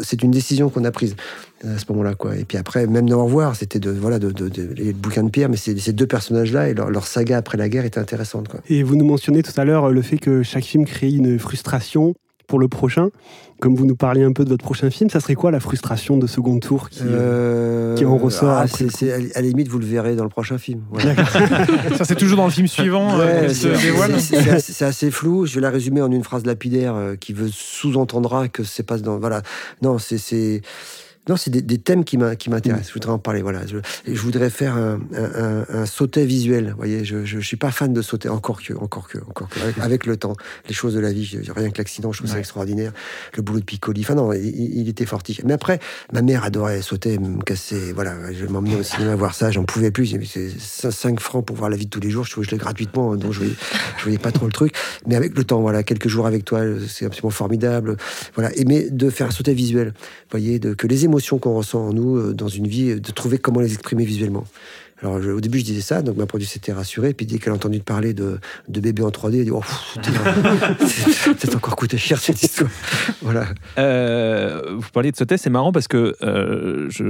C'est 0.02 0.22
une 0.22 0.30
décision 0.30 0.70
qu'on 0.70 0.84
a 0.84 0.90
prise 0.90 1.16
euh, 1.64 1.76
à 1.76 1.78
ce 1.78 1.84
moment-là, 1.90 2.14
quoi. 2.14 2.36
Et 2.36 2.44
puis 2.44 2.58
après, 2.58 2.86
même 2.86 3.08
dans 3.08 3.20
Au 3.20 3.24
revoir, 3.24 3.56
c'était 3.56 3.80
de 3.80 3.90
voilà, 3.90 4.18
de, 4.18 4.30
de, 4.30 4.50
les 4.76 4.92
bouquins 4.92 5.24
de 5.24 5.30
Pierre, 5.30 5.48
mais 5.48 5.56
ces, 5.56 5.92
deux 5.92 6.06
personnages-là 6.06 6.70
et 6.70 6.74
leur, 6.74 6.90
leur 6.90 7.06
saga 7.06 7.36
après 7.36 7.58
la 7.58 7.68
guerre 7.68 7.84
était 7.84 8.00
intéressante, 8.00 8.48
quoi. 8.48 8.60
Et 8.68 8.82
vous 8.82 8.96
nous 8.96 9.04
mentionnez 9.04 9.42
tout 9.42 9.58
à 9.58 9.64
l'heure 9.64 9.90
le 9.90 10.02
fait 10.02 10.18
que 10.18 10.42
chaque 10.42 10.64
film 10.64 10.84
crée 10.84 11.10
une 11.10 11.38
frustration 11.38 12.14
pour 12.50 12.58
le 12.58 12.68
prochain. 12.68 13.08
Comme 13.60 13.76
vous 13.76 13.84
nous 13.86 13.94
parliez 13.94 14.24
un 14.24 14.32
peu 14.32 14.44
de 14.44 14.48
votre 14.50 14.64
prochain 14.64 14.90
film, 14.90 15.08
ça 15.10 15.20
serait 15.20 15.34
quoi 15.34 15.50
la 15.50 15.60
frustration 15.60 16.16
de 16.16 16.26
second 16.26 16.58
tour 16.58 16.88
qui, 16.90 17.00
euh, 17.04 17.94
Euh, 17.94 17.94
qui 17.94 18.04
en 18.06 18.16
ressort 18.16 18.48
ah, 18.50 18.60
après 18.62 18.68
c'est- 18.78 18.84
le 18.84 18.90
coup. 18.90 18.96
c'est- 18.98 19.36
à 19.36 19.40
la- 19.42 19.46
limite, 19.46 19.68
vous 19.68 19.78
le 19.78 19.84
verrez 19.86 20.16
dans 20.16 20.24
le 20.24 20.30
prochain 20.30 20.56
film. 20.58 20.80
Ça, 21.96 22.04
c'est 22.04 22.14
toujours 22.16 22.38
dans 22.38 22.46
le 22.46 22.50
film 22.50 22.66
suivant. 22.66 23.18
Ouais, 23.18 23.24
euh, 23.26 23.48
c'est- 23.50 23.70
dévoile. 23.82 24.18
c'est- 24.20 24.40
c'est 24.42 24.50
assez, 24.50 24.72
c'est 24.72 24.84
assez 24.84 25.10
flou. 25.10 25.44
Je 25.46 25.54
vais 25.56 25.60
la 25.60 25.70
résumer 25.70 26.00
en 26.02 26.10
une 26.10 26.24
phrase 26.24 26.44
lapidaire 26.46 26.94
euh, 26.94 27.16
qui 27.16 27.32
veut 27.34 27.48
sous-entendra 27.52 28.48
que 28.48 28.64
c'est 28.64 28.82
pas 28.82 28.96
dans. 28.98 29.18
Voilà. 29.18 29.42
Non, 29.82 29.98
c'est. 29.98 30.62
Non, 31.28 31.36
c'est 31.36 31.50
des, 31.50 31.60
des 31.62 31.78
thèmes 31.78 32.04
qui 32.04 32.16
m'in- 32.16 32.34
qui 32.34 32.48
m'intéressent. 32.50 32.88
Je 32.88 32.94
voudrais 32.94 33.12
en 33.12 33.18
parler. 33.18 33.42
Voilà. 33.42 33.60
Je, 33.66 34.20
voudrais 34.20 34.48
faire 34.50 34.74
un, 34.76 34.98
un, 35.14 35.42
un- 35.42 35.66
un 35.82 35.86
sautet 35.86 36.24
visuel. 36.24 36.70
Vous 36.70 36.76
voyez, 36.78 37.04
je, 37.04 37.24
je 37.24 37.38
suis 37.40 37.56
pas 37.58 37.70
fan 37.70 37.92
de 37.92 38.02
sauter. 38.02 38.28
Encore 38.30 38.62
que, 38.62 38.72
encore 38.74 39.06
que, 39.06 39.18
encore 39.28 39.48
que. 39.50 39.60
Avec, 39.60 39.78
avec 39.78 40.06
le 40.06 40.16
temps, 40.16 40.34
les 40.66 40.74
choses 40.74 40.94
de 40.94 41.00
la 41.00 41.12
vie. 41.12 41.38
rien 41.54 41.70
que 41.70 41.78
l'accident, 41.78 42.10
je 42.12 42.18
trouve 42.18 42.30
ça 42.30 42.38
extraordinaire. 42.38 42.92
Le 43.36 43.42
boulot 43.42 43.60
de 43.60 43.64
Piccoli. 43.64 44.00
Enfin 44.00 44.14
non, 44.14 44.32
il, 44.32 44.44
il 44.78 44.88
était 44.88 45.04
fortiche. 45.06 45.42
Mais 45.44 45.52
après, 45.52 45.78
ma 46.12 46.22
mère 46.22 46.42
adorait 46.42 46.80
sauter, 46.82 47.18
me 47.18 47.42
casser. 47.42 47.92
Voilà, 47.92 48.14
je 48.32 48.46
m'emmenais 48.46 48.76
au 48.76 48.82
cinéma 48.82 49.14
voir 49.14 49.34
ça. 49.34 49.50
J'en 49.50 49.64
pouvais 49.64 49.90
plus. 49.90 50.16
C'est 50.26 50.90
5 50.90 51.20
francs 51.20 51.44
pour 51.44 51.54
voir 51.54 51.68
la 51.70 51.76
vie 51.76 51.84
de 51.84 51.90
tous 51.90 52.00
les 52.00 52.10
jours. 52.10 52.24
Je 52.24 52.40
je 52.42 52.50
l'ai 52.50 52.56
gratuitement, 52.56 53.14
donc 53.16 53.32
je 53.32 53.38
voyais, 53.40 53.54
je 53.98 54.02
voyais 54.04 54.18
pas 54.18 54.32
trop 54.32 54.46
le 54.46 54.52
truc. 54.52 54.74
Mais 55.06 55.14
avec 55.16 55.36
le 55.36 55.44
temps, 55.44 55.60
voilà, 55.60 55.82
quelques 55.82 56.08
jours 56.08 56.26
avec 56.26 56.44
toi, 56.46 56.62
c'est 56.88 57.04
absolument 57.04 57.30
formidable. 57.30 57.98
Voilà. 58.34 58.50
Et 58.56 58.64
mais 58.64 58.88
de 58.90 59.10
faire 59.10 59.26
un 59.28 59.30
sauter 59.30 59.52
visuel. 59.52 59.88
Vous 59.88 60.30
voyez, 60.32 60.58
de, 60.58 60.72
que 60.74 60.86
les 60.86 61.04
émotions 61.04 61.09
qu'on 61.38 61.54
ressent 61.54 61.88
en 61.88 61.92
nous 61.92 62.16
euh, 62.16 62.34
dans 62.34 62.48
une 62.48 62.66
vie, 62.66 63.00
de 63.00 63.12
trouver 63.12 63.38
comment 63.38 63.60
les 63.60 63.72
exprimer 63.72 64.04
visuellement. 64.04 64.44
Alors 65.02 65.20
je- 65.22 65.30
au 65.30 65.40
début 65.40 65.58
je 65.60 65.64
disais 65.64 65.80
ça, 65.80 66.02
donc 66.02 66.16
ma 66.16 66.26
productrice 66.26 66.56
était 66.56 66.72
rassurée, 66.72 67.14
puis 67.14 67.24
dès 67.26 67.38
qu'elle 67.38 67.52
a 67.52 67.56
entendu 67.56 67.80
parler 67.80 68.12
de, 68.14 68.38
de 68.68 68.80
bébé 68.80 69.02
en 69.02 69.08
3D, 69.10 69.38
elle 69.38 69.44
dit 69.44 69.50
oh, 69.50 69.62
c'est- 70.86 71.54
encore 71.54 71.76
coûté 71.76 71.96
cher 71.98 72.18
cette 72.18 72.42
histoire. 72.42 72.70
Voilà. 73.22 73.46
Euh, 73.78 74.62
vous 74.78 74.88
parliez 74.92 75.10
de 75.12 75.16
Sautet, 75.16 75.36
c'est 75.36 75.50
marrant 75.50 75.72
parce 75.72 75.88
que 75.88 76.14
euh, 76.22 76.86
je, 76.90 77.04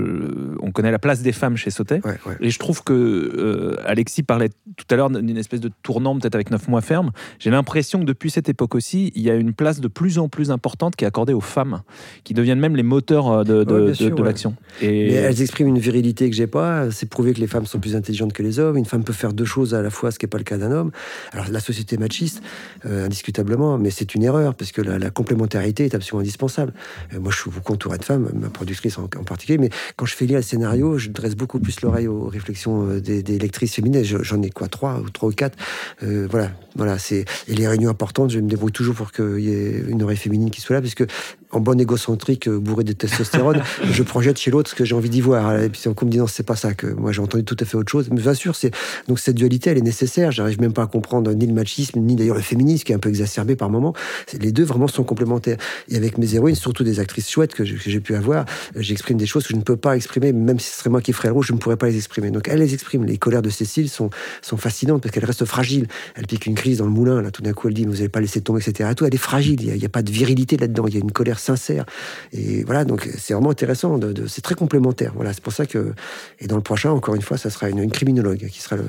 on 0.61 0.71
connaît 0.71 0.91
la 0.91 0.99
place 0.99 1.23
des 1.23 1.33
femmes 1.33 1.57
chez 1.57 1.71
Sautet. 1.71 2.01
Ouais, 2.05 2.17
ouais. 2.27 2.37
Et 2.41 2.51
je 2.51 2.59
trouve 2.59 2.83
que 2.83 2.93
euh, 2.93 3.77
Alexis 3.87 4.23
parlait 4.23 4.51
tout 4.77 4.85
à 4.91 4.97
l'heure 4.97 5.11
d'une 5.11 5.37
espèce 5.37 5.61
de 5.61 5.71
tournant, 5.83 6.19
peut-être 6.19 6.35
avec 6.35 6.51
9 6.51 6.69
mois 6.69 6.81
ferme. 6.81 7.11
J'ai 7.39 7.51
l'impression 7.51 8.01
que 8.01 8.05
depuis 8.05 8.31
cette 8.31 8.49
époque 8.49 8.75
aussi, 8.75 9.13
il 9.15 9.23
y 9.23 9.31
a 9.31 9.35
une 9.35 9.53
place 9.53 9.81
de 9.81 9.89
plus 9.89 10.19
en 10.19 10.29
plus 10.29 10.51
importante 10.51 10.97
qui 10.97 11.05
est 11.05 11.09
accordée 11.09 11.33
aux 11.33 11.41
femmes, 11.41 11.83
qui 12.25 12.35
deviennent 12.35 12.61
même 12.61 12.77
les 12.77 12.83
moteurs 12.83 13.45
de, 13.45 13.65
de, 13.65 13.91
Ouais, 14.01 14.23
l'action. 14.25 14.55
Et 14.83 15.09
Mais 15.09 15.13
elles 15.15 15.43
expriment 15.43 15.69
une 15.69 15.79
virilité 15.79 16.29
que 16.29 16.37
j'ai 16.37 16.47
pas. 16.47 16.91
C'est 16.91 17.09
prouvé 17.09 17.33
que 17.33 17.41
les 17.41 17.47
femmes 17.47 17.67
sont 17.67 17.80
plus 17.81 17.97
intelligentes 17.97 18.33
que 18.33 18.43
les 18.43 18.59
hommes. 18.59 18.77
Une 18.77 18.85
femme 18.85 19.05
peut 19.05 19.13
faire 19.13 19.33
deux 19.33 19.45
choses 19.45 19.75
à 19.75 19.83
la 19.83 19.91
fois, 19.91 20.11
ce 20.11 20.19
qui 20.19 20.25
n'est 20.27 20.31
pas 20.31 20.39
le 20.39 20.45
cas 20.45 20.59
d'un 20.59 20.71
homme. 20.71 20.91
Alors 21.33 21.47
la 21.51 21.61
société 21.61 21.97
machiste, 21.97 22.43
euh, 22.87 23.07
indiscutablement, 23.07 23.79
mais 23.79 23.91
c'est 23.91 24.15
une 24.15 24.23
erreur 24.23 24.55
parce 24.55 24.73
que 24.73 24.83
la, 24.83 24.99
la 24.99 25.11
complémentarité 25.11 25.85
est 25.87 25.95
absolument 25.95 26.21
indispensable. 26.21 26.73
Euh, 27.15 27.21
moi, 27.21 27.33
je 27.33 27.39
suis 27.41 27.51
beaucoup 27.51 27.73
entouré 27.73 27.99
de 27.99 28.05
femmes, 28.05 28.31
ma 28.35 28.49
productrice 28.51 28.99
en, 28.99 29.05
en 29.05 29.25
particulier, 29.25 29.59
mais 29.59 29.71
quand 29.97 30.07
je 30.07 30.15
fais 30.15 30.27
lire 30.27 30.37
le 30.39 30.43
scénario, 30.43 30.99
je 30.99 31.09
dresse 31.11 31.35
beaucoup 31.37 31.59
plus 31.59 31.81
l'oreille 31.81 32.07
aux 32.09 32.27
réflexions 32.29 32.87
euh, 32.89 33.01
des, 33.01 33.23
des 33.23 33.39
lectrices 33.39 33.75
féminines. 33.75 34.05
Je- 34.05 34.23
J'en 34.23 34.43
ai 34.43 34.51
quoi, 34.51 34.69
trois 34.69 34.99
ou 35.01 35.09
trois 35.11 35.29
ou 35.31 35.33
quatre. 35.33 35.57
Euh, 36.03 36.27
voilà, 36.31 36.51
voilà. 36.77 36.99
C'est 36.99 37.25
et 37.49 37.55
les 37.55 37.67
réunions 37.67 37.91
importantes, 37.91 38.31
je 38.31 38.39
me 38.39 38.49
débrouille 38.49 38.73
toujours 38.73 38.95
pour 38.95 39.13
qu'il 39.13 39.41
y 39.41 39.51
ait 39.53 39.83
une 39.89 40.03
oreille 40.03 40.17
féminine 40.17 40.51
qui 40.51 40.61
soit 40.61 40.75
là, 40.77 40.83
parce 40.83 40.95
que 40.95 41.05
en 41.53 41.59
bon 41.61 41.81
égocentrique, 41.81 42.49
bourré 42.49 42.85
de 42.85 42.93
testostérone, 42.93 43.63
je 43.91 44.03
projette 44.03 44.39
chez 44.39 44.51
l'autre 44.51 44.71
ce 44.71 44.75
que 44.77 44.85
j'ai 44.85 44.95
envie 44.95 45.11
d'y 45.11 45.21
voir. 45.21 45.59
Et 45.61 45.69
puis 45.69 45.83
on 45.89 46.05
me 46.05 46.11
dit 46.11 46.19
non, 46.19 46.27
c'est 46.27 46.45
pas 46.45 46.55
ça 46.57 46.75
que 46.75 46.87
moi 46.87 47.11
j'ai 47.13 47.21
entendu 47.23 47.45
tout 47.45 47.57
à 47.59 47.65
fait 47.65 47.70
autre 47.77 47.91
chose. 47.91 48.09
Mais 48.11 48.21
bien 48.21 48.35
sûr, 48.35 48.55
c'est 48.57 48.71
donc 49.09 49.19
cette 49.19 49.37
dualité, 49.37 49.71
elle 49.71 49.79
est 49.79 49.83
nécessaire. 49.83 50.33
J'arrive 50.33 50.61
même 50.61 50.73
pas 50.73 50.83
à 50.83 50.87
comprendre 50.87 51.33
ni 51.33 51.47
le 51.47 51.55
machisme, 51.55 52.01
ni 52.01 52.17
d'ailleurs 52.17 52.37
le 52.37 52.43
féminisme 52.43 52.85
qui 52.85 52.93
est 52.93 52.95
un 52.95 52.99
peu 52.99 53.09
exacerbé 53.09 53.57
par 53.57 53.71
moment. 53.71 53.95
Les 54.39 54.53
deux 54.53 54.65
vraiment 54.65 54.89
sont 54.89 55.05
complémentaires. 55.05 55.59
Et 55.89 55.97
avec 55.97 56.19
mes 56.19 56.35
héroïnes, 56.35 56.55
surtout 56.55 56.85
des 56.85 57.01
actrices 57.01 57.31
chouettes 57.31 57.55
que 57.55 57.65
j'ai 57.65 58.01
pu 58.01 58.15
avoir, 58.15 58.45
j'exprime 58.77 59.19
des 59.19 59.27
choses 59.27 59.45
que 59.45 59.51
je 59.51 59.57
ne 59.57 59.63
peux 59.63 59.77
pas 59.77 59.97
exprimer, 59.97 60.33
même 60.33 60.59
si 60.59 60.71
ce 60.71 60.79
serait 60.79 60.91
moi 60.91 61.01
qui 61.01 61.13
ferais 61.13 61.29
le 61.29 61.35
rôle, 61.35 61.45
je 61.45 61.53
ne 61.53 61.59
pourrais 61.59 61.77
pas 61.77 61.89
les 61.89 61.97
exprimer. 61.97 62.31
Donc 62.31 62.49
elles 62.49 62.59
les 62.59 62.75
expriment. 62.75 63.05
Les 63.05 63.19
colères 63.19 63.43
de 63.43 63.51
Cécile 63.51 63.89
sont, 63.89 64.11
sont 64.43 64.57
fascinantes 64.57 65.03
parce 65.03 65.13
qu'elle 65.13 65.25
reste 65.25 65.45
fragile. 65.45 65.87
Elle 66.15 66.27
pique 66.27 66.47
une 66.47 66.55
crise 66.55 66.79
dans 66.79 66.85
le 66.85 66.91
moulin, 66.91 67.23
là 67.23 67.31
tout 67.31 67.43
d'un 67.43 67.53
coup 67.53 67.69
elle 67.69 67.75
dit 67.75 67.85
vous 67.85 67.93
n'allez 67.93 68.09
pas 68.09 68.21
laisser 68.21 68.41
tomber, 68.41 68.61
etc. 68.61 68.91
Tout, 68.97 69.05
elle 69.05 69.15
est 69.15 69.19
fragile. 69.19 69.63
Il 69.63 69.73
n'y 69.73 69.85
a, 69.85 69.89
pas 69.89 70.03
de 70.03 70.11
virilité 70.11 70.57
là-dedans. 70.57 70.87
Il 70.87 70.95
y 70.95 70.97
a 70.97 71.01
une 71.01 71.13
colère 71.13 71.39
sincère. 71.39 71.85
Et 72.33 72.65
voilà, 72.65 72.85
donc 72.85 73.09
c'est 73.19 73.35
vraiment 73.35 73.51
intéressant. 73.51 73.99
De- 73.99 74.27
c'est 74.27 74.43
très 74.43 74.55
complémentaire. 74.55 75.13
Voilà, 75.15 75.33
c'est 75.33 75.43
pour 75.43 75.53
ça 75.53 75.67
que 75.67 75.93
et 76.39 76.47
dans 76.47 76.57
le 76.57 76.63
prochain, 76.63 76.91
encore 76.91 77.15
une 77.15 77.23
fois, 77.23 77.37
ça 77.37 77.51
sera 77.51 77.60
une, 77.69 77.79
une 77.81 77.91
criminologue 77.93 78.47
qui 78.51 78.61
sera 78.61 78.77
le 78.77 78.85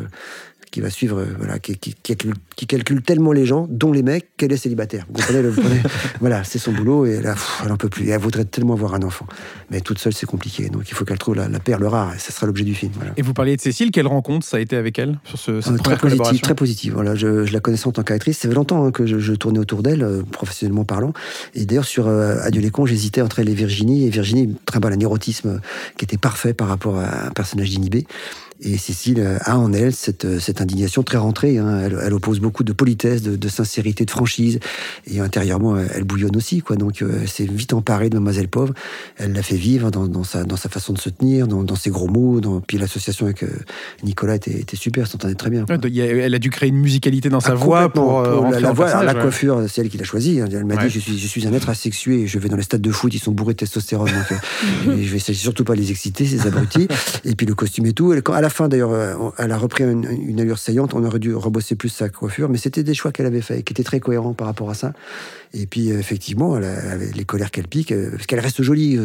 qui 0.70 0.80
va 0.80 0.90
suivre, 0.90 1.20
euh, 1.20 1.26
voilà, 1.38 1.60
qui, 1.60 1.76
qui, 1.78 1.94
qui 2.02 2.16
calcule, 2.16 2.34
qui 2.56 2.66
calcule 2.66 3.02
tellement 3.02 3.34
les 3.34 3.46
gens, 3.46 3.68
dont 3.70 3.92
les 3.92 4.04
mecs, 4.04 4.28
qu'elle 4.38 4.54
est 4.54 4.58
célibataire. 4.58 5.06
Vous 5.10 5.16
comprenez, 5.16 5.42
le- 5.42 5.50
vous 5.50 5.62
comprenez 5.62 5.82
Voilà, 6.22 6.46
c'est 6.46 6.60
son 6.60 6.72
boulot 6.72 7.06
et 7.06 7.20
là, 7.20 7.34
pff, 7.34 7.64
elle 7.66 7.74
en 7.74 7.76
peut 7.76 7.90
plus. 7.90 8.06
Et 8.08 8.12
elle 8.12 8.22
voudrait 8.22 8.46
tellement 8.46 8.76
avoir 8.76 8.94
un 8.96 9.02
enfant, 9.02 9.26
mais 9.70 9.82
toute 9.82 10.00
seule, 10.00 10.14
c'est 10.14 10.26
compliqué. 10.26 10.70
Donc 10.70 10.84
il 10.90 10.94
faut 10.94 11.04
qu'elle 11.04 11.18
trouve 11.18 11.36
la, 11.36 11.50
la 11.50 11.60
perle 11.60 11.84
rare. 11.84 12.14
Et 12.16 12.20
ça 12.20 12.32
sera 12.32 12.48
l'objet 12.48 12.64
du 12.64 12.74
film. 12.74 12.94
Voilà. 12.96 13.12
Et 13.18 13.22
vous 13.22 13.34
parliez 13.34 13.58
de 13.58 13.62
Cécile, 13.62 13.92
quelle 13.92 14.08
rencontre 14.08 14.46
ça 14.46 14.56
a 14.56 14.60
été 14.62 14.78
avec 14.78 14.98
elle 14.98 15.20
sur 15.26 15.38
ce, 15.38 15.60
cette 15.60 15.74
Euh, 15.74 15.78
très 15.78 15.98
positive, 15.98 16.40
très 16.40 16.56
positive. 16.56 16.94
Voilà, 16.94 17.16
je, 17.16 17.44
je 17.46 17.52
la 17.52 17.60
connaissais 17.60 17.88
en 17.88 17.92
tant 17.92 18.04
qu'actrice. 18.04 18.38
Fait 18.40 18.48
longtemps 18.48 18.86
hein, 18.86 18.92
que 18.92 19.06
je, 19.06 19.20
je 19.20 19.34
tournais 19.34 19.60
autour 19.60 19.84
d'elle, 19.84 20.04
euh, 20.04 20.24
professionnellement 20.24 20.86
parlant. 20.86 21.12
Et 21.54 21.66
d'ailleurs, 21.66 21.84
sur 21.84 22.08
euh, 22.08 22.38
Adieu 22.44 22.62
les 22.62 22.70
cons, 22.72 22.86
j'hésitais 22.86 23.20
entre 23.22 23.40
elle 23.40 23.50
et 23.50 23.54
Virginie. 23.56 24.06
Et 24.06 24.10
Virginie 24.10 24.56
trimballe 24.66 24.94
un 24.94 25.00
érotisme 25.02 25.60
qui 25.98 26.06
était 26.06 26.16
parfait 26.16 26.54
par 26.54 26.70
rapport 26.70 26.98
à 26.98 27.26
un 27.28 27.32
personnage 27.32 27.72
d'inhibé. 27.72 28.08
Et 28.64 28.78
Cécile 28.78 29.40
a 29.42 29.58
en 29.58 29.74
elle 29.74 29.92
cette, 29.94 30.40
cette 30.40 30.62
indignation 30.62 31.02
très 31.02 31.18
rentrée. 31.18 31.58
hein. 31.58 31.82
Elle, 31.84 31.98
elle 32.04 32.14
oppose 32.14 32.40
beaucoup 32.40 32.64
de 32.64 32.74
politesse, 32.74 33.24
de, 33.24 33.36
de 33.36 33.48
sincérité, 33.50 34.06
de 34.06 34.12
franchise. 34.12 34.60
Et 35.08 35.20
intérieurement, 35.20 35.78
elle, 35.78 36.04
bouillonne 36.04 36.36
aussi. 36.36 36.62
Quoi. 36.62 36.76
Donc, 36.76 37.02
euh, 37.02 37.20
elle 37.22 37.28
s'est 37.28 37.46
vite 37.46 37.74
emparée 37.74 38.10
de 38.10 38.16
Mademoiselle 38.16 38.50
Pauvre. 38.50 38.74
Elle 39.18 39.34
l'a 39.34 39.42
fait 39.42 39.56
vivre 39.56 39.90
dans, 39.90 40.06
dans 40.08 40.24
sa, 40.24 40.44
dans 40.44 40.58
sa 40.58 40.70
façon 40.70 40.94
de 40.94 41.00
se 41.00 41.10
tenir, 41.10 41.48
dans, 41.48 41.64
dans 41.64 41.76
ses 41.76 41.90
gros 41.90 42.08
mots. 42.08 42.40
Dans... 42.40 42.62
Puis 42.62 42.78
l'association 42.78 43.26
avec 43.26 43.42
euh, 43.42 43.48
Nicolas 44.04 44.36
était, 44.36 44.52
était 44.60 44.78
super, 44.78 45.08
s'entendait 45.08 45.34
très 45.34 45.50
bien. 45.50 45.66
Elle 45.68 46.36
a 46.36 46.40
dû 46.40 46.52
créer 46.52 46.70
une 46.70 46.78
musicalité 46.80 47.30
dans 47.30 47.40
sa 47.40 47.54
Ah, 47.54 47.56
voix 47.56 47.84
complètement. 47.86 48.04
pour, 48.06 48.20
euh, 48.20 48.32
Pour 48.36 48.42
rentrer 48.44 48.62
la, 48.62 48.68
la 48.68 48.74
voix, 48.74 49.04
la 49.04 49.14
ouais. 49.16 49.22
coiffure, 49.22 49.64
c'est 49.68 49.82
elle 49.82 49.90
qui 49.90 49.98
l'a 49.98 50.04
choisi. 50.04 50.38
Elle 50.38 50.66
m'a 50.66 50.76
Ouais. 50.76 50.84
dit 50.88 50.90
je 50.94 51.00
suis, 51.00 51.18
je 51.18 51.28
suis 51.28 51.48
un 51.48 51.54
être 51.54 51.70
asexué, 51.70 52.28
je 52.28 52.38
vais 52.38 52.48
dans 52.48 52.58
les 52.58 52.64
stades 52.64 52.82
de 52.82 52.92
foot, 52.92 53.12
ils 53.14 53.20
sont 53.20 53.32
bourrés 53.32 53.54
de 53.54 53.58
testostérone, 53.60 54.12
donc 54.12 54.40
et 55.00 55.04
je 55.04 55.12
vais 55.12 55.20
surtout 55.20 55.64
pas 55.64 55.74
les 55.74 55.90
exciter, 55.90 56.26
ces 56.28 56.46
abrutis. 56.46 56.88
et 57.26 57.36
puis 57.36 57.48
le 57.48 57.56
costume 57.56 57.88
et 57.88 57.94
tout. 57.94 58.14
Elle, 58.14 58.22
quand, 58.22 58.34
à 58.34 58.42
la 58.42 58.51
fin 58.52 58.68
d'ailleurs, 58.68 58.92
euh, 58.92 59.16
elle 59.38 59.52
a 59.52 59.58
repris 59.58 59.84
une, 59.84 60.40
allure 60.40 60.60
saillante. 60.60 60.94
On 60.94 61.04
aurait 61.04 61.20
dû 61.20 61.34
rebosser 61.34 61.76
plus 61.76 61.90
sa 61.90 62.10
coiffure, 62.10 62.50
mais 62.50 62.58
c'était 62.58 62.84
des 62.84 62.94
choix 62.94 63.12
qu'elle 63.12 63.26
avait 63.26 63.42
fait, 63.42 63.64
qui 63.64 63.74
étaient 63.74 63.84
très 63.84 64.00
cohérents 64.00 64.34
par 64.34 64.48
rapport 64.48 64.70
à 64.70 64.74
ça. 64.74 64.94
Et 65.54 65.66
puis 65.66 65.92
euh, 65.92 66.00
effectivement, 66.00 66.58
elle 66.58 66.64
avait 66.64 67.12
les 67.14 67.26
colères 67.26 67.52
qu'elle 67.52 67.68
pique, 67.68 67.92
euh, 67.92 68.12
parce 68.12 68.26
qu'elle 68.26 68.40
reste 68.40 68.62
jolie, 68.62 68.98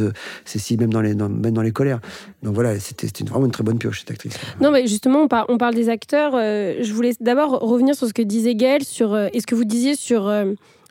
Cécile, 0.44 0.78
même 0.80 0.92
dans 0.92 1.00
les, 1.00 1.14
même 1.14 1.52
dans 1.52 1.62
les 1.62 1.72
colères. 1.72 2.00
Donc 2.42 2.54
voilà, 2.54 2.78
c'était 2.78 3.08
vraiment 3.24 3.46
une 3.46 3.52
très 3.52 3.64
bonne 3.64 3.78
pioche 3.78 4.00
cette 4.00 4.10
actrice. 4.10 4.34
Non, 4.60 4.70
mais 4.70 4.86
justement, 4.86 5.22
on, 5.22 5.28
par- 5.28 5.46
on 5.48 5.58
parle 5.58 5.74
des 5.74 5.88
acteurs. 5.88 6.32
je 6.32 6.92
voulais 6.92 7.12
d'abord 7.20 7.60
revenir 7.60 7.94
sur 7.94 8.06
ce 8.06 8.12
que 8.12 8.22
disait 8.22 8.54
Gaël, 8.54 8.84
sur 8.84 9.14
euh, 9.14 9.28
est-ce 9.32 9.46
que 9.46 9.54
vous 9.54 9.64
disiez 9.64 9.94
sur 9.94 10.32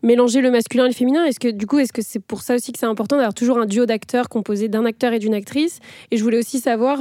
mélanger 0.03 0.41
le 0.41 0.51
masculin 0.51 0.85
et 0.85 0.89
le 0.89 0.93
féminin? 0.93 1.25
Est-ce 1.25 1.39
que 1.39 1.49
du 1.49 1.65
coup, 1.65 1.79
est-ce 1.79 1.93
que 1.93 2.01
c'est 2.01 2.19
pour 2.19 2.41
ça 2.41 2.55
aussi 2.55 2.71
que 2.71 2.79
c'est 2.79 2.85
important 2.85 3.15
d'avoir 3.15 3.33
toujours 3.33 3.59
un 3.59 3.65
duo 3.65 3.85
d'acteurs 3.85 4.29
composé 4.29 4.67
d'un 4.67 4.85
acteur 4.85 5.13
et 5.13 5.19
d'une 5.19 5.33
actrice? 5.33 5.79
Et 6.11 6.17
je 6.17 6.23
voulais 6.23 6.39
aussi 6.39 6.59
savoir. 6.59 6.99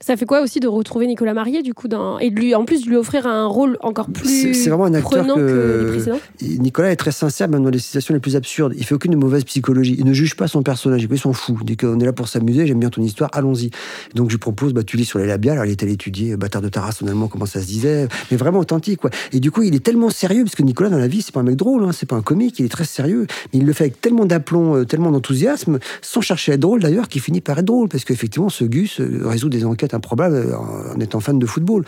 Ça 0.00 0.16
fait 0.16 0.26
quoi 0.26 0.42
aussi 0.42 0.60
de 0.60 0.68
retrouver 0.68 1.06
Nicolas 1.06 1.34
Marié 1.34 1.62
du 1.62 1.74
coup 1.74 1.88
dans... 1.88 2.18
et 2.18 2.30
de 2.30 2.38
lui 2.38 2.54
en 2.54 2.64
plus 2.64 2.84
de 2.84 2.88
lui 2.88 2.96
offrir 2.96 3.26
un 3.26 3.46
rôle 3.46 3.78
encore 3.82 4.08
plus 4.10 4.54
c'est 4.54 4.70
vraiment 4.70 4.84
un 4.86 4.94
acteur 4.94 5.20
prenant 5.24 5.34
que, 5.34 5.40
que- 5.40 5.84
les 5.84 5.92
précédents? 5.92 6.20
Nicolas 6.40 6.92
est 6.92 6.96
très 6.96 7.12
sincère, 7.12 7.48
même 7.48 7.64
dans 7.64 7.70
les 7.70 7.78
situations 7.78 8.14
les 8.14 8.20
plus 8.20 8.36
absurdes. 8.36 8.74
Il 8.76 8.84
fait 8.84 8.94
aucune 8.94 9.16
mauvaise 9.16 9.44
psychologie. 9.44 9.96
Il 9.98 10.04
ne 10.04 10.12
juge 10.12 10.36
pas 10.36 10.46
son 10.48 10.62
personnage. 10.62 11.06
Il 11.10 11.18
s'en 11.18 11.32
fout. 11.32 11.56
Dès 11.64 11.76
qu'on 11.76 11.98
est 12.00 12.04
là 12.04 12.12
pour 12.12 12.28
s'amuser, 12.28 12.66
j'aime 12.66 12.78
bien 12.78 12.90
ton 12.90 13.02
histoire, 13.02 13.30
allons-y. 13.32 13.70
Donc 14.14 14.28
je 14.28 14.34
lui 14.34 14.38
propose, 14.38 14.72
bah, 14.72 14.82
tu 14.82 14.96
lis 14.96 15.04
sur 15.04 15.18
les 15.18 15.26
labiales. 15.26 15.54
Alors 15.54 15.66
il 15.66 15.70
est 15.72 15.82
allé 15.82 15.92
étudier, 15.92 16.32
euh, 16.32 16.36
bâtard 16.36 16.62
de 16.62 16.68
Taras, 16.68 16.98
en 17.02 17.06
allemand, 17.06 17.28
comment 17.28 17.46
ça 17.46 17.60
se 17.60 17.66
disait. 17.66 18.08
Mais 18.30 18.36
vraiment 18.36 18.60
authentique, 18.60 19.00
quoi. 19.00 19.10
Et 19.32 19.40
du 19.40 19.50
coup, 19.50 19.62
il 19.62 19.74
est 19.74 19.82
tellement 19.84 20.10
sérieux, 20.10 20.44
parce 20.44 20.54
que 20.54 20.62
Nicolas, 20.62 20.90
dans 20.90 20.98
la 20.98 21.08
vie, 21.08 21.22
c'est 21.22 21.32
pas 21.32 21.40
un 21.40 21.44
mec 21.44 21.56
drôle, 21.56 21.82
hein, 21.84 21.90
c'est 21.92 22.06
pas 22.06 22.16
un 22.16 22.22
comique, 22.22 22.58
il 22.58 22.66
est 22.66 22.70
très 22.70 22.84
sérieux. 22.84 23.26
Mais 23.52 23.60
il 23.60 23.66
le 23.66 23.72
fait 23.72 23.84
avec 23.84 24.00
tellement 24.00 24.26
d'aplomb, 24.26 24.76
euh, 24.76 24.84
tellement 24.84 25.10
d'enthousiasme, 25.10 25.78
sans 26.02 26.20
chercher 26.20 26.52
à 26.52 26.54
être 26.54 26.60
drôle 26.60 26.80
d'ailleurs, 26.80 27.08
qu'il 27.08 27.20
finit 27.20 27.40
par 27.40 27.58
être 27.58 27.66
drôle. 27.66 27.88
Parce 27.88 28.04
qu'effectivement, 28.04 28.48
ce 28.48 28.64
Gus 28.64 29.00
euh, 29.00 29.22
résout 29.24 29.48
des 29.48 29.64
enquêtes 29.64 29.87
improbables 29.94 30.34
euh, 30.36 30.56
en 30.56 31.00
étant 31.00 31.20
fan 31.20 31.38
de 31.38 31.46
football. 31.46 31.84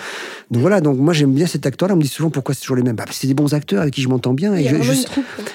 Donc 0.51 0.61
voilà, 0.61 0.81
donc 0.81 0.99
moi 0.99 1.13
j'aime 1.13 1.33
bien 1.33 1.47
cet 1.47 1.67
acteur-là. 1.67 1.95
On 1.95 1.99
me 1.99 2.03
dit 2.03 2.09
souvent 2.09 2.31
pourquoi 2.31 2.55
c'est 2.55 2.61
toujours 2.63 2.77
les 2.77 2.83
mêmes. 2.83 2.97
Bah, 2.97 3.05
c'est 3.11 3.27
des 3.27 3.35
bons 3.35 3.55
acteurs 3.55 3.83
avec 3.83 3.95
qui 3.95 4.03
je 4.03 4.09
m'entends 4.09 4.35
bien. 4.35 4.55
Et 4.55 4.69
je, 4.69 4.77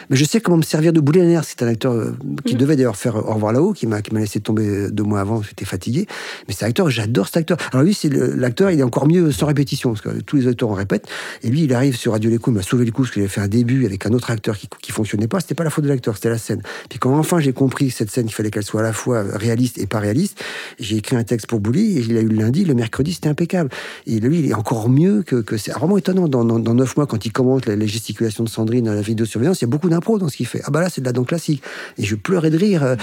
mais 0.09 0.15
je 0.15 0.25
sais 0.25 0.41
comment 0.41 0.57
me 0.57 0.63
servir 0.63 0.93
de 0.93 0.99
Bouliner. 0.99 1.39
C'est 1.43 1.61
un 1.63 1.67
acteur 1.67 1.93
euh, 1.93 2.15
qui 2.45 2.55
Mm. 2.55 2.57
devait 2.57 2.75
d'ailleurs 2.75 2.95
faire 2.95 3.15
Au 3.15 3.33
revoir 3.33 3.53
là-haut, 3.53 3.73
qui 3.73 3.87
m'a 3.87 3.99
laissé 4.13 4.39
tomber 4.39 4.89
deux 4.91 5.03
mois 5.03 5.19
avant, 5.19 5.41
j'étais 5.41 5.65
fatigué. 5.65 6.07
Mais 6.47 6.53
cet 6.53 6.63
acteur, 6.63 6.89
j'adore 6.89 7.27
cet 7.27 7.37
acteur. 7.37 7.57
Alors 7.71 7.83
lui, 7.83 7.93
c'est 7.93 8.09
l'acteur, 8.09 8.71
il 8.71 8.79
est 8.79 8.83
encore 8.83 9.07
mieux 9.07 9.31
sans 9.31 9.45
répétition, 9.47 9.91
parce 9.91 10.01
que 10.01 10.21
tous 10.21 10.37
les 10.37 10.47
acteurs 10.47 10.69
en 10.69 10.73
répètent. 10.73 11.07
Et 11.43 11.49
lui, 11.49 11.63
il 11.63 11.73
arrive 11.73 11.95
sur 11.95 12.11
Radio 12.13 12.29
L'écho, 12.29 12.51
il 12.51 12.55
m'a 12.55 12.61
sauvé 12.61 12.85
le 12.85 12.91
coup, 12.91 13.03
parce 13.03 13.13
qu'il 13.13 13.21
avait 13.21 13.29
fait 13.29 13.41
un 13.41 13.47
début 13.47 13.85
avec 13.85 14.05
un 14.05 14.11
autre 14.11 14.31
acteur 14.31 14.57
qui, 14.57 14.67
qui 14.81 14.91
fonctionnait 14.91 15.27
pas. 15.27 15.39
C'était 15.39 15.55
pas 15.55 15.63
la 15.63 15.69
faute 15.69 15.83
de 15.83 15.89
l'acteur, 15.89 16.15
c'était 16.15 16.29
la 16.29 16.37
scène. 16.37 16.61
Puis 16.89 16.99
quand 16.99 17.17
enfin 17.17 17.39
j'ai 17.39 17.53
compris 17.53 17.91
cette 17.91 18.11
scène, 18.11 18.27
il 18.27 18.33
fallait 18.33 18.51
qu'elle 18.51 18.63
soit 18.63 18.81
à 18.81 18.83
la 18.83 18.93
fois 18.93 19.23
réaliste 19.33 19.77
et 19.77 19.87
pas 19.87 19.99
réaliste, 19.99 20.43
j'ai 20.79 20.97
écrit 20.97 21.15
un 21.15 21.23
texte 21.23 21.47
pour 21.47 21.59
Bouli, 21.59 21.97
et 21.97 22.01
il 22.01 22.17
a 22.17 22.21
eu 22.21 22.27
lundi, 22.35 22.65
le 22.65 22.73
mercredi, 22.73 23.13
c'était 23.13 23.29
impeccable. 23.29 23.69
Et 24.07 24.19
lui, 24.19 24.39
il 24.39 24.49
est 24.49 24.53
encore 24.53 24.89
mieux 24.89 25.23
que, 25.23 25.37
que 25.37 25.57
c'est 25.57 25.71
vraiment 25.71 25.97
étonnant. 25.97 26.27
Dans, 26.27 26.45
dans, 26.45 26.59
dans 26.59 26.73
9 26.73 26.97
mois, 26.97 27.07
quand 27.07 27.25
il 27.25 27.31
commente 27.31 27.65
les, 27.67 27.87
gesticulations 27.87 28.43
de 28.43 28.49
Sandrine 28.49 28.87
à 28.87 28.95
la 28.95 29.01
vidéosurveillance, 29.01 29.61
il 29.61 29.63
y 29.63 29.65
a 29.65 29.69
beaucoup 29.69 29.89
d'impro 29.89 30.17
dans 30.17 30.29
ce 30.29 30.37
qu'il 30.37 30.45
fait. 30.45 30.61
Ah 30.65 30.71
bah 30.71 30.81
là, 30.81 30.89
c'est 30.89 31.01
de 31.01 31.05
la 31.05 31.11
danse 31.11 31.27
classique. 31.27 31.63
Et 31.97 32.03
je 32.03 32.15
pleurais 32.15 32.49
de 32.49 32.57
rire. 32.57 32.83
euh, 32.83 32.95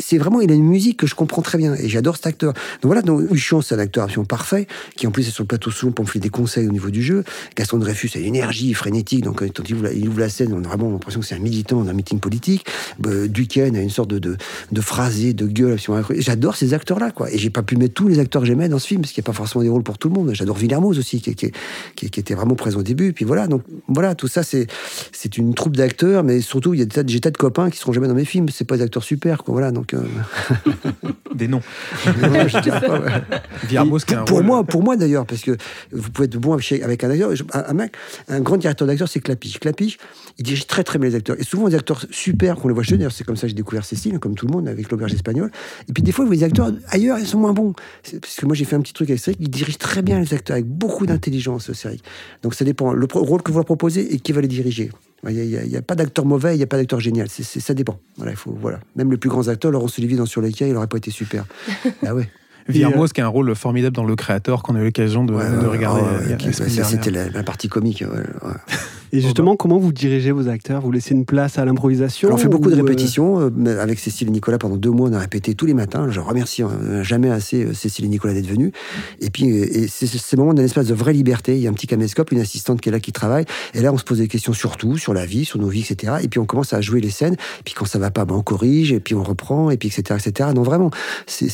c'est 0.00 0.18
vraiment, 0.18 0.40
il 0.40 0.50
a 0.50 0.54
une 0.54 0.66
musique 0.66 0.98
que 0.98 1.06
je 1.06 1.14
comprends 1.14 1.42
très 1.42 1.58
bien. 1.58 1.74
Et 1.74 1.88
j'adore 1.88 2.16
cet 2.16 2.26
acteur. 2.26 2.52
Donc 2.52 2.84
voilà, 2.84 3.02
donc, 3.02 3.30
Huchon, 3.30 3.60
c'est 3.60 3.74
un 3.74 3.78
acteur 3.78 4.04
absolument 4.04 4.26
parfait, 4.26 4.66
qui 4.96 5.06
en 5.06 5.10
plus 5.10 5.28
est 5.28 5.30
sur 5.30 5.44
le 5.44 5.48
plateau 5.48 5.70
souvent 5.70 5.92
pour 5.92 6.04
me 6.04 6.10
filer 6.10 6.22
des 6.22 6.30
conseils 6.30 6.66
au 6.66 6.72
niveau 6.72 6.90
du 6.90 7.02
jeu. 7.02 7.24
Gaston 7.56 7.78
Dreyfus 7.78 8.10
a 8.14 8.18
une 8.18 8.26
énergie 8.26 8.74
frénétique. 8.74 9.24
Donc 9.24 9.44
quand 9.54 9.68
il 9.68 10.08
ouvre 10.08 10.20
la, 10.20 10.28
scène, 10.28 10.52
on 10.52 10.64
a 10.64 10.68
vraiment 10.68 10.90
l'impression 10.90 11.20
que 11.20 11.26
c'est 11.26 11.34
un 11.34 11.40
militant 11.40 11.82
d'un 11.82 11.92
meeting 11.92 12.20
politique. 12.20 12.66
Euh, 13.06 13.28
Duquesne 13.28 13.76
a 13.76 13.80
une 13.80 13.90
sorte 13.90 14.10
de, 14.10 14.18
de, 14.18 14.36
de 14.72 14.80
phrasé, 14.80 15.32
de 15.32 15.46
gueule. 15.46 15.78
J'adore 16.18 16.56
ces 16.56 16.74
acteurs-là, 16.74 17.10
quoi. 17.10 17.30
Et 17.32 17.38
j'ai 17.38 17.50
pas 17.50 17.62
pu 17.62 17.76
mettre 17.76 17.94
tous 17.94 18.08
les 18.08 18.18
acteurs 18.18 18.44
j'aimais 18.48 18.68
dans 18.68 18.78
ce 18.78 18.86
film, 18.86 19.00
parce 19.02 19.12
qu'il 19.12 19.20
n'y 19.22 19.26
a 19.26 19.28
pas 19.30 19.32
forcément 19.36 19.62
des 19.62 19.68
rôles 19.70 19.82
pour 19.84 19.98
tout 19.98 20.08
le 20.08 20.14
monde. 20.14 20.30
J'adore 20.34 20.56
Villermoz 20.56 20.98
aussi, 20.98 21.20
qui, 21.20 21.34
qui, 21.34 21.52
qui, 21.94 22.10
qui 22.10 22.20
était 22.20 22.34
vraiment 22.34 22.54
présent 22.56 22.80
au 22.80 22.82
début. 22.82 23.12
Puis 23.12 23.24
voilà, 23.24 23.46
donc 23.46 23.62
voilà, 23.86 24.14
tout 24.14 24.28
ça, 24.28 24.42
c'est 24.42 24.66
c'est 25.12 25.36
une 25.38 25.54
troupe 25.54 25.76
d'acteurs, 25.76 26.24
mais 26.24 26.40
surtout, 26.40 26.74
il 26.74 26.80
y 26.80 26.82
a 26.82 26.86
des 26.86 26.94
tas 26.94 27.02
de- 27.02 27.08
j'ai 27.08 27.20
tas 27.20 27.30
de 27.30 27.36
copains 27.36 27.70
qui 27.70 27.78
seront 27.78 27.92
jamais 27.92 28.08
dans 28.08 28.14
mes 28.14 28.24
films. 28.24 28.48
C'est 28.48 28.64
pas 28.64 28.76
des 28.76 28.82
acteurs 28.82 29.04
super, 29.04 29.44
quoi. 29.44 29.52
Voilà, 29.52 29.70
donc. 29.70 29.94
euh, 29.94 30.00
Des 31.34 31.46
noms. 31.48 31.60
non, 32.06 32.48
je 32.48 32.60
dirais 32.60 32.80
pas, 32.80 32.98
ouais. 33.00 33.10
Villermoz, 33.64 34.04
pour 34.26 34.42
moi, 34.42 34.64
pour 34.64 34.82
moi 34.82 34.96
d'ailleurs, 34.96 35.26
parce 35.26 35.42
que 35.42 35.56
vous 35.92 36.10
pouvez 36.10 36.26
être 36.26 36.36
bon 36.36 36.54
avec 36.54 37.04
un 37.04 37.10
acteur. 37.10 37.30
Un, 37.52 37.64
un 37.68 37.72
mec, 37.74 37.92
un 38.28 38.40
grand 38.40 38.56
directeur 38.56 38.86
d'acteur, 38.88 39.08
c'est 39.08 39.20
Clapiche. 39.20 39.60
Clapiche, 39.60 39.98
il 40.38 40.44
dirige 40.44 40.66
très 40.66 40.82
très 40.84 40.98
bien 40.98 41.08
les 41.08 41.14
acteurs. 41.14 41.36
Et 41.38 41.44
souvent 41.44 41.68
des 41.68 41.74
acteurs 41.76 42.04
super 42.10 42.56
qu'on 42.56 42.68
les 42.68 42.74
voit 42.74 42.82
chez 42.82 42.94
eux. 42.94 42.98
D'ailleurs, 42.98 43.12
c'est 43.12 43.24
comme 43.24 43.36
ça 43.36 43.42
que 43.42 43.48
j'ai 43.48 43.54
découvert 43.54 43.84
Cécile, 43.84 44.18
comme 44.18 44.34
tout 44.34 44.46
le 44.46 44.52
monde, 44.52 44.68
avec 44.68 44.90
l'auberge 44.90 45.12
espagnole. 45.14 45.50
Et 45.88 45.92
puis 45.92 46.02
des 46.02 46.12
fois, 46.12 46.24
vous 46.24 46.28
voyez 46.30 46.40
des 46.40 46.46
acteurs 46.46 46.72
ailleurs, 46.88 47.18
ils 47.18 47.26
sont 47.26 47.38
moins 47.38 47.52
bons. 47.52 47.72
C'est- 48.02 48.24
que 48.38 48.46
moi, 48.46 48.54
j'ai 48.54 48.64
fait 48.64 48.76
un 48.76 48.80
petit 48.80 48.92
truc 48.92 49.10
avec 49.10 49.20
Cédric, 49.20 49.38
il 49.40 49.50
dirige 49.50 49.78
très 49.78 50.02
bien 50.02 50.18
les 50.20 50.32
acteurs, 50.34 50.54
avec 50.54 50.66
beaucoup 50.66 51.06
d'intelligence, 51.06 51.72
Cédric. 51.72 52.02
Donc 52.42 52.54
ça 52.54 52.64
dépend. 52.64 52.92
Le 52.92 53.06
rôle 53.12 53.42
que 53.42 53.50
vous 53.52 53.58
leur 53.58 53.64
proposez 53.66 54.14
et 54.14 54.18
qui 54.20 54.32
va 54.32 54.40
les 54.40 54.48
diriger. 54.48 54.90
Il 55.28 55.34
n'y 55.34 55.56
a, 55.56 55.64
il 55.64 55.70
y 55.70 55.76
a 55.76 55.82
pas 55.82 55.94
d'acteur 55.96 56.24
mauvais, 56.24 56.54
il 56.54 56.58
n'y 56.58 56.62
a 56.62 56.66
pas 56.68 56.76
d'acteur 56.76 57.00
génial. 57.00 57.28
C'est- 57.28 57.42
c'est- 57.42 57.60
ça 57.60 57.74
dépend. 57.74 57.98
Voilà, 58.16 58.32
il 58.32 58.36
faut, 58.36 58.56
voilà. 58.60 58.78
Même 58.96 59.10
les 59.10 59.16
plus 59.18 59.28
grands 59.28 59.48
acteurs, 59.48 59.70
Laurence 59.72 59.98
Olivier 59.98 60.16
dans 60.16 60.26
Sur 60.26 60.40
les 60.40 60.52
quais, 60.52 60.68
il 60.68 60.74
n'aurait 60.74 60.86
pas 60.86 60.98
été 60.98 61.10
super. 61.10 61.44
ah 62.06 62.14
ouais. 62.14 62.28
Villermoz, 62.68 63.12
qui 63.14 63.20
a 63.22 63.24
un 63.24 63.28
rôle 63.28 63.54
formidable 63.54 63.96
dans 63.96 64.04
Le 64.04 64.14
Créateur, 64.14 64.62
qu'on 64.62 64.76
a 64.76 64.80
eu 64.80 64.84
l'occasion 64.84 65.24
de, 65.24 65.32
Ouais, 65.32 65.50
de 65.50 65.56
ouais, 65.56 65.66
regarder. 65.66 66.02
ouais, 66.02 66.32
euh, 66.32 66.36
ouais. 66.36 66.84
C'était 66.84 67.10
la, 67.10 67.30
la 67.30 67.42
partie 67.42 67.68
comique. 67.68 68.04
Et 69.12 69.20
justement, 69.20 69.56
comment 69.56 69.78
vous 69.78 69.92
dirigez 69.92 70.32
vos 70.32 70.48
acteurs? 70.48 70.82
Vous 70.82 70.92
laissez 70.92 71.14
une 71.14 71.24
place 71.24 71.58
à 71.58 71.64
l'improvisation 71.64 72.30
on 72.32 72.36
fait 72.36 72.48
beaucoup 72.48 72.70
de 72.70 72.74
euh, 72.74 72.78
répétitions. 72.82 73.40
euh, 73.40 73.82
avec 73.82 73.98
Cécile 73.98 74.28
et 74.28 74.30
Nicolas, 74.30 74.58
pendant 74.58 74.76
deux 74.76 74.90
mois, 74.90 75.08
on 75.08 75.12
a 75.12 75.18
répété 75.18 75.54
tous 75.54 75.66
les 75.66 75.74
matins. 75.74 76.08
Je 76.10 76.20
remercie 76.20 76.62
euh, 76.62 77.02
jamais 77.02 77.30
assez 77.30 77.64
euh, 77.64 77.74
Cécile 77.74 78.04
et 78.04 78.08
Nicolas 78.08 78.34
d'être 78.34 78.46
venus. 78.46 78.72
Et 79.20 79.30
puis, 79.30 79.46
et 79.48 79.88
c'est 79.88 80.06
ces 80.06 80.36
moments 80.36 80.54
d'un 80.54 80.64
espace 80.64 80.86
de 80.86 80.94
vraie 80.94 81.12
liberté. 81.12 81.56
Il 81.56 81.62
y 81.62 81.66
a 81.66 81.70
un 81.70 81.72
petit 81.72 81.86
caméscope, 81.86 82.32
une 82.32 82.40
assistante 82.40 82.80
qui 82.80 82.88
est 82.88 82.92
là, 82.92 83.00
qui 83.00 83.12
travaille. 83.12 83.44
Et 83.74 83.80
là, 83.80 83.92
on 83.92 83.98
se 83.98 84.04
pose 84.04 84.18
des 84.18 84.28
questions 84.28 84.52
sur 84.52 84.76
tout, 84.76 84.96
sur 84.98 85.14
la 85.14 85.26
vie, 85.26 85.44
sur 85.44 85.58
nos 85.58 85.68
vies, 85.68 85.80
etc. 85.88 86.14
Et 86.22 86.28
puis, 86.28 86.38
on 86.40 86.46
commence 86.46 86.72
à 86.72 86.80
jouer 86.80 87.00
les 87.00 87.10
scènes. 87.10 87.36
Puis, 87.64 87.74
quand 87.74 87.84
ça 87.86 87.98
va 87.98 88.10
pas, 88.10 88.24
ben, 88.24 88.34
on 88.34 88.42
corrige. 88.42 88.92
Et 88.92 89.00
puis, 89.00 89.14
on 89.14 89.22
reprend. 89.22 89.70
Et 89.70 89.76
puis, 89.76 89.88
etc. 89.88 90.18
etc. 90.24 90.50
Non, 90.54 90.62
vraiment, 90.62 90.90
c'est- 91.26 91.48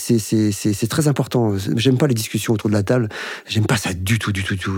très 0.89 1.09
important. 1.09 1.55
J'aime 1.77 1.99
pas 1.99 2.07
les 2.07 2.15
discussions 2.15 2.53
autour 2.53 2.69
de 2.69 2.75
la 2.75 2.83
table. 2.83 3.09
J'aime 3.49 3.67
pas 3.67 3.77
ça 3.77 3.93
du 3.95 4.19
tout, 4.19 4.33
du 4.33 4.45
tout, 4.45 4.55
du 4.55 4.61
tout. 4.61 4.75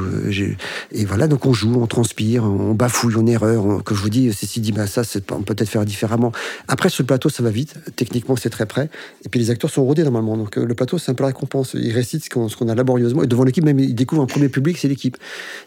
Et 0.93 1.05
voilà, 1.05 1.29
donc 1.29 1.45
on 1.47 1.53
joue, 1.53 1.75
on 1.81 1.87
transpire, 1.87 2.45
on 2.45 2.66
bafouille, 2.75 3.15
on 3.17 3.27
erreur. 3.27 3.65
on- 3.65 3.81
que 3.81 3.95
je 3.95 4.01
vous 4.03 4.11
dis, 4.11 4.33
Cécile 4.33 4.63
dit, 4.63 4.73
bah, 4.73 4.87
ça, 4.87 5.05
c'est- 5.05 5.31
on 5.33 5.43
peut 5.43 5.55
peut-être 5.55 5.69
faire 5.69 5.85
différemment. 5.85 6.33
Après, 6.69 6.89
sur 6.89 7.03
le 7.03 7.07
plateau, 7.07 7.29
ça 7.29 7.43
va 7.43 7.51
vite. 7.51 7.75
Techniquement, 7.97 8.37
c'est 8.37 8.51
très 8.51 8.67
près. 8.67 8.89
Et 9.25 9.29
puis, 9.29 9.39
les 9.41 9.51
acteurs 9.51 9.71
sont 9.71 9.85
rodés 9.85 10.03
normalement. 10.05 10.37
Donc, 10.37 10.57
euh, 10.59 10.65
le 10.65 10.75
plateau, 10.75 10.99
c'est 10.99 11.11
un 11.11 11.15
peu 11.15 11.23
la 11.25 11.29
récompense. 11.29 11.75
Ils 11.75 11.93
récitent 11.93 12.25
ce 12.25 12.57
qu'on 12.57 12.69
a 12.69 12.75
laborieusement. 12.75 13.23
Et 13.23 13.27
devant 13.27 13.45
l'équipe, 13.45 13.65
même, 13.65 13.79
ils 13.79 13.95
découvrent 13.95 14.23
un 14.23 14.27
premier 14.27 14.49
public, 14.49 14.79
c'est 14.79 14.89
l'équipe. 14.89 15.17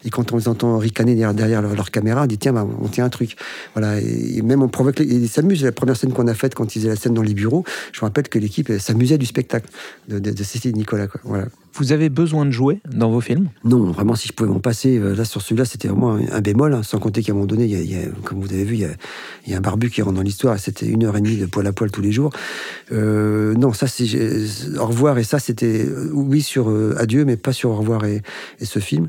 Et 0.04 0.10
quand 0.10 0.32
on 0.32 0.36
les 0.36 0.48
entend 0.48 0.78
ricaner 0.78 1.14
derrière, 1.34 1.62
leur, 1.62 1.90
caméra, 1.90 2.22
on 2.22 2.26
dit, 2.26 2.38
tiens, 2.38 2.52
bah, 2.52 2.66
on 2.80 2.88
tient 2.88 3.04
un 3.04 3.10
truc. 3.10 3.36
Voilà. 3.74 4.00
Et, 4.00 4.42
même, 4.42 4.62
on 4.62 4.68
provoque. 4.68 4.98
les- 4.98 5.06
Ils 5.06 5.28
s'amusent. 5.28 5.64
La 5.64 5.72
première 5.72 5.96
scène 5.96 6.12
qu'on 6.12 6.26
a 6.28 6.34
faite, 6.34 6.54
quand 6.54 6.74
ils 6.74 6.80
faisaient 6.80 6.88
la 6.90 6.96
scène 6.96 7.14
dans 7.14 7.22
les 7.22 7.34
bureaux, 7.34 7.64
je 7.92 8.00
me 8.00 8.06
rappelle 8.06 8.28
que 8.28 8.38
l'équipe 8.38 8.70
s'amusait 8.78 9.18
du 9.18 9.26
spectacle 9.26 9.68
de, 10.08 10.42
Cécile 10.42 10.70
et 10.70 10.74
Nicolas. 10.74 11.06
Voilà. 11.24 11.46
Vous 11.74 11.92
avez 11.92 12.08
besoin 12.08 12.46
de 12.46 12.50
jouer 12.50 12.80
dans 12.92 13.10
vos 13.10 13.20
films? 13.20 13.48
Non, 13.64 13.90
vraiment, 13.90 14.14
si 14.14 14.28
je 14.28 14.32
pouvais 14.32 14.50
m'en 14.50 14.58
passer, 14.58 14.98
euh, 14.98 15.14
là, 15.14 15.24
sur 15.24 15.40
celui-là, 15.40 15.64
c'était 15.64 15.88
vraiment 15.88 16.14
un, 16.14 16.40
bémol, 16.40 16.74
hein, 16.74 16.82
sans 16.82 16.98
compter 16.98 17.22
qu'à 17.22 17.32
un 17.32 17.34
moment 17.34 17.46
donné, 17.46 17.66
y 17.66 17.94
a, 17.94 18.06
comme 18.24 18.40
vous 18.40 18.52
avez 18.52 18.64
vu, 18.64 18.74
il 18.74 18.80
y 18.80 18.84
a, 18.84 18.90
y 19.46 19.54
a 19.54 19.56
un 19.56 19.60
barbu 19.60 19.90
qui 19.90 20.02
rentre 20.02 20.16
dans 20.16 20.22
l'histoire, 20.22 20.58
c'était 20.58 20.86
une 20.86 21.04
heure 21.04 21.16
et 21.16 21.20
demie 21.20 21.36
de 21.36 21.46
poil 21.46 21.66
à 21.66 21.72
poil 21.72 21.90
tous 21.90 22.02
les 22.02 22.12
jours. 22.12 22.32
Euh, 22.92 23.54
non, 23.54 23.72
ça, 23.72 23.86
c'est 23.86 24.04
au 24.78 24.86
revoir, 24.86 25.18
et 25.18 25.24
ça, 25.24 25.38
c'était, 25.38 25.86
euh, 25.86 26.10
oui, 26.12 26.42
sur 26.42 26.70
euh, 26.70 26.94
Adieu, 26.98 27.24
mais 27.24 27.36
pas 27.36 27.52
sur 27.52 27.70
au 27.70 27.76
revoir 27.76 28.04
et 28.04 28.22
ce 28.60 28.78
film. 28.78 29.08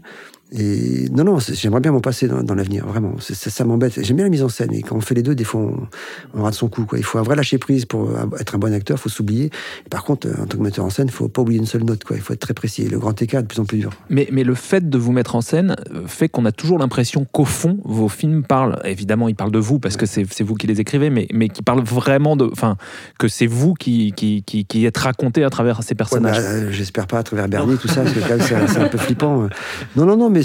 Et 0.54 1.08
non, 1.12 1.24
non, 1.24 1.40
j'aimerais 1.40 1.80
bien 1.80 1.92
m'en 1.94 2.02
passer 2.02 2.28
dans, 2.28 2.44
dans 2.44 2.56
l'avenir, 2.56 2.86
vraiment. 2.86 3.14
Ça, 3.20 3.50
ça 3.50 3.64
m'embête. 3.64 4.04
J'aime 4.04 4.18
bien 4.18 4.26
la 4.26 4.30
mise 4.30 4.44
en 4.44 4.50
scène, 4.50 4.74
et 4.74 4.82
quand 4.82 4.96
on 4.98 5.02
fait 5.02 5.16
les 5.16 5.24
deux, 5.24 5.34
des 5.34 5.46
fois, 5.46 5.62
on, 5.62 5.88
on 6.34 6.44
rate 6.44 6.54
son 6.56 6.68
coup. 6.68 6.86
Quoi. 6.86 6.98
Il 6.98 7.06
faut 7.06 7.20
un 7.20 7.24
vrai 7.24 7.36
lâcher 7.38 7.58
prise 7.58 7.86
pour 7.86 8.10
euh, 8.10 8.26
être 8.40 8.56
un 8.56 8.58
bon 8.58 8.74
acteur, 8.74 8.98
il 8.98 9.02
faut 9.02 9.10
s'oublier. 9.10 9.50
Par 9.90 10.04
contre, 10.04 10.28
euh, 10.28 10.34
en 10.42 10.46
tant 10.48 10.58
que 10.58 10.64
metteur 10.64 10.84
en 10.84 10.90
scène, 10.90 11.08
il 11.08 11.14
faut 11.14 11.30
pas 11.30 11.42
oublier 11.42 11.60
une 11.60 11.66
seule 11.66 11.84
note. 11.84 12.04
Quoi. 12.04 12.18
Il 12.18 12.22
faut 12.22 12.34
être 12.34 12.40
très 12.42 12.54
précis. 12.54 12.82
Et 12.84 12.90
le 12.90 13.00
grand 13.00 13.20
écart 13.22 13.40
est 13.40 13.44
de 13.44 13.48
plus 13.48 13.60
en 13.62 13.66
plus 13.66 13.78
dur. 13.78 13.92
mais, 14.10 14.28
mais 14.32 14.44
le 14.44 14.54
fait 14.56 14.90
de 14.90 14.98
vous 14.98 15.14
mettre 15.14 15.36
en 15.36 15.42
scène 15.42 15.76
euh, 15.94 16.02
fait 16.06 16.28
qu'on 16.28 16.44
a 16.46 16.52
toujours 16.52 16.80
l'impression 16.80 17.26
qu'au 17.32 17.46
fond, 17.46 17.80
vos 17.86 18.10
films 18.10 18.44
parlent, 18.44 18.80
évidemment, 18.84 19.30
ils 19.30 19.36
parlent 19.36 19.52
de 19.52 19.60
vous 19.60 19.80
parce 19.80 19.96
que 19.96 20.06
c'est 20.06 20.26
vous 20.44 20.56
qui 20.56 20.68
les 20.68 20.82
écrivez, 20.82 21.10
mais, 21.10 21.28
mais 21.34 21.48
qui 21.48 21.62
parlent 21.62 21.84
vraiment 21.84 22.36
de. 22.36 22.50
Enfin, 22.52 22.76
que 23.20 23.30
c'est 23.30 23.48
vous 23.48 23.74
qui, 23.74 24.12
qui, 24.12 24.44
qui, 24.44 24.66
qui 24.66 24.86
êtes 24.86 24.98
raconté 24.98 25.46
à 25.46 25.50
travers 25.50 25.82
ces 25.84 25.92
Ouais, 25.92 25.96
personnages. 25.96 26.38
bah, 26.38 26.44
euh, 26.44 26.72
J'espère 26.72 27.08
pas 27.08 27.20
à 27.20 27.24
travers 27.24 27.48
Bernier, 27.48 27.76
tout 27.78 27.88
ça, 27.88 28.02
parce 28.02 28.14
que 28.14 28.20
quand 28.20 28.30
même, 28.38 28.42
c'est 28.42 28.68
c'est 28.68 28.80
un 28.80 28.88
peu 28.88 28.98
flippant. 28.98 29.48
Non, 29.96 30.06
non, 30.06 30.18
non, 30.18 30.30
mais 30.30 30.41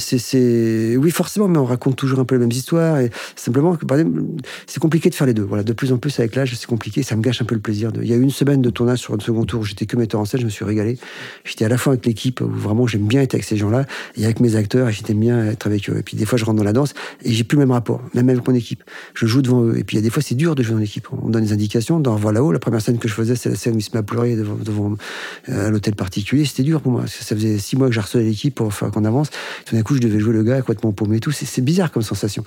Oui, 0.98 1.10
forcément, 1.10 1.48
mais 1.48 1.58
on 1.58 1.64
raconte 1.64 1.96
toujours 1.96 2.20
un 2.20 2.24
peu 2.24 2.34
les 2.34 2.40
mêmes 2.40 2.50
histoires. 2.50 2.98
Simplement, 3.34 3.76
c'est 4.66 4.80
compliqué 4.80 5.10
de 5.10 5.14
faire 5.14 5.26
les 5.26 5.34
deux. 5.34 5.42
Voilà, 5.42 5.62
de 5.62 5.72
plus 5.72 5.92
en 5.92 5.98
plus, 5.98 6.18
avec 6.18 6.34
l'âge, 6.36 6.54
c'est 6.54 6.66
compliqué. 6.66 7.02
Ça 7.02 7.16
me 7.16 7.22
gâche 7.22 7.42
un 7.42 7.44
peu 7.44 7.54
le 7.54 7.60
plaisir. 7.60 7.90
Il 8.00 8.08
y 8.08 8.12
a 8.12 8.16
eu 8.16 8.22
une 8.22 8.30
semaine 8.30 8.62
de 8.62 8.70
tournage 8.70 9.00
sur 9.00 9.14
un 9.14 9.20
second 9.20 9.44
tour 9.44 9.60
où 9.60 9.64
j'étais 9.64 9.86
que 9.86 9.96
metteur 9.96 10.20
en 10.20 10.24
scène, 10.24 10.40
je 10.40 10.46
me 10.46 10.50
suis 10.50 10.64
régalé. 10.64 10.98
J'étais 11.44 11.64
à 11.64 11.68
la 11.68 11.78
fois 11.78 11.94
avec 11.94 12.06
l'équipe, 12.06 12.40
où 12.40 12.48
vraiment 12.48 12.86
j'aime 12.86 13.06
bien 13.06 13.22
être 13.22 13.34
avec 13.34 13.44
ces 13.44 13.56
gens-là, 13.56 13.84
et 14.16 14.24
avec 14.24 14.40
mes 14.40 14.56
acteurs, 14.56 14.88
et 14.88 14.92
j'étais 14.92 15.14
bien 15.14 15.46
être 15.46 15.66
avec 15.66 15.88
eux. 15.90 15.96
Et 15.98 16.02
puis 16.02 16.16
des 16.16 16.24
fois, 16.24 16.38
je 16.38 16.44
rentre 16.44 16.58
dans 16.58 16.64
la 16.64 16.72
danse, 16.72 16.94
et 17.22 17.32
j'ai 17.32 17.44
plus 17.44 17.56
le 17.56 17.60
même 17.60 17.72
rapport, 17.72 18.02
même 18.14 18.28
avec 18.28 18.46
mon 18.46 18.54
équipe. 18.54 18.84
Je 19.14 19.26
joue 19.26 19.42
devant 19.42 19.62
eux. 19.62 19.78
Et 19.78 19.84
puis 19.84 19.96
il 19.96 20.00
y 20.00 20.02
a 20.02 20.04
des 20.04 20.10
fois, 20.10 20.22
c'est 20.22 20.34
dur 20.34 20.54
de 20.54 20.62
jouer 20.62 20.74
dans 20.74 20.80
l'équipe. 20.80 21.08
On 21.12 21.28
donne 21.28 21.44
des 21.44 21.52
indications. 21.52 22.00
Dans 22.00 22.14
Revoir 22.14 22.32
là-haut, 22.32 22.52
la 22.52 22.58
première 22.58 22.80
scène 22.80 22.98
que 22.98 23.08
je 23.08 23.14
faisais, 23.14 23.36
c'est 23.36 23.50
la 23.50 23.56
scène 23.56 23.74
où 23.74 23.78
il 23.78 23.82
se 23.82 23.90
met 23.92 23.98
à 23.98 24.02
pleurer 24.02 24.36
devant, 24.36 24.54
devant 24.54 24.96
euh, 25.48 25.70
l'hôtel 25.70 25.94
particulier. 25.94 26.44
C'était 26.44 26.62
dur 26.62 26.80
pour 26.80 26.92
moi. 26.92 27.04
Ça 27.06 27.36
faisait 27.36 27.58
six 27.58 27.76
mois 27.76 27.88
que 27.88 27.94
j'harcelais 27.94 28.24
l'équipe 28.24 28.54
pour 28.54 28.72
qu'on 28.90 29.04
avance. 29.04 29.28
Coup, 29.86 29.94
je 29.94 30.00
devais 30.00 30.18
jouer 30.20 30.32
le 30.34 30.42
gars 30.42 30.58
complètement 30.60 30.92
paumé 30.92 31.16
et 31.16 31.20
tout. 31.20 31.32
C'est 31.32 31.62
bizarre 31.62 31.90
comme 31.90 32.02
sensation. 32.02 32.44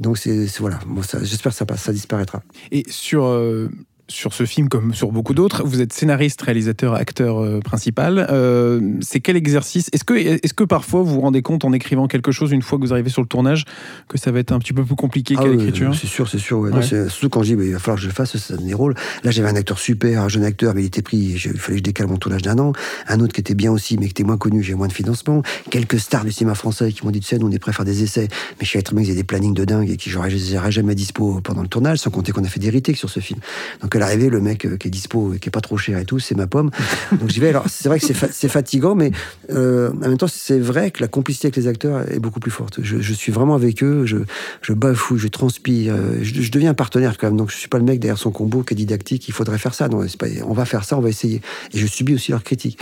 Donc, 0.00 0.18
c'est 0.18 0.46
voilà. 0.58 0.78
Bon, 0.86 1.02
J'espère 1.22 1.52
que 1.52 1.58
ça 1.58 1.66
ça 1.76 1.92
disparaîtra. 1.92 2.42
Et 2.72 2.84
sur, 2.88 3.26
euh, 3.26 3.68
sur 4.08 4.32
ce 4.32 4.46
film, 4.46 4.68
comme 4.68 4.94
sur 4.94 5.12
beaucoup 5.12 5.34
d'autres, 5.34 5.64
vous 5.64 5.80
êtes 5.82 5.92
scénariste, 5.92 6.40
réalisateur, 6.42 6.94
acteur 6.94 7.38
euh, 7.38 7.60
principal. 7.60 8.26
Euh, 8.30 8.80
c'est 9.00 9.20
quel 9.20 9.36
exercice? 9.36 9.90
Est-ce 9.92 10.04
que, 10.04 10.14
est 10.14 10.52
que 10.54 10.64
parfois 10.64 11.02
vous 11.02 11.14
vous 11.14 11.20
rendez 11.20 11.42
compte 11.42 11.64
en 11.64 11.72
écrivant 11.72 12.06
quelque 12.08 12.32
chose, 12.32 12.50
une 12.52 12.62
fois 12.62 12.78
que 12.78 12.84
vous 12.84 12.92
arrivez 12.92 13.10
sur 13.10 13.20
le 13.22 13.28
tournage, 13.28 13.64
que 14.08 14.16
ça 14.18 14.30
va 14.32 14.38
être 14.38 14.52
un 14.52 14.58
petit 14.58 14.72
peu 14.72 14.82
plus 14.84 14.96
compliqué 14.96 15.34
Ah 15.38 15.42
qu'à 15.42 15.48
oui, 15.50 15.56
l'écriture? 15.58 15.94
C'est 15.94 16.06
sûr, 16.06 16.28
c'est 16.28 16.38
sûr. 16.38 16.58
ouais. 16.60 16.82
Surtout 16.82 17.28
quand 17.28 17.42
je 17.42 17.50
dis, 17.50 17.56
bah, 17.56 17.64
il 17.64 17.72
va 17.72 17.78
falloir 17.78 17.96
que 17.96 18.02
je 18.02 18.06
le 18.08 18.14
fasse, 18.14 18.36
ça 18.38 18.56
donne 18.56 18.66
des 18.66 18.74
rôles. 18.74 18.94
Là, 19.24 19.30
j'avais 19.30 19.48
un 19.48 19.56
acteur 19.56 19.78
super, 19.78 20.22
un 20.22 20.28
jeune 20.28 20.44
acteur, 20.44 20.74
mais 20.74 20.82
il 20.82 20.86
était 20.86 21.02
pris. 21.02 21.36
je- 21.36 21.50
Il 21.50 21.58
fallait 21.58 21.74
que 21.74 21.78
je 21.80 21.84
décale 21.84 22.06
mon 22.06 22.16
tournage 22.16 22.42
d'un 22.42 22.58
an. 22.58 22.72
Un 23.08 23.20
autre 23.20 23.34
qui 23.34 23.40
était 23.40 23.54
bien 23.54 23.70
aussi, 23.72 23.96
mais 23.98 24.06
qui 24.06 24.10
était 24.12 24.24
moins 24.24 24.38
connu, 24.38 24.62
j'ai 24.62 24.74
moins 24.74 24.88
de 24.88 24.92
financement. 24.92 25.42
Quelques 25.70 26.00
stars 26.00 26.24
du 26.24 26.32
cinéma 26.32 26.54
français 26.54 26.92
qui 26.92 27.04
m'ont 27.04 27.10
dit, 27.10 27.20
tu 27.20 27.26
sais, 27.26 27.38
nous, 27.38 27.48
on 27.48 27.50
est 27.50 27.58
prêts 27.58 27.70
à 27.70 27.74
faire 27.74 27.84
des 27.84 28.02
essais. 28.02 28.28
Mais 28.58 28.64
je 28.66 28.72
savais 28.72 28.82
très 28.82 28.94
bien 28.94 29.02
qu'ils 29.04 29.12
avaient 29.12 29.20
des 29.20 29.24
plannings 29.24 29.54
de 29.54 29.64
dingue 29.66 29.90
et 29.90 29.96
qui 29.98 30.08
j'aurais 30.08 30.30
j'aurais 30.30 30.72
jamais 30.72 30.92
à 30.92 30.94
dispo 30.94 31.40
pendant 31.44 31.62
le 31.62 31.68
tournage, 31.68 31.98
sans 31.98 32.10
compter 32.10 32.32
qu'on 32.32 32.44
a 32.44 32.48
fait 32.48 32.60
des 32.60 32.70
retakes 32.70 32.96
sur 32.96 33.10
ce 33.10 33.20
film. 33.20 33.40
Donc, 33.82 33.94
à 33.98 34.00
l'arrivée, 34.00 34.30
le 34.30 34.40
mec 34.40 34.64
euh, 34.64 34.76
qui 34.76 34.88
est 34.88 34.90
dispo, 34.90 35.34
et 35.34 35.38
qui 35.38 35.48
est 35.48 35.52
pas 35.52 35.60
trop 35.60 35.76
cher 35.76 35.98
et 35.98 36.04
tout, 36.04 36.18
c'est 36.18 36.34
ma 36.34 36.46
pomme. 36.46 36.70
Donc, 37.12 37.28
j'y 37.28 37.40
vais. 37.40 37.50
Alors, 37.50 37.64
c'est 37.68 37.88
vrai 37.88 38.00
que 38.00 38.06
c'est 38.06 38.14
fa- 38.14 38.28
fatigant, 38.28 38.94
mais 38.94 39.10
euh, 39.50 39.90
en 39.92 40.08
même 40.08 40.18
temps, 40.18 40.26
c'est 40.28 40.58
vrai 40.58 40.90
que 40.90 41.00
la 41.02 41.08
complicité 41.08 41.46
avec 41.46 41.56
les 41.56 41.66
acteurs 41.66 42.10
est 42.10 42.18
beaucoup 42.18 42.40
plus 42.40 42.50
forte. 42.50 42.80
Je, 42.82 43.00
je 43.00 43.12
suis 43.12 43.32
vraiment 43.32 43.54
avec 43.54 43.82
eux, 43.82 44.06
je, 44.06 44.18
je 44.62 44.72
bafouille, 44.72 45.18
je 45.18 45.28
transpire, 45.28 45.94
euh, 45.94 46.18
je, 46.22 46.50
deviens 46.50 46.70
un 46.70 46.74
partenaire 46.74 47.18
quand 47.18 47.26
même. 47.26 47.36
Donc 47.36 47.50
je 47.50 47.56
suis 47.56 47.68
pas 47.68 47.78
le 47.78 47.84
mec 47.84 48.00
derrière 48.00 48.18
son 48.18 48.30
combo 48.30 48.62
qui 48.62 48.74
est 48.74 48.76
didactique, 48.76 49.28
il 49.28 49.32
faudrait 49.32 49.58
faire 49.58 49.74
ça. 49.74 49.88
Non, 49.88 50.04
pas, 50.18 50.26
on 50.46 50.54
va 50.54 50.64
faire 50.64 50.84
ça, 50.84 50.96
on 50.96 51.00
va 51.00 51.08
essayer. 51.08 51.40
Et 51.72 51.78
je 51.78 51.86
subis 51.86 52.14
aussi 52.14 52.30
leurs 52.30 52.42
critiques. 52.42 52.78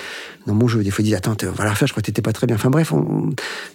Dans 0.46 0.54
mon 0.54 0.68
jeu, 0.68 0.82
des 0.84 0.90
fois 0.90 1.02
ils 1.02 1.06
disent 1.06 1.14
attends, 1.14 1.36
on 1.42 1.50
va 1.52 1.64
la 1.64 1.70
refaire, 1.70 1.88
je 1.88 1.92
crois 1.92 2.02
que 2.02 2.06
t'étais 2.06 2.22
pas 2.22 2.32
très 2.32 2.46
bien. 2.46 2.56
Enfin 2.56 2.70
bref, 2.70 2.92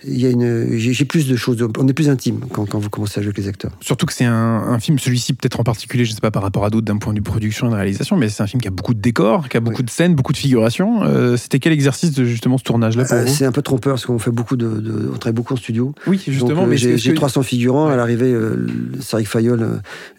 j'ai 0.07 1.05
plus 1.05 1.27
de 1.27 1.35
choses, 1.35 1.57
on 1.77 1.87
est 1.87 1.93
plus 1.93 2.09
intime 2.09 2.39
quand, 2.51 2.75
vous 2.75 2.89
commencez 2.89 3.19
à 3.19 3.23
jouer 3.23 3.29
avec 3.29 3.37
les 3.37 3.47
acteurs. 3.47 3.71
Surtout 3.81 4.05
que 4.05 4.13
c'est 4.13 4.25
un, 4.25 4.33
un 4.33 4.79
film, 4.79 4.99
celui-ci 4.99 5.33
peut-être 5.33 5.59
en 5.59 5.63
particulier, 5.63 6.05
je 6.05 6.13
sais 6.13 6.21
pas 6.21 6.31
par 6.31 6.43
rapport 6.43 6.65
à 6.65 6.69
d'autres 6.69 6.85
d'un 6.85 6.97
point 6.97 7.13
de 7.13 7.19
vue 7.19 7.23
production 7.31 7.67
et 7.67 7.69
de 7.71 7.75
réalisation, 7.75 8.17
mais 8.17 8.27
c'est 8.29 8.43
un 8.43 8.47
film 8.47 8.61
qui 8.61 8.67
a 8.67 8.71
beaucoup 8.71 8.93
de 8.93 8.99
décors, 8.99 9.47
qui 9.49 9.55
a 9.57 9.59
beaucoup 9.61 9.77
Oui. 9.79 9.85
de 9.85 9.89
scènes, 9.89 10.15
beaucoup 10.15 10.33
de 10.33 10.37
figurations. 10.37 11.03
Euh, 11.03 11.37
C'était 11.37 11.59
quel 11.59 11.71
exercice 11.73 12.11
de 12.11 12.25
justement 12.25 12.57
ce 12.57 12.63
tournage-là 12.63 13.05
Euh, 13.11 13.25
vous 13.25 13.33
c'est 13.33 13.45
un 13.45 13.51
peu 13.51 13.61
trompeur 13.61 13.93
parce 13.93 14.05
qu'on 14.05 14.19
fait 14.19 14.31
beaucoup 14.31 14.57
de, 14.57 14.67
de- 14.67 15.09
on 15.13 15.17
travaille 15.17 15.33
beaucoup 15.35 15.53
en 15.53 15.57
studio. 15.57 15.93
Oui, 16.07 16.21
justement, 16.27 16.63
euh, 16.63 16.67
mais 16.67 16.77
j'ai 16.77 16.91
est-ce 16.95 17.03
j'ai 17.03 17.11
que- 17.11 17.15
300 17.15 17.43
figurants. 17.43 17.87
Ouais. 17.87 17.93
À 17.93 17.95
l'arrivée, 17.95 18.31
euh, 18.33 18.67
Cédric 18.99 19.27
Fayol, 19.27 19.61
euh, 19.61 19.67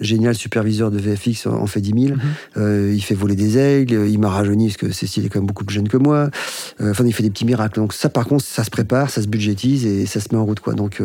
génial 0.00 0.34
superviseur 0.34 0.90
de 0.90 0.98
VFX, 0.98 1.46
en 1.46 1.54
en 1.62 1.66
fait 1.66 1.80
10 1.80 1.92
000. 2.08 2.14
Mhm. 2.56 2.92
Il 2.94 3.00
fait 3.02 3.14
voler 3.14 3.36
des 3.36 3.58
aigles. 3.58 4.06
Il 4.08 4.18
m'a 4.18 4.28
rajeuni 4.30 4.68
parce 4.68 4.76
que 4.78 4.90
Cécile 4.92 5.26
est 5.26 5.28
quand 5.28 5.38
même 5.40 5.46
beaucoup 5.46 5.64
plus 5.64 5.74
jeune 5.74 5.88
que 5.88 5.96
moi. 5.98 6.30
Enfin, 6.82 7.04
il 7.04 7.12
fait 7.12 7.22
des 7.22 7.30
petits 7.30 7.44
miracles. 7.44 7.78
Donc 7.78 7.92
ça, 7.92 8.08
par 8.08 8.26
contre, 8.26 8.44
ça 8.44 8.64
se 8.64 8.70
prépare, 8.70 9.10
ça 9.10 9.20
se 9.22 9.28
budgétise 9.28 9.84
et 9.86 10.06
ça 10.06 10.20
se 10.20 10.28
met 10.32 10.38
en 10.38 10.44
route, 10.44 10.60
quoi. 10.60 10.74
Donc, 10.74 11.00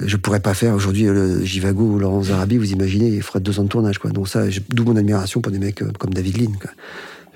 je 0.00 0.16
pourrais 0.16 0.40
pas 0.40 0.54
faire 0.54 0.74
aujourd'hui 0.74 1.04
le 1.04 1.44
Jivago 1.44 1.84
ou 1.84 1.98
Laurence 1.98 2.26
Zarabi. 2.26 2.56
Vous 2.58 2.72
imaginez, 2.72 3.08
il 3.08 3.22
ferait 3.22 3.40
deux 3.40 3.58
ans 3.60 3.64
de 3.64 3.68
tournage, 3.68 3.98
quoi. 3.98 4.10
Donc 4.10 4.28
ça, 4.28 4.42
d'où 4.70 4.84
mon 4.84 4.96
admiration 4.96 5.31
pour 5.40 5.52
des 5.52 5.58
mecs 5.58 5.82
euh, 5.82 5.92
comme 5.98 6.12
David 6.12 6.38
Lean. 6.38 6.52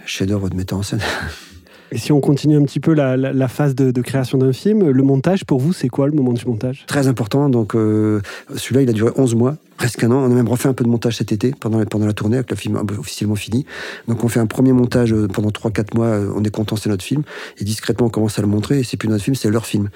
Chef-d'œuvre 0.05 0.49
de 0.49 0.57
metteur 0.57 0.79
en 0.79 0.83
scène. 0.83 1.01
Et 1.93 1.99
si 1.99 2.13
on 2.13 2.21
continue 2.21 2.57
un 2.57 2.65
petit 2.65 2.81
peu 2.81 2.95
la, 2.95 3.49
phase 3.49 3.75
de, 3.75 4.01
création 4.03 4.39
d'un 4.39 4.53
film, 4.53 4.91
le 4.91 5.03
montage, 5.03 5.45
pour 5.45 5.61
vous, 5.61 5.73
c'est 5.73 5.89
quoi 5.89 6.07
le 6.07 6.13
moment 6.13 6.33
du 6.33 6.45
montage? 6.45 6.85
Très 6.87 7.07
important. 7.07 7.49
Donc, 7.49 7.75
euh, 7.75 8.21
celui-là, 8.55 8.83
il 8.83 8.91
a 8.91 8.93
duré 8.93 9.13
11 9.17 9.35
mois, 9.35 9.57
presque 9.77 10.03
un 10.03 10.11
an. 10.11 10.17
On 10.17 10.27
a 10.27 10.35
même 10.35 10.49
refait 10.49 10.69
un 10.69 10.73
peu 10.73 10.85
de 10.85 10.89
montage 10.89 11.17
cet 11.17 11.33
été, 11.33 11.53
pendant 11.59 11.79
la 11.79 12.13
tournée, 12.13 12.37
avec 12.37 12.51
le 12.51 12.57
film 12.57 12.81
officiellement 12.99 13.37
fini. 13.37 13.67
Donc, 14.09 14.25
on 14.25 14.29
fait 14.29 14.41
un 14.41 14.47
premier 14.47 14.73
montage 14.73 15.13
euh, 15.13 15.29
pendant 15.29 15.51
3-4 15.51 15.97
mois. 15.97 16.07
euh, 16.07 16.33
On 16.35 16.43
est 16.43 16.51
content, 16.51 16.77
c'est 16.77 16.89
notre 16.89 17.05
film. 17.05 17.23
Et 17.59 17.65
discrètement, 17.65 18.07
on 18.07 18.11
commence 18.11 18.39
à 18.39 18.43
le 18.43 18.49
montrer. 18.49 18.81
Et 18.81 18.85
c'est 18.85 18.97
plus 18.97 19.09
notre 19.09 19.23
film, 19.23 19.37
c'est 19.37 19.51
leur 19.51 19.67
film. 19.67 19.89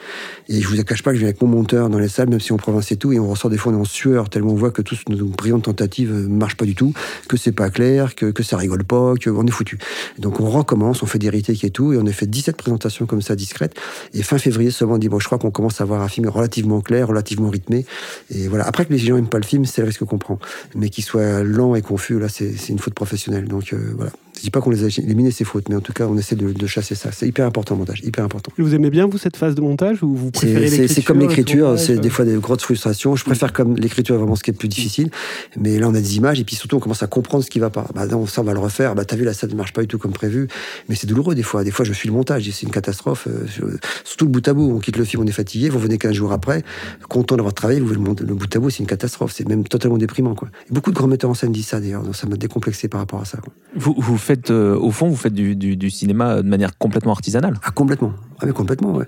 Et 0.49 0.61
je 0.61 0.69
vous 0.69 0.83
cache 0.85 1.03
pas 1.03 1.11
que 1.11 1.17
je 1.17 1.21
viens 1.21 1.29
avec 1.29 1.43
mon 1.43 1.49
monteur 1.49 1.89
dans 1.89 1.99
les 1.99 2.09
salles, 2.09 2.29
même 2.29 2.41
si 2.41 2.53
on 2.53 2.57
province 2.57 2.93
et 2.93 2.97
tout, 2.97 3.13
et 3.13 3.19
on 3.19 3.29
ressort 3.29 3.51
des 3.51 3.57
fois, 3.57 3.73
on 3.73 3.77
est 3.77 3.81
en 3.81 3.85
sueur, 3.85 4.29
tellement 4.29 4.53
on 4.53 4.57
voit 4.57 4.71
que 4.71 4.83
toutes 4.83 5.09
nos 5.09 5.27
brillantes 5.27 5.65
tentatives 5.65 6.13
ne 6.13 6.29
marchent 6.29 6.57
pas 6.57 6.67
du 6.67 6.75
tout, 6.75 6.93
que 7.29 7.37
c'est 7.37 7.53
pas 7.53 7.71
clair, 7.71 8.15
que, 8.15 8.27
que 8.27 8.43
ça 8.43 8.57
rigole 8.57 8.85
pas, 8.85 9.15
qu'on 9.23 9.47
est 9.47 9.51
foutu. 9.51 9.79
Donc, 10.19 10.41
on 10.41 10.49
recommence, 10.49 11.03
on 11.03 11.07
fait 11.07 11.19
des 11.19 11.31
retakes 11.31 11.65
et 11.65 11.71
tout, 11.71 11.80
et 11.93 11.99
on 11.99 12.07
a 12.07 12.13
fait 12.13 12.27
17 12.27 12.57
présentations 12.57 13.07
comme 13.07 13.23
ça, 13.23 13.35
discrètes. 13.37 13.75
Et 14.15 14.23
fin 14.23 14.39
février, 14.39 14.71
seulement, 14.71 14.95
on 14.95 14.99
dit, 14.99 15.09
bon, 15.09 15.19
je 15.19 15.27
crois 15.27 15.39
qu'on 15.39 15.51
commence 15.51 15.81
à 15.81 15.85
avoir 15.85 16.03
un 16.03 16.09
film 16.09 16.29
relativement 16.29 16.81
clair, 16.81 17.09
relativement 17.09 17.51
rythmé. 17.51 17.87
Et 18.35 18.49
voilà. 18.49 18.67
Après 18.67 18.85
que 18.85 18.93
les 18.93 18.99
gens 18.99 19.15
n'aiment 19.15 19.29
pas 19.29 19.39
le 19.39 19.45
film, 19.45 19.65
c'est 19.65 19.81
le 19.81 19.87
risque 19.87 20.05
qu'on 20.05 20.19
prend. 20.19 20.39
Mais 20.75 20.91
qu'il 20.91 21.05
soit 21.05 21.43
lent 21.43 21.75
et 21.75 21.83
confus, 21.83 22.19
là, 22.19 22.29
c'est 22.29 22.57
c'est 22.57 22.73
une 22.73 22.79
faute 22.79 22.95
professionnelle. 22.95 23.49
Donc, 23.49 23.73
euh, 23.73 23.79
voilà. 23.97 24.13
Je 24.41 24.45
dis 24.47 24.51
pas 24.51 24.63
qu'on 24.63 24.71
les 24.71 24.85
a 24.85 24.87
éliminés, 25.03 25.31
ces 25.33 25.45
fautes, 25.45 25.69
mais 25.69 25.75
en 25.77 25.81
tout 25.83 25.93
cas, 25.93 26.07
on 26.07 26.17
essaie 26.17 26.35
de, 26.35 26.51
de 26.53 26.67
chasser 26.67 26.95
ça. 26.95 27.11
C'est 27.13 27.29
hyper 27.29 27.45
important, 27.45 27.75
le 27.75 27.81
montage, 27.81 28.01
hyper 28.03 28.25
important. 28.25 28.51
Vous 28.57 28.75
aimez 28.75 28.89
bien, 28.89 29.07
vous, 29.07 29.19
cette 29.19 29.37
phase 29.37 29.55
de 29.55 29.61
montage 29.61 30.03
ou 30.03 30.15
vous 30.15 30.31
préférez 30.31 30.69
C'est- 30.69 30.71
C'est 30.71 30.77
l'écriture 30.79 30.95
c'est 30.95 31.03
comme 31.03 31.19
l'écriture, 31.21 31.79
c'est 31.79 31.99
des 31.99 32.09
fois 32.09 32.25
des 32.25 32.37
grosses 32.37 32.63
frustrations. 32.63 33.17
Je 33.17 33.23
Mm. 33.25 33.27
préfère 33.27 33.53
comme 33.53 33.77
l'écriture, 33.77 34.17
vraiment 34.17 34.37
ce 34.37 34.43
qui 34.43 34.49
est 34.49 34.55
le 34.55 34.59
plus 34.59 34.69
difficile. 34.69 35.11
Mais 35.59 35.79
là, 35.79 35.89
on 35.91 35.95
a 35.95 36.01
des 36.01 36.17
images 36.17 36.41
et 36.41 36.45
puis 36.45 36.57
surtout, 36.57 36.77
on 36.77 36.81
commence 36.81 37.03
à 37.03 37.07
comprendre 37.07 37.45
ce 37.45 37.51
qui 37.51 37.59
va 37.59 37.69
pas. 37.69 37.87
Bah, 37.95 38.07
non, 38.07 38.25
ça, 38.25 38.41
on 38.41 38.45
va 38.45 38.55
le 38.55 38.61
refaire. 38.61 38.95
Bah, 38.95 39.05
t'as 39.05 39.17
vu, 39.17 39.25
là, 39.25 39.35
ça 39.35 39.47
ne 39.47 39.55
marche 39.55 39.75
pas 39.75 39.83
du 39.83 39.89
tout 39.89 39.99
comme 39.99 40.13
prévu. 40.13 40.49
Mais 40.89 40.95
c'est 40.95 41.07
douloureux 41.07 41.35
des 41.35 41.43
fois. 41.43 41.63
Des 41.63 41.71
fois, 41.71 41.85
je 41.85 41.93
suis 41.93 42.09
le 42.09 42.15
montage 42.15 42.49
et 42.49 42.53
c'est 42.53 42.65
une 42.65 42.73
catastrophe. 42.73 43.27
Euh, 43.29 43.45
je- 43.47 43.77
Surtout 44.05 44.25
le 44.25 44.31
bout 44.31 44.49
à 44.49 44.55
bout. 44.55 44.73
On 44.75 44.79
quitte 44.79 44.97
le 44.97 45.05
film, 45.05 45.23
on 45.23 45.27
est 45.27 45.33
fatigué. 45.33 45.69
Vous 45.69 45.79
venez 45.79 45.99
15 45.99 46.15
jours 46.15 46.33
après, 46.33 46.63
content 47.11 47.37
d'avoir 47.37 47.53
travaillé. 47.53 47.79
Vous 47.81 47.93
le, 47.93 47.99
bout 48.01 48.57
à 48.57 48.59
bout, 48.59 48.71
c'est 48.71 48.79
une 48.81 48.87
catastrophe. 48.87 49.33
C'est 49.35 49.47
même 49.47 49.65
totalement 49.65 49.99
déprimant, 49.99 50.35
quoi. 50.35 50.49
Et 50.71 50.73
beaucoup 50.73 50.91
de 50.91 50.97
grands 50.97 51.07
metteurs 51.09 51.29
en 51.31 51.35
scène 51.35 51.53
disent 51.53 51.67
ça 51.67 51.79
d'ailleurs. 51.81 52.03
Donc, 52.05 52.17
ça 52.17 52.27
m'a 52.27 52.37
décomplexé 52.37 52.89
par 52.89 53.01
rapport 53.01 53.21
à 53.21 53.25
ça. 53.27 53.37
quoi. 53.39 53.53
Vous, 53.77 53.95
vous 53.99 54.17
euh, 54.51 54.77
au 54.77 54.91
fond, 54.91 55.09
vous 55.09 55.17
faites 55.17 55.35
du, 55.35 55.91
cinéma 55.91 56.43
de 56.43 56.49
manière 56.49 56.77
complètement 56.79 57.13
artisanale. 57.13 57.55
Ah, 57.65 57.71
complètement. 57.71 58.13
Ah, 58.41 58.47
mais 58.47 58.53
complètement, 58.53 58.93
ouais. 58.93 59.07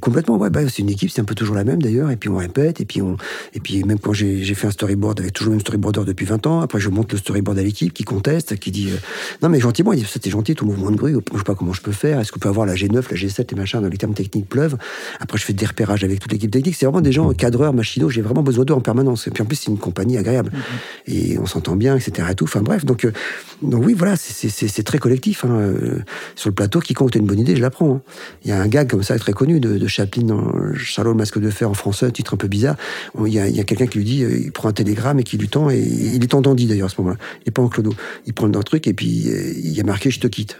Complètement, 0.00 0.36
ouais. 0.36 0.50
Bah, 0.50 0.60
c'est 0.68 0.82
une 0.82 0.90
équipe, 0.90 1.10
c'est 1.10 1.20
un 1.20 1.24
peu 1.24 1.34
toujours 1.36 1.54
la 1.54 1.62
même 1.62 1.80
d'ailleurs. 1.80 2.10
Et 2.10 2.16
puis 2.16 2.28
on 2.28 2.36
répète. 2.36 2.80
Et 2.80 2.84
puis, 2.84 3.02
on... 3.02 3.16
et 3.54 3.60
puis 3.60 3.84
même 3.84 3.98
quand 4.00 4.12
j'ai 4.12 4.42
fait 4.54 4.66
un 4.66 4.70
storyboard 4.72 5.20
avec 5.20 5.32
toujours 5.32 5.50
le 5.52 5.56
même 5.56 5.60
storyboarder 5.60 6.04
depuis 6.04 6.26
20 6.26 6.46
ans, 6.46 6.60
après 6.60 6.80
je 6.80 6.88
monte 6.88 7.12
le 7.12 7.18
storyboard 7.18 7.56
à 7.58 7.62
l'équipe 7.62 7.92
qui 7.94 8.02
conteste, 8.02 8.56
qui 8.56 8.72
dit 8.72 8.88
euh, 8.90 8.96
Non, 9.42 9.48
mais 9.48 9.60
gentiment, 9.60 9.92
il 9.92 10.00
dit 10.00 10.06
C'était 10.10 10.30
gentil, 10.30 10.54
ton 10.56 10.66
mouvement 10.66 10.90
de 10.90 10.96
grue, 10.96 11.16
je 11.32 11.38
sais 11.38 11.44
pas 11.44 11.54
comment 11.54 11.72
je 11.72 11.82
peux 11.82 11.92
faire. 11.92 12.18
Est-ce 12.18 12.32
qu'on 12.32 12.40
peut 12.40 12.48
avoir 12.48 12.66
la 12.66 12.74
G9, 12.74 12.94
la 12.94 13.16
G7 13.16 13.52
et 13.52 13.54
machin 13.54 13.80
dans 13.80 13.88
les 13.88 13.96
termes 13.96 14.14
techniques 14.14 14.48
pleuvent 14.48 14.76
Après, 15.20 15.38
je 15.38 15.44
fais 15.44 15.52
des 15.52 15.66
repérages 15.66 16.02
avec 16.02 16.18
toute 16.18 16.32
l'équipe 16.32 16.50
technique. 16.50 16.74
C'est 16.74 16.86
vraiment 16.86 17.00
des 17.00 17.12
gens 17.12 17.32
cadreurs, 17.32 17.72
machinaux. 17.72 18.10
J'ai 18.10 18.22
vraiment 18.22 18.42
besoin 18.42 18.64
d'eux 18.64 18.74
en 18.74 18.80
permanence. 18.80 19.28
Et 19.28 19.30
puis 19.30 19.42
en 19.42 19.46
plus, 19.46 19.56
c'est 19.56 19.70
une 19.70 19.78
compagnie 19.78 20.18
agréable. 20.18 20.50
Et 21.06 21.38
on 21.38 21.46
s'entend 21.46 21.76
bien, 21.76 21.96
etc. 21.96 22.26
Et 22.32 22.34
tout. 22.34 22.44
Enfin 22.44 22.60
bref, 22.62 22.84
donc, 22.84 23.04
euh, 23.04 23.12
donc 23.62 23.84
oui, 23.86 23.94
voilà, 23.96 24.16
c'est- 24.16 24.32
c'est 24.32 24.48
c'est- 24.48 24.68
c'est 24.68 24.82
très 24.82 24.98
collectif. 24.98 25.44
hein. 25.44 25.50
Euh, 25.50 25.98
Sur 26.34 26.50
le 26.50 26.54
plateau, 26.54 26.80
quiconque 26.80 27.14
a 27.14 27.18
une 27.18 27.26
bonne 27.26 27.38
idée, 27.38 27.54
je 27.56 27.62
la 27.62 27.70
prends. 27.70 27.94
hein. 27.96 28.00
Il 28.44 28.50
y 28.50 28.52
a 28.52 28.60
un 28.60 28.66
gag 28.68 28.88
comme 28.90 29.02
ça 29.02 29.16
très 29.18 29.32
connu 29.32 29.60
de, 29.60 29.75
de 29.78 29.86
Chaplin 29.86 30.22
dans 30.22 30.52
Charlot 30.74 31.12
le 31.12 31.16
masque 31.16 31.38
de 31.38 31.50
fer 31.50 31.70
en 31.70 31.74
français, 31.74 32.06
un 32.06 32.10
titre 32.10 32.34
un 32.34 32.36
peu 32.36 32.48
bizarre. 32.48 32.76
Il 33.24 33.32
y 33.32 33.38
a, 33.38 33.64
quelqu'un 33.64 33.86
qui 33.86 33.98
lui 33.98 34.04
dit, 34.04 34.24
euh, 34.24 34.38
il 34.38 34.52
prend 34.52 34.68
un 34.68 34.72
télégramme 34.72 35.18
et 35.18 35.24
qui 35.24 35.38
lui 35.38 35.48
tend, 35.48 35.70
et 35.70 35.78
il 35.78 36.22
est 36.22 36.34
en 36.34 36.40
dandy 36.40 36.66
d'ailleurs 36.66 36.86
à 36.86 36.90
ce 36.90 37.00
moment-là. 37.00 37.18
Il 37.40 37.48
n'est 37.48 37.52
pas 37.52 37.62
en 37.62 37.68
clodo. 37.68 37.94
Il 38.26 38.34
prend 38.34 38.46
un 38.46 38.62
truc 38.62 38.86
et 38.86 38.94
puis 38.94 39.28
euh, 39.28 39.52
il 39.56 39.72
y 39.72 39.80
a 39.80 39.84
marqué 39.84 40.10
je 40.10 40.20
te 40.20 40.26
quitte. 40.26 40.58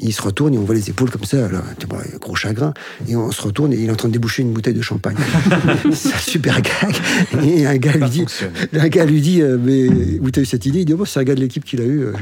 Il 0.00 0.12
se 0.12 0.22
retourne 0.22 0.54
et 0.54 0.58
on 0.58 0.64
voit 0.64 0.74
les 0.74 0.90
épaules 0.90 1.10
comme 1.10 1.24
ça, 1.24 1.48
là, 1.48 1.62
gros 2.20 2.34
chagrin. 2.34 2.74
Et 3.08 3.16
on 3.16 3.30
se 3.30 3.40
retourne 3.42 3.72
et 3.72 3.76
il 3.76 3.88
est 3.88 3.92
en 3.92 3.96
train 3.96 4.08
de 4.08 4.12
déboucher 4.12 4.42
une 4.42 4.52
bouteille 4.52 4.74
de 4.74 4.82
champagne. 4.82 5.16
c'est 5.92 6.14
un 6.14 6.18
super 6.18 6.60
gag. 6.60 6.94
Et 7.44 7.66
un 7.66 7.76
gars 7.76 7.92
lui 7.92 8.10
dit, 8.10 8.26
un 8.74 8.88
gars 8.88 9.04
lui 9.04 9.20
dit, 9.20 9.42
euh, 9.42 9.58
mais 9.62 9.88
où 10.20 10.30
t'as 10.30 10.40
eu 10.40 10.44
cette 10.44 10.66
idée? 10.66 10.80
Il 10.80 10.84
dit, 10.86 10.94
oh, 10.94 11.04
c'est 11.04 11.20
un 11.20 11.24
gars 11.24 11.34
de 11.34 11.40
l'équipe 11.40 11.64
qui 11.64 11.76
l'a 11.76 11.84
eu. 11.84 12.04
euh. 12.04 12.12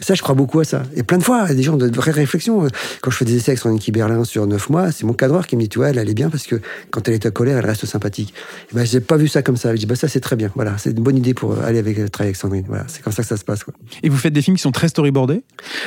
Ça, 0.00 0.14
je 0.14 0.22
crois 0.22 0.34
beaucoup 0.34 0.60
à 0.60 0.64
ça. 0.64 0.82
Et 0.96 1.02
plein 1.02 1.18
de 1.18 1.22
fois, 1.22 1.44
il 1.44 1.48
y 1.50 1.52
a 1.52 1.54
des 1.54 1.62
gens 1.62 1.76
de 1.76 1.86
vraies 1.94 2.10
réflexions. 2.10 2.66
Quand 3.02 3.10
je 3.10 3.16
fais 3.16 3.24
des 3.24 3.36
essais 3.36 3.52
avec 3.52 3.60
Sonic 3.60 3.92
Berlin 3.92 4.24
sur 4.24 4.46
9 4.46 4.70
mois, 4.70 4.90
c'est 4.90 5.04
mon 5.04 5.12
cadreur 5.12 5.46
qui 5.46 5.56
me 5.56 5.62
dit, 5.62 5.68
tu 5.68 5.78
vois, 5.78 5.90
elle, 5.90 5.98
est 5.98 6.14
bien 6.14 6.30
parce 6.30 6.46
que 6.46 6.60
quand 6.90 7.06
elle 7.08 7.14
est 7.14 7.26
à 7.26 7.30
colère, 7.30 7.58
elle 7.58 7.66
reste 7.66 7.86
sympathique. 7.86 8.34
Et 8.72 8.74
ben, 8.74 8.84
j'ai 8.84 9.00
pas 9.00 9.16
vu 9.16 9.28
ça 9.28 9.42
comme 9.42 9.56
ça. 9.56 9.74
Je 9.74 9.80
dis, 9.80 9.86
bah, 9.86 9.96
ça, 9.96 10.08
c'est 10.08 10.20
très 10.20 10.36
bien. 10.36 10.50
Voilà, 10.54 10.76
c'est 10.78 10.90
une 10.90 11.02
bonne 11.02 11.16
idée 11.16 11.34
pour 11.34 11.58
aller 11.60 11.78
avec, 11.78 11.96
travailler 12.10 12.30
avec 12.30 12.36
Sandrine. 12.36 12.64
Voilà, 12.66 12.84
c'est 12.88 13.02
comme 13.02 13.12
ça 13.12 13.22
que 13.22 13.28
ça 13.28 13.36
se 13.36 13.44
passe, 13.44 13.62
quoi. 13.62 13.74
Et 14.02 14.08
vous 14.08 14.16
faites 14.16 14.32
des 14.32 14.42
films 14.42 14.56
qui 14.56 14.62
sont 14.62 14.72
très 14.72 14.88
storyboardés? 14.88 15.42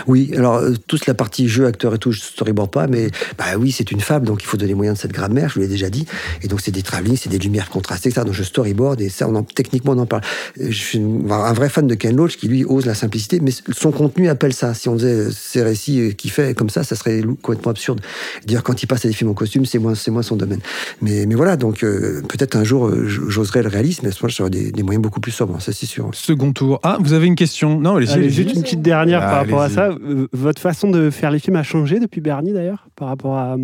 Oui, 0.08 0.32
alors 0.36 0.58
euh, 0.58 0.74
toute 0.88 1.06
la 1.06 1.14
partie 1.14 1.31
jeu, 1.48 1.66
acteur 1.66 1.94
et 1.96 1.98
tout, 1.98 2.12
je 2.12 2.20
storyboard 2.22 2.72
pas, 2.72 2.88
mais 2.88 3.10
bah 3.38 3.46
oui, 3.58 3.72
c'est 3.72 3.92
une 3.92 4.02
fable, 4.02 4.26
donc 4.28 4.42
il 4.42 4.46
faut 4.46 4.58
donner 4.58 4.74
moyen 4.74 4.94
de 4.94 4.98
cette 4.98 5.12
grammaire, 5.14 5.50
je 5.50 5.56
vous 5.56 5.62
l'ai 5.62 5.68
déjà 5.68 5.90
dit. 5.90 6.06
Et 6.42 6.48
donc 6.48 6.62
c'est 6.62 6.72
des 6.72 6.82
travelling, 6.82 7.18
c'est 7.18 7.30
des 7.30 7.40
lumières 7.40 7.70
contrastées, 7.70 8.10
etc. 8.10 8.26
Donc 8.26 8.34
je 8.34 8.44
storyboard 8.44 9.02
et 9.02 9.10
ça, 9.10 9.28
on 9.28 9.36
en, 9.36 9.44
techniquement, 9.44 9.94
on 9.94 10.00
en 10.00 10.06
parle. 10.06 10.24
Euh, 10.60 10.68
Je 10.70 10.78
suis 10.78 11.00
un 11.00 11.54
vrai 11.54 11.70
fan 11.70 11.88
de 11.88 11.96
Ken 11.96 12.16
Loach 12.16 12.38
qui 12.38 12.48
lui 12.48 12.64
ose 12.66 12.86
la 12.86 12.94
simplicité, 12.96 13.40
mais 13.42 13.52
son 13.72 13.92
contenu 13.92 14.30
appelle 14.30 14.54
ça. 14.54 14.74
Si 14.74 14.90
on 14.90 14.94
faisait 14.94 15.28
euh, 15.28 15.32
ces 15.32 15.62
récits 15.64 16.00
euh, 16.00 16.12
qu'il 16.12 16.32
fait 16.32 16.54
comme 16.56 16.70
ça, 16.70 16.84
ça 16.84 16.96
serait 16.96 17.22
complètement 17.42 17.72
absurde. 17.72 18.02
Dire 18.46 18.64
quand 18.64 18.82
il 18.84 18.88
passe 18.88 19.06
à 19.06 19.08
des 19.08 19.14
films 19.14 19.30
en 19.32 19.34
costume, 19.34 19.66
c'est 19.66 19.80
moins, 19.80 19.96
c'est 19.96 20.12
moins 20.12 20.22
son 20.24 20.36
domaine. 20.36 20.60
Mais, 21.02 21.26
mais 21.26 21.36
voilà, 21.36 21.56
donc 21.58 21.84
euh, 21.84 22.22
peut-être 22.28 22.56
un 22.56 22.64
jour 22.64 22.88
euh, 22.88 23.08
j'oserais 23.08 23.62
le 23.64 23.70
réalisme, 23.70 24.02
mais 24.04 24.10
à 24.10 24.12
ce 24.12 24.20
moment-là, 24.20 24.34
j'aurais 24.38 24.50
des, 24.50 24.72
des 24.72 24.84
moyens 24.84 25.02
beaucoup 25.02 25.20
plus 25.20 25.32
sobres, 25.32 25.62
ça 25.62 25.72
c'est 25.74 25.86
sûr. 25.86 26.10
Second 26.14 26.52
tour. 26.54 26.80
Ah, 26.84 26.98
vous 27.00 27.14
avez 27.14 27.28
une 27.28 27.36
question 27.36 27.80
Non, 27.80 27.96
allez-y. 27.96 28.12
Allez, 28.14 28.24
allez-y. 28.26 28.44
juste 28.44 28.56
une 28.56 28.62
petite 28.64 28.82
dernière 28.82 29.22
Ah, 29.24 29.30
par 29.30 29.36
rapport 29.40 29.62
à 29.62 29.70
ça. 29.70 29.90
Euh, 29.90 30.28
votre 30.34 30.62
façon 30.62 30.90
de 30.90 31.10
faire 31.22 31.32
les 31.32 31.40
films 31.40 31.56
a 31.56 31.64
changé 31.64 32.00
depuis 32.00 32.20
Bernie 32.20 32.52
d'ailleurs, 32.52 32.88
par 32.96 33.08
rapport 33.08 33.38
à, 33.38 33.56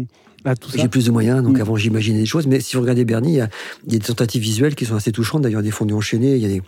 à 0.45 0.55
tout 0.55 0.69
ça 0.69 0.77
J'ai 0.81 0.87
plus 0.87 1.05
de 1.05 1.11
moyens, 1.11 1.43
donc 1.43 1.57
Mm. 1.57 1.61
avant 1.61 1.75
j'imaginais 1.75 2.19
des 2.19 2.25
choses, 2.25 2.47
mais 2.47 2.59
si 2.59 2.75
vous 2.75 2.81
regardez 2.83 3.03
Bernie, 3.03 3.33
il 3.33 3.35
y 3.35 3.37
y 3.37 3.41
a 3.41 3.49
des 3.85 3.99
tentatives 3.99 4.41
visuelles 4.41 4.75
qui 4.75 4.85
sont 4.85 4.95
assez 4.95 5.11
touchantes, 5.11 5.41
d'ailleurs 5.41 5.63
des 5.63 5.71
fondus 5.71 5.93
enchaînés, 5.95 6.35
il 6.35 6.41
y 6.41 6.45
a 6.45 6.49
des... 6.49 6.61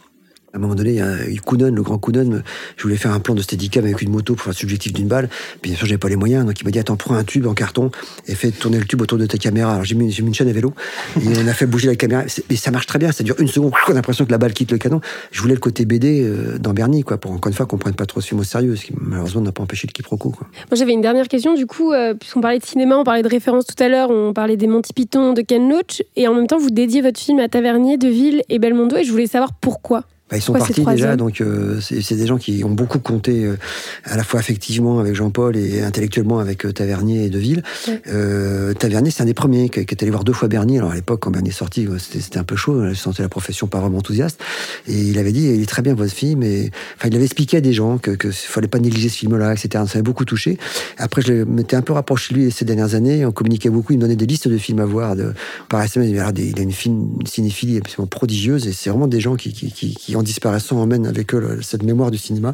À 0.53 0.57
un 0.57 0.59
moment 0.59 0.75
donné, 0.75 0.91
il 0.91 1.33
y 1.33 1.39
le 1.39 1.81
grand 1.83 1.97
Koonen, 1.97 2.43
je 2.77 2.83
voulais 2.83 2.95
faire 2.95 3.11
un 3.11 3.19
plan 3.19 3.35
de 3.35 3.41
Steadicam 3.41 3.85
avec 3.85 4.01
une 4.01 4.09
moto 4.09 4.33
pour 4.33 4.45
faire 4.45 4.53
le 4.53 4.57
subjectif 4.57 4.93
d'une 4.93 5.07
balle. 5.07 5.29
Bien 5.61 5.75
sûr, 5.75 5.85
j'avais 5.85 5.97
pas 5.97 6.09
les 6.09 6.15
moyens, 6.15 6.45
donc 6.45 6.59
il 6.59 6.63
m'a 6.63 6.71
dit 6.71 6.79
attends, 6.79 6.95
prends 6.95 7.15
un 7.15 7.23
tube 7.23 7.45
en 7.45 7.53
carton 7.53 7.91
et 8.27 8.35
fais 8.35 8.51
tourner 8.51 8.79
le 8.79 8.85
tube 8.85 9.01
autour 9.01 9.17
de 9.17 9.25
ta 9.25 9.37
caméra. 9.37 9.73
Alors 9.73 9.83
j'ai 9.83 9.95
mis, 9.95 10.05
mis 10.05 10.15
une 10.15 10.33
chaîne 10.33 10.47
à 10.47 10.53
vélo 10.53 10.73
et 11.17 11.27
on 11.37 11.47
a 11.47 11.53
fait 11.53 11.65
bouger 11.65 11.87
la 11.87 11.95
caméra. 11.95 12.23
Et 12.49 12.55
ça 12.55 12.71
marche 12.71 12.87
très 12.87 12.99
bien, 12.99 13.11
ça 13.11 13.23
dure 13.23 13.35
une 13.39 13.47
seconde. 13.47 13.73
On 13.87 13.91
a 13.91 13.95
l'impression 13.95 14.25
que 14.25 14.31
la 14.31 14.37
balle 14.37 14.53
quitte 14.53 14.71
le 14.71 14.77
canon. 14.77 15.01
Je 15.31 15.41
voulais 15.41 15.53
le 15.53 15.59
côté 15.59 15.85
BD 15.85 16.23
euh, 16.23 16.57
dans 16.57 16.73
Bernie, 16.73 17.03
quoi, 17.03 17.17
pour 17.17 17.31
encore 17.31 17.49
une 17.49 17.55
fois 17.55 17.65
qu'on 17.65 17.77
prenne 17.77 17.93
pas 17.95 18.05
trop 18.05 18.21
ce 18.21 18.27
film 18.27 18.39
au 18.39 18.43
sérieux, 18.43 18.75
ce 18.75 18.85
qui 18.85 18.93
malheureusement 18.99 19.41
n'a 19.41 19.51
pas 19.51 19.63
empêché 19.63 19.87
le 19.87 19.93
quiproquo. 19.93 20.31
Quoi. 20.31 20.47
Moi, 20.69 20.77
j'avais 20.77 20.93
une 20.93 21.01
dernière 21.01 21.27
question, 21.27 21.53
du 21.53 21.65
coup, 21.65 21.91
euh, 21.91 22.13
puisqu'on 22.13 22.41
parlait 22.41 22.59
de 22.59 22.65
cinéma, 22.65 22.97
on 22.97 23.03
parlait 23.03 23.23
de 23.23 23.27
références 23.27 23.65
tout 23.65 23.81
à 23.81 23.87
l'heure, 23.87 24.09
on 24.09 24.33
parlait 24.33 24.57
des 24.57 24.67
Monty 24.67 24.93
Python, 24.93 25.33
de 25.33 25.41
Ken 25.41 25.69
Loach, 25.69 26.03
et 26.15 26.27
en 26.27 26.33
même 26.33 26.47
temps, 26.47 26.57
vous 26.57 26.69
dédiez 26.71 27.01
votre 27.01 27.19
film 27.19 27.39
à 27.39 27.47
Tavernier, 27.47 27.97
Deville 27.97 28.43
et 28.49 28.59
Belmondo, 28.59 28.97
et 28.97 29.03
je 29.03 29.11
voulais 29.11 29.27
savoir 29.27 29.53
pourquoi. 29.53 30.05
Bah, 30.29 30.37
ils 30.37 30.41
sont 30.41 30.53
partis 30.53 30.85
déjà, 30.85 31.15
donc 31.15 31.41
euh, 31.41 31.79
c'est 31.81 32.15
des 32.15 32.27
gens 32.27 32.37
qui 32.37 32.63
ont 32.63 32.69
beaucoup 32.69 32.99
compté 32.99 33.45
euh, 33.45 33.57
à 34.05 34.15
la 34.15 34.23
fois 34.23 34.39
affectivement 34.39 34.99
avec 34.99 35.15
Jean-Paul 35.15 35.57
et 35.57 35.81
intellectuellement 35.81 36.37
avec 36.37 36.65
euh, 36.65 36.71
Tavernier 36.71 37.25
et 37.25 37.29
Deville. 37.29 37.63
Ouais. 37.87 38.01
Euh, 38.09 38.73
Tavernier, 38.75 39.09
c'est 39.09 39.23
un 39.23 39.25
des 39.25 39.33
premiers 39.33 39.69
qui, 39.69 39.85
qui 39.87 39.95
est 39.95 40.03
allé 40.03 40.11
voir 40.11 40.23
deux 40.23 40.33
fois 40.33 40.47
Bernie. 40.47 40.77
Alors 40.77 40.91
à 40.91 40.95
l'époque, 40.95 41.21
quand 41.21 41.31
Bernie 41.31 41.49
est 41.49 41.51
sorti, 41.51 41.87
c'était 41.97 42.37
un 42.37 42.43
peu 42.43 42.55
chaud. 42.55 42.89
Je 42.89 42.93
sentais 42.93 43.23
la 43.23 43.29
profession 43.29 43.65
pas 43.65 43.79
vraiment 43.79 43.97
enthousiaste. 43.97 44.39
Et 44.87 44.99
il 44.99 45.17
avait 45.17 45.31
dit, 45.31 45.45
il 45.45 45.63
est 45.63 45.69
très 45.69 45.81
bien 45.81 45.95
votre 45.95 46.13
film. 46.13 46.43
Et 46.43 46.69
enfin, 46.97 47.07
il 47.09 47.15
avait 47.15 47.25
expliqué 47.25 47.57
à 47.57 47.61
des 47.61 47.73
gens 47.73 47.97
que 47.97 48.11
qu'il 48.11 48.31
fallait 48.31 48.67
pas 48.67 48.79
négliger 48.79 49.09
ce 49.09 49.17
film-là, 49.17 49.53
etc. 49.53 49.83
Ça 49.87 49.93
avait 49.95 50.03
beaucoup 50.03 50.25
touché. 50.25 50.59
Après, 50.99 51.23
je 51.23 51.43
m'étais 51.43 51.75
un 51.75 51.81
peu 51.81 51.93
rapproché 51.93 52.35
de 52.35 52.39
lui 52.39 52.51
ces 52.51 52.65
dernières 52.65 52.93
années. 52.93 53.25
On 53.25 53.31
communiquait 53.31 53.71
beaucoup. 53.71 53.93
Il 53.93 53.97
me 53.97 54.01
donnait 54.01 54.15
des 54.15 54.27
listes 54.27 54.47
de 54.47 54.57
films 54.59 54.79
à 54.79 54.85
voir. 54.85 55.15
De, 55.15 55.33
par 55.69 55.81
SMS, 55.81 56.11
il 56.11 56.19
a 56.19 56.61
une, 56.61 56.71
film, 56.71 57.09
une 57.19 57.27
cinéphilie 57.27 57.77
absolument 57.77 58.07
prodigieuse. 58.07 58.67
Et 58.67 58.73
c'est 58.73 58.91
vraiment 58.91 59.07
des 59.07 59.19
gens 59.19 59.35
qui, 59.35 59.53
qui, 59.53 59.71
qui, 59.71 59.95
qui, 59.95 60.15
en 60.19 60.23
disparaissant, 60.23 60.77
emmènent 60.77 61.07
avec 61.07 61.33
eux 61.33 61.59
cette 61.61 61.83
mémoire 61.83 62.11
du 62.11 62.17
cinéma. 62.17 62.53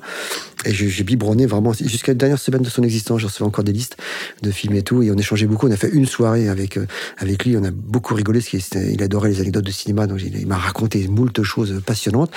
Et 0.65 0.73
j'ai 0.73 1.03
biberonné 1.03 1.45
vraiment. 1.45 1.73
Jusqu'à 1.73 2.13
la 2.13 2.17
dernière 2.17 2.39
semaine 2.39 2.63
de 2.63 2.69
son 2.69 2.81
existence, 2.81 3.21
je 3.21 3.27
recevais 3.27 3.45
encore 3.45 3.63
des 3.63 3.71
listes 3.71 3.97
de 4.41 4.49
films 4.49 4.75
et 4.75 4.81
tout. 4.81 5.03
Et 5.03 5.11
on 5.11 5.15
échangeait 5.15 5.45
beaucoup. 5.45 5.67
On 5.67 5.71
a 5.71 5.77
fait 5.77 5.89
une 5.89 6.07
soirée 6.07 6.49
avec, 6.49 6.77
euh, 6.77 6.87
avec 7.19 7.45
lui. 7.45 7.55
On 7.55 7.63
a 7.63 7.69
beaucoup 7.71 8.15
rigolé. 8.15 8.39
Parce 8.39 8.69
qu'il 8.69 9.03
adorait 9.03 9.29
les 9.29 9.41
anecdotes 9.41 9.65
de 9.65 9.71
cinéma. 9.71 10.07
Donc 10.07 10.21
il, 10.23 10.47
m'a 10.47 10.57
raconté 10.57 11.07
moult 11.07 11.43
choses 11.43 11.81
passionnantes. 11.85 12.31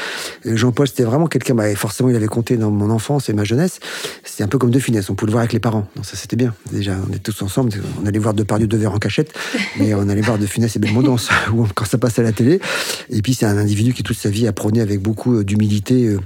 Euh, 0.44 0.56
Jean-Paul, 0.56 0.88
c'était 0.88 1.04
vraiment 1.04 1.26
quelqu'un. 1.26 1.54
Bah, 1.54 1.74
forcément, 1.74 2.10
il 2.10 2.16
avait 2.16 2.26
compté 2.26 2.58
dans 2.58 2.70
mon 2.70 2.90
enfance 2.90 3.30
et 3.30 3.32
ma 3.32 3.44
jeunesse. 3.44 3.80
C'était 4.24 4.44
un 4.44 4.48
peu 4.48 4.58
comme 4.58 4.70
De 4.70 4.78
Funès. 4.78 5.08
On 5.08 5.14
pouvait 5.14 5.28
le 5.28 5.32
voir 5.32 5.40
avec 5.40 5.54
les 5.54 5.60
parents. 5.60 5.88
Donc 5.96 6.04
ça, 6.04 6.16
c'était 6.16 6.36
bien. 6.36 6.54
Déjà, 6.70 6.96
on 7.08 7.12
est 7.14 7.20
tous 7.20 7.40
ensemble. 7.40 7.72
On 8.02 8.06
allait 8.06 8.18
voir 8.18 8.34
Depardieu 8.34 8.66
deux 8.66 8.76
verres 8.76 8.92
en 8.92 8.98
cachette. 8.98 9.32
Mais 9.78 9.94
on 9.94 10.06
allait 10.08 10.20
voir 10.20 10.38
De 10.38 10.46
Funès 10.46 10.76
et 10.76 10.78
Belmondo 10.78 11.16
quand 11.74 11.86
ça 11.86 11.96
passait 11.96 12.20
à 12.20 12.24
la 12.24 12.32
télé. 12.32 12.60
Et 13.08 13.22
puis, 13.22 13.32
c'est 13.32 13.46
un 13.46 13.56
individu 13.56 13.94
qui, 13.94 14.02
toute 14.02 14.18
sa 14.18 14.28
vie, 14.28 14.46
a 14.46 14.52
prôné 14.52 14.82
avec 14.82 15.00
beaucoup 15.00 15.17
euh, 15.26 15.44
d'humilité. 15.44 16.16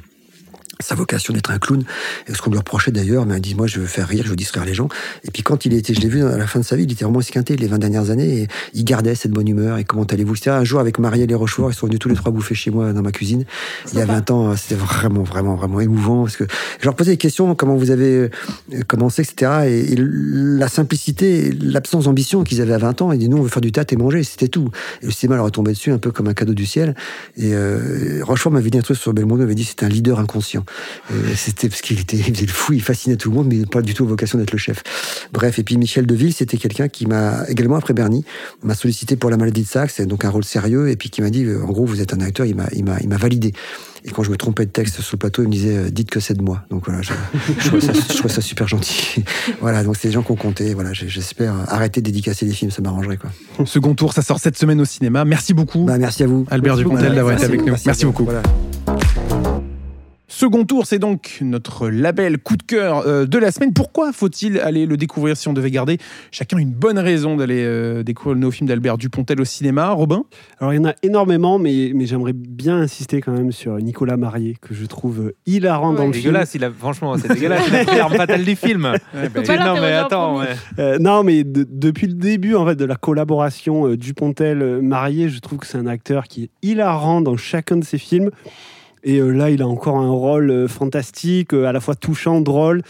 Sa 0.83 0.95
vocation 0.95 1.33
d'être 1.33 1.51
un 1.51 1.59
clown, 1.59 1.85
et 2.27 2.35
ce 2.35 2.43
qu'on 2.43 2.51
lui 2.51 2.59
reprochait 2.59 2.91
d'ailleurs, 2.91 3.27
mais 3.27 3.37
il 3.37 3.41
dit 3.41 3.55
moi 3.55 3.67
je 3.67 3.81
veux 3.81 3.87
faire 3.87 4.09
rire, 4.09 4.25
je 4.25 4.31
veux 4.31 4.37
distraire 4.37 4.65
les 4.65 4.75
gens. 4.75 4.89
Et 5.25 5.31
puis 5.31 5.43
quand 5.43 5.65
il 5.65 5.73
était, 5.75 5.95
je 5.95 6.01
l'ai 6.01 6.09
vu 6.09 6.25
à 6.25 6.37
la 6.37 6.47
fin 6.47 6.61
de 6.61 6.65
sa 6.65 6.77
vie, 6.77 6.85
il 6.85 6.93
était 6.93 7.05
vraiment 7.05 7.21
esquinté 7.21 7.57
les 7.57 7.67
20 7.67 7.79
dernières 7.79 8.11
années, 8.11 8.43
et 8.43 8.49
il 8.75 8.85
gardait 8.85 9.15
cette 9.15 9.33
bonne 9.33 9.49
humeur. 9.49 9.79
Et 9.79 9.85
comment 9.85 10.05
allez-vous 10.05 10.37
C'était 10.37 10.51
un 10.51 10.65
jour 10.65 10.81
avec 10.81 10.99
Marielle 10.99 11.31
et 11.31 11.35
Rochefort, 11.35 11.71
ils 11.71 11.75
sont 11.75 11.87
venus 11.87 11.99
tous 11.99 12.09
les 12.09 12.15
trois 12.15 12.33
bouffer 12.33 12.55
chez 12.55 12.71
moi 12.71 12.93
dans 12.93 13.03
ma 13.03 13.13
cuisine. 13.13 13.45
Il 13.93 13.99
y 13.99 14.03
a 14.03 14.07
20 14.07 14.31
ans, 14.31 14.57
c'était 14.57 14.75
vraiment, 14.75 15.23
vraiment, 15.23 15.55
vraiment 15.55 15.81
émouvant 15.81 16.23
parce 16.23 16.37
que 16.37 16.45
je 16.81 16.85
leur 16.85 16.95
posais 16.95 17.13
des 17.13 17.17
questions, 17.17 17.55
comment 17.55 17.77
vous 17.77 17.91
avez 17.91 18.31
euh, 18.75 18.83
commencé, 18.87 19.23
etc. 19.23 19.53
Et, 19.67 19.97
la 19.97 20.69
simplicité, 20.69 21.53
l'absence 21.61 22.05
d'ambition 22.05 22.45
qu'ils 22.45 22.61
avaient 22.61 22.75
à 22.75 22.79
20 22.79 23.03
ans, 23.03 23.13
ils 23.13 23.19
disaient 23.19 23.31
nous 23.31 23.39
on 23.39 23.43
veut 23.43 23.49
faire 23.49 23.61
du 23.61 23.73
théâtre 23.73 23.93
et 23.93 23.97
manger, 23.97 24.23
c'était 24.23 24.49
tout. 24.49 24.71
Et 25.03 25.07
le 25.07 25.13
cinéma 25.13 25.37
leur 25.37 25.47
est 25.47 25.53
tombé 25.53 25.73
dessus 25.73 25.93
un 25.93 25.99
peu 25.99 26.11
comme 26.11 26.29
un 26.29 26.35
cadeau 26.35 26.55
du 26.55 26.67
ciel. 26.67 26.95
Et 27.37 27.55
euh, 27.55 28.21
Rochefort 28.23 28.53
m'avait 28.53 28.71
dit 28.71 28.79
un 28.79 28.83
truc 28.83 28.97
sur 28.97 29.13
Belmondo, 29.13 29.43
il 29.43 29.45
m'avait 29.45 29.55
dit 29.55 29.65
c'était 29.65 29.87
un 29.87 29.89
leader 29.89 30.19
inconscient. 30.19 30.65
Et 31.11 31.35
C'était 31.37 31.69
parce 31.69 31.81
qu'il 31.81 32.01
était, 32.01 32.17
il 32.17 32.35
faisait 32.35 32.47
le 32.47 32.53
fou, 32.53 32.73
il 32.73 32.83
fascinait 32.83 33.17
tout 33.17 33.31
le 33.31 33.37
monde, 33.37 33.49
mais 33.49 33.65
pas 33.67 33.83
du 33.83 33.95
tout 33.95 34.07
vocation 34.07 34.39
d'être 34.39 34.53
le 34.53 34.59
chef. 34.59 34.83
Bref, 35.33 35.59
et 35.59 35.63
puis 35.63 35.77
Michel 35.77 36.07
Deville, 36.07 36.33
c'était 36.33 36.57
quelqu'un 36.57 36.89
qui 36.89 37.07
m'a 37.07 37.45
également 37.49 37.77
après 37.77 37.95
Bernie 37.95 38.25
m'a 38.63 38.75
sollicité 38.75 39.17
pour 39.17 39.31
la 39.31 39.37
maladie 39.37 39.63
de 39.63 39.69
Saxe, 39.69 39.95
c'est 39.97 40.07
donc 40.07 40.25
un 40.25 40.31
rôle 40.31 40.45
sérieux, 40.45 40.89
et 40.89 40.97
puis 40.97 41.11
qui 41.11 41.23
m'a 41.23 41.31
dit 41.31 41.45
euh, 41.45 41.63
en 41.63 41.73
gros 41.73 41.85
vous 41.85 42.01
êtes 42.01 42.15
un 42.15 42.21
acteur, 42.21 42.47
il 42.47 42.55
m'a 42.55 42.67
il 42.73 42.85
m'a 42.85 42.99
il 43.01 43.09
m'a 43.09 43.17
validé. 43.17 43.53
Et 44.05 44.11
quand 44.11 44.25
je 44.25 44.31
me 44.31 44.37
trompais 44.37 44.67
de 44.67 44.71
texte 44.71 45.01
sur 45.01 45.15
le 45.15 45.19
plateau, 45.19 45.43
il 45.43 45.47
me 45.47 45.53
disait 45.53 45.77
euh, 45.77 45.91
dites 45.91 46.11
que 46.11 46.19
c'est 46.19 46.35
de 46.35 46.43
moi. 46.43 46.65
Donc 46.71 46.87
voilà, 46.87 47.03
je, 47.03 47.13
je, 47.61 47.67
trouvais 47.67 47.81
ça, 47.81 47.93
je 47.93 48.17
trouvais 48.17 48.35
ça 48.35 48.41
super 48.41 48.67
gentil. 48.67 49.23
voilà, 49.61 49.85
donc 49.85 49.97
c'est 49.97 50.09
des 50.09 50.15
gens 50.15 50.23
qui 50.23 50.33
ont 50.33 50.37
compté. 50.37 50.75
Voilà, 50.75 50.93
j'espère 50.93 51.55
arrêter 51.69 52.01
de 52.01 52.07
dédicacer 52.07 52.47
des 52.47 52.53
films, 52.53 52.71
ça 52.71 52.83
m'arrangerait 52.83 53.17
quoi. 53.17 53.31
Second 53.65 53.95
tour, 53.95 54.13
ça 54.13 54.23
sort 54.23 54.41
cette 54.41 54.59
semaine 54.59 54.81
au 54.81 54.85
cinéma. 54.85 55.25
Merci 55.25 55.55
beaucoup, 55.55 55.85
Bah, 55.85 55.99
merci 55.99 56.25
à 56.25 56.27
vous. 56.27 56.47
Albert 56.51 56.77
Dupontel, 56.77 57.15
d'avoir 57.15 57.35
été 57.35 57.45
avec 57.45 57.65
nous. 57.65 57.75
Merci 57.87 58.05
beaucoup. 58.05 58.25
Voilà. 58.25 58.43
Second 60.43 60.65
tour, 60.65 60.87
c'est 60.87 60.99
donc 60.99 61.39
notre 61.41 61.89
label 61.89 62.37
coup 62.37 62.57
de 62.57 62.65
cœur 62.65 63.07
euh, 63.07 63.27
de 63.27 63.39
la 63.39 63.53
semaine. 63.53 63.73
Pourquoi 63.73 64.13
faut-il 64.13 64.59
aller 64.59 64.87
le 64.87 64.97
découvrir 64.97 65.37
si 65.37 65.47
on 65.47 65.53
devait 65.53 65.71
garder 65.71 65.99
chacun 66.33 66.59
une 66.59 66.73
bonne 66.73 66.99
raison 66.99 67.37
d'aller 67.37 67.63
euh, 67.65 68.03
découvrir 68.03 68.35
le 68.35 68.41
nouveau 68.41 68.51
film 68.51 68.67
d'Albert 68.67 68.99
Dupontel 68.99 69.41
au 69.41 69.45
cinéma 69.45 69.91
Robin? 69.91 70.25
Alors 70.59 70.73
il 70.73 70.79
y 70.79 70.81
en 70.81 70.87
a 70.87 70.95
énormément, 71.05 71.61
mais, 71.61 71.93
mais 71.95 72.07
j'aimerais 72.07 72.33
bien 72.33 72.77
insister 72.79 73.21
quand 73.21 73.31
même 73.31 73.53
sur 73.53 73.77
Nicolas 73.77 74.17
Marié, 74.17 74.57
que 74.61 74.75
je 74.75 74.85
trouve 74.85 75.33
hilarant 75.47 75.93
dans 75.93 76.09
le 76.09 76.13
film. 76.13 76.25
Dégueulasse, 76.25 76.57
il 76.57 76.65
a, 76.65 76.73
franchement, 76.73 77.17
c'est 77.19 77.29
dégueulasse. 77.29 77.71
L'arme 77.97 78.15
fatale 78.17 78.45
du 78.45 78.57
film. 78.57 78.95
Pas 79.13 79.57
non, 79.65 79.81
mais 79.81 79.93
attends, 79.93 80.41
ouais. 80.41 80.47
Euh, 80.81 80.99
non, 80.99 81.23
mais 81.23 81.45
de- 81.45 81.69
depuis 81.71 82.09
le 82.09 82.15
début 82.15 82.57
en 82.57 82.67
fait 82.67 82.75
de 82.75 82.85
la 82.85 82.97
collaboration 82.97 83.87
euh, 83.87 83.97
Dupontel-Marié, 83.97 85.29
je 85.29 85.39
trouve 85.39 85.61
que 85.61 85.69
c'est 85.69 85.79
un 85.79 85.87
acteur 85.87 86.25
qui 86.25 86.43
est 86.43 86.51
hilarant 86.69 87.21
dans 87.21 87.37
chacun 87.37 87.77
de 87.77 87.85
ses 87.85 87.99
films. 87.99 88.31
Et 89.05 89.19
euh, 89.19 89.31
là, 89.31 89.51
il 89.51 89.63
a 89.63 89.67
encore 89.69 89.97
un 89.97 90.11
rôle 90.11 90.51
euh, 90.51 90.69
fantastique, 90.69 91.53
euh, 91.55 91.67
à 91.67 91.73
la 91.73 91.81
fois 91.81 91.95
touchant, 91.95 92.41
drôle. 92.41 92.83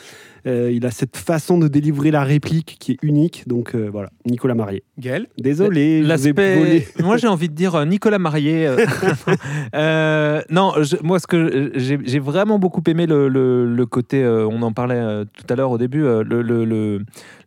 Euh, 0.44 0.72
il 0.74 0.84
a 0.86 0.90
cette 0.90 1.16
façon 1.16 1.56
de 1.56 1.68
délivrer 1.68 2.10
la 2.10 2.24
réplique 2.24 2.76
qui 2.80 2.92
est 2.92 2.98
unique. 3.02 3.44
Donc 3.46 3.76
euh, 3.76 3.88
voilà, 3.92 4.10
Nicolas 4.26 4.56
Marié. 4.56 4.82
Gaël 4.98 5.28
Désolé. 5.38 6.02
L'aspect. 6.02 6.88
Moi, 7.00 7.16
j'ai 7.16 7.28
envie 7.28 7.48
de 7.48 7.54
dire 7.54 7.86
Nicolas 7.86 8.18
Marié. 8.18 8.66
euh. 8.66 8.76
Euh, 9.74 10.42
non, 10.50 10.72
je- 10.82 10.96
moi, 11.02 11.18
ce 11.18 11.26
que 11.26 11.72
j'ai 11.76 12.18
vraiment 12.18 12.58
beaucoup 12.58 12.82
aimé 12.88 13.06
le, 13.06 13.28
le- 13.28 13.72
le 13.72 13.86
côté. 13.86 14.22
euh, 14.22 14.46
on 14.46 14.62
en 14.62 14.72
parlait 14.72 14.96
euh, 14.96 15.24
tout 15.24 15.44
à 15.48 15.56
l'heure 15.56 15.70
au 15.70 15.78
début, 15.78 16.04
euh, 16.04 16.22
le, 16.24 16.42
le- 16.42 16.64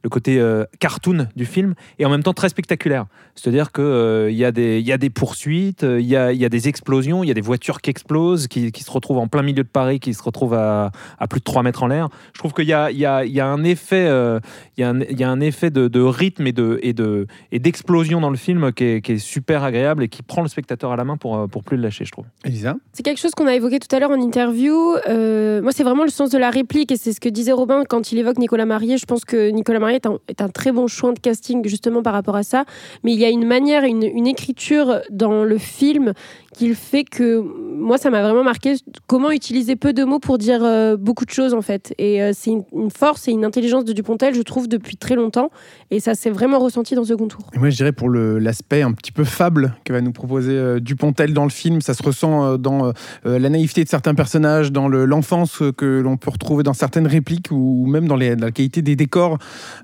le- 0.06 0.10
côté 0.10 0.40
euh, 0.40 0.64
cartoon 0.80 1.28
du 1.36 1.46
film 1.46 1.74
et 2.00 2.06
en 2.06 2.10
même 2.10 2.24
temps 2.24 2.34
très 2.34 2.50
spectaculaire. 2.50 3.06
C'est-à-dire 3.36 3.72
que 3.72 3.82
euh, 3.82 4.32
il 4.32 4.38
y, 4.38 4.46
a 4.46 4.52
des- 4.52 4.80
il 4.80 4.86
y 4.88 4.92
a 4.94 4.98
des 4.98 5.10
poursuites, 5.10 5.84
euh, 5.84 6.00
il 6.00 6.06
y, 6.08 6.16
a, 6.16 6.32
il 6.32 6.40
y 6.40 6.46
a 6.46 6.50
des 6.50 6.68
explosions, 6.70 7.24
il 7.24 7.28
y 7.28 7.32
a 7.32 7.34
des 7.34 7.42
voitures 7.42 7.82
qui 7.82 7.90
explosent, 7.90 8.48
qui, 8.48 8.72
qui 8.72 8.84
se 8.84 8.92
retrouvent 8.92 9.18
en 9.18 9.28
plein 9.28 9.42
milieu 9.42 9.64
de 9.64 9.68
Paris, 9.70 10.00
qui 10.00 10.14
se 10.14 10.24
retrouvent 10.24 10.54
à, 10.54 10.92
à 11.20 11.28
plus 11.28 11.40
de 11.40 11.44
3 11.44 11.64
mètres 11.64 11.84
en 11.84 11.88
l'air. 11.88 12.08
Je 12.34 12.40
trouve 12.40 12.54
qu'il 12.54 12.66
y 12.66 12.74
a, 12.74 12.92
il 12.92 12.98
y, 12.98 13.06
a, 13.06 13.26
il 13.26 13.32
y 13.34 13.40
a 13.42 13.48
un 13.48 13.64
effet, 13.64 14.06
euh, 14.08 14.40
il 14.78 14.82
y 14.82 14.84
a 14.84 14.90
un, 14.90 15.02
il 15.02 15.20
y 15.20 15.24
a 15.24 15.30
un 15.30 15.42
effet 15.42 15.70
de, 15.70 15.88
de 15.88 16.02
rythme 16.02 16.48
et 16.48 16.54
de 16.54 16.80
et 16.82 16.94
de 16.94 17.28
et 17.52 17.60
d'explosion 17.60 18.22
dans 18.22 18.30
le 18.30 18.38
film 18.38 18.72
qui 18.72 18.84
est, 18.86 19.02
qui 19.02 19.14
est 19.14 19.18
super 19.18 19.64
agréable 19.64 20.04
et 20.04 20.08
qui 20.08 20.22
prend 20.22 20.42
le 20.42 20.48
spectateur 20.48 20.92
à 20.92 20.96
la 20.96 21.04
main 21.04 21.18
pour 21.18 21.50
pour 21.50 21.64
plus 21.64 21.78
le 21.78 21.84
lâcher, 21.84 22.06
je 22.06 22.12
trouve. 22.12 22.26
Elisa? 22.46 22.76
C'est 22.94 23.04
quelque 23.04 23.20
chose 23.20 23.32
qu'on 23.32 23.48
a 23.48 23.56
évoqué 23.56 23.80
tout 23.80 23.94
à 23.96 24.00
l'heure 24.00 24.12
en 24.12 24.22
interview. 24.22 24.76
Euh, 25.08 25.62
moi, 25.62 25.72
c'est 25.72 25.84
vraiment 25.84 26.04
le 26.04 26.10
sens 26.10 26.30
de 26.30 26.38
la 26.38 26.50
réplique 26.50 26.92
et 26.92 26.98
c'est 26.98 27.12
ce 27.14 27.20
que 27.20 27.30
disait 27.30 27.52
Robin 27.52 27.84
quand 27.88 28.12
il 28.12 28.18
évoque 28.20 28.38
Nicolas 28.38 28.66
Marié. 28.66 28.98
Je 28.98 29.06
pense 29.06 29.26
que 29.26 29.50
Nicolas 29.50 29.80
Marié 29.80 29.95
est 29.96 30.42
un, 30.42 30.50
très 30.50 30.72
bon 30.72 30.88
choix 30.88 31.14
de 31.14 31.20
casting 31.20 31.68
justement 31.68 32.04
par 32.04 32.14
rapport 32.14 32.36
à 32.36 32.44
ça. 32.44 32.66
Mais 33.04 33.14
il 33.14 33.20
y 33.20 33.26
a 33.26 33.30
une 33.30 33.46
manière, 33.46 33.84
une, 33.84 34.26
écriture 34.26 35.02
dans 35.12 35.44
le 35.44 35.58
film 35.58 36.14
qui 36.54 36.74
fait 36.74 37.04
que 37.04 37.40
moi, 37.40 37.98
ça 37.98 38.10
m'a 38.10 38.22
vraiment 38.24 38.44
marqué 38.44 38.76
comment 39.08 39.32
utiliser 39.32 39.76
peu 39.76 39.94
de 39.94 40.04
mots 40.04 40.20
pour 40.20 40.38
dire 40.38 40.64
euh, 40.64 40.96
beaucoup 40.96 41.26
de 41.26 41.30
choses 41.30 41.54
en 41.54 41.62
fait. 41.62 41.94
Et 41.98 42.24
euh, 42.24 42.32
c'est 42.34 42.52
une, 42.52 42.90
force 42.90 43.28
et 43.28 43.32
une 43.32 43.44
intelligence 43.46 43.84
de 43.86 43.94
Dupontel, 43.94 44.34
je 44.34 44.42
trouve, 44.42 44.68
depuis 44.68 44.96
très 44.96 45.16
longtemps. 45.16 45.52
Et 45.92 46.00
ça 46.00 46.16
s'est 46.16 46.30
vraiment 46.30 46.60
ressenti 46.60 46.96
dans 46.96 47.04
ce 47.04 47.10
second 47.10 47.28
tour. 47.28 47.50
Et 47.54 47.60
moi, 47.60 47.70
je 47.70 47.76
dirais 47.76 47.92
pour 47.92 48.10
l'aspect 48.10 48.82
un 48.82 48.94
petit 48.94 49.12
peu 49.12 49.26
fable 49.26 49.76
que 49.84 49.94
va 49.94 50.02
nous 50.02 50.14
proposer 50.14 50.54
euh, 50.54 50.80
Dupontel 50.80 51.34
dans 51.34 51.44
le 51.44 51.50
film, 51.50 51.82
ça 51.82 51.94
se 51.94 52.04
ressent 52.04 52.58
dans 52.58 52.94
la 53.24 53.50
naïveté 53.50 53.84
de 53.84 53.90
certains 53.90 54.16
personnages, 54.16 54.72
dans 54.72 54.88
le- 54.88 55.06
l'enfance 55.06 55.62
que 55.78 56.00
l'on 56.00 56.18
peut 56.18 56.32
retrouver 56.32 56.64
dans 56.64 56.74
certaines 56.74 57.08
répliques 57.08 57.52
ou, 57.52 57.86
même 57.86 58.08
dans 58.08 58.16
la 58.16 58.52
qualité 58.52 58.82
des 58.82 58.96
décors 58.96 59.38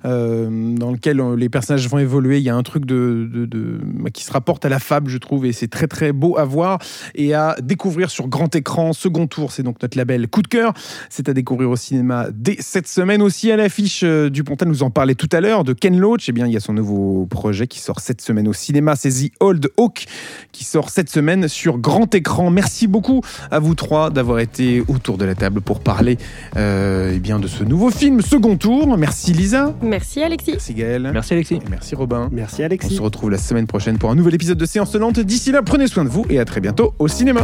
euh, 0.05 0.75
dans 0.75 0.91
lequel 0.91 1.19
euh, 1.19 1.35
les 1.35 1.49
personnages 1.49 1.87
vont 1.87 1.99
évoluer. 1.99 2.37
Il 2.37 2.43
y 2.43 2.49
a 2.49 2.55
un 2.55 2.63
truc 2.63 2.85
qui 2.85 4.23
se 4.23 4.31
rapporte 4.31 4.65
à 4.65 4.69
la 4.69 4.79
fable, 4.79 5.09
je 5.09 5.17
trouve, 5.17 5.45
et 5.45 5.51
c'est 5.51 5.67
très 5.67 5.87
très 5.87 6.11
beau 6.11 6.37
à 6.37 6.45
voir 6.45 6.79
et 7.15 7.33
à 7.33 7.55
découvrir 7.61 8.09
sur 8.09 8.27
grand 8.27 8.53
écran. 8.55 8.93
Second 8.93 9.27
tour, 9.27 9.51
c'est 9.51 9.63
donc 9.63 9.81
notre 9.81 9.97
label 9.97 10.27
coup 10.27 10.41
de 10.41 10.47
cœur. 10.47 10.73
C'est 11.09 11.29
à 11.29 11.33
découvrir 11.33 11.69
au 11.69 11.75
cinéma 11.75 12.27
dès 12.33 12.57
cette 12.59 12.87
semaine 12.87 13.21
aussi 13.21 13.51
à 13.51 13.57
l'affiche. 13.57 14.01
euh, 14.03 14.29
Dupontel 14.29 14.67
nous 14.67 14.83
en 14.83 14.89
parlait 14.89 15.15
tout 15.15 15.29
à 15.31 15.41
l'heure 15.41 15.63
de 15.63 15.73
Ken 15.73 15.97
Loach. 15.99 16.29
Eh 16.29 16.31
bien, 16.31 16.47
il 16.47 16.53
y 16.53 16.57
a 16.57 16.59
son 16.59 16.73
nouveau 16.73 17.27
projet 17.27 17.67
qui 17.67 17.79
sort 17.79 17.99
cette 17.99 18.21
semaine 18.21 18.47
au 18.47 18.53
cinéma. 18.53 18.95
C'est 18.95 19.09
The 19.11 19.31
Old 19.39 19.69
Hawk 19.77 20.05
qui 20.51 20.63
sort 20.63 20.89
cette 20.89 21.09
semaine 21.09 21.47
sur 21.47 21.77
grand 21.77 22.13
écran. 22.15 22.49
Merci 22.49 22.87
beaucoup 22.87 23.21
à 23.51 23.59
vous 23.59 23.75
trois 23.75 24.09
d'avoir 24.09 24.39
été 24.39 24.83
autour 24.87 25.17
de 25.17 25.25
la 25.25 25.35
table 25.35 25.61
pour 25.61 25.81
parler 25.81 26.17
eh 26.55 27.19
bien, 27.19 27.39
de 27.39 27.47
ce 27.47 27.63
nouveau 27.63 27.89
film, 27.89 28.21
Second 28.21 28.57
Tour. 28.57 28.97
Merci 28.97 29.33
Lisa. 29.33 29.73
Merci 29.91 30.23
Alexis. 30.23 30.51
Merci 30.51 30.73
Gaël. 30.73 31.09
Merci 31.13 31.33
Alexis. 31.33 31.55
Et 31.55 31.69
merci 31.69 31.95
Robin. 31.95 32.29
Merci 32.31 32.61
On 32.61 32.65
Alexis. 32.65 32.95
se 32.95 33.01
retrouve 33.01 33.29
la 33.29 33.37
semaine 33.37 33.67
prochaine 33.67 33.97
pour 33.97 34.09
un 34.09 34.15
nouvel 34.15 34.33
épisode 34.33 34.57
de 34.57 34.65
Séance 34.65 34.91
Tenante. 34.91 35.19
D'ici 35.19 35.51
là, 35.51 35.61
prenez 35.61 35.87
soin 35.87 36.05
de 36.05 36.09
vous 36.09 36.25
et 36.29 36.39
à 36.39 36.45
très 36.45 36.61
bientôt 36.61 36.93
au 36.97 37.07
cinéma. 37.09 37.43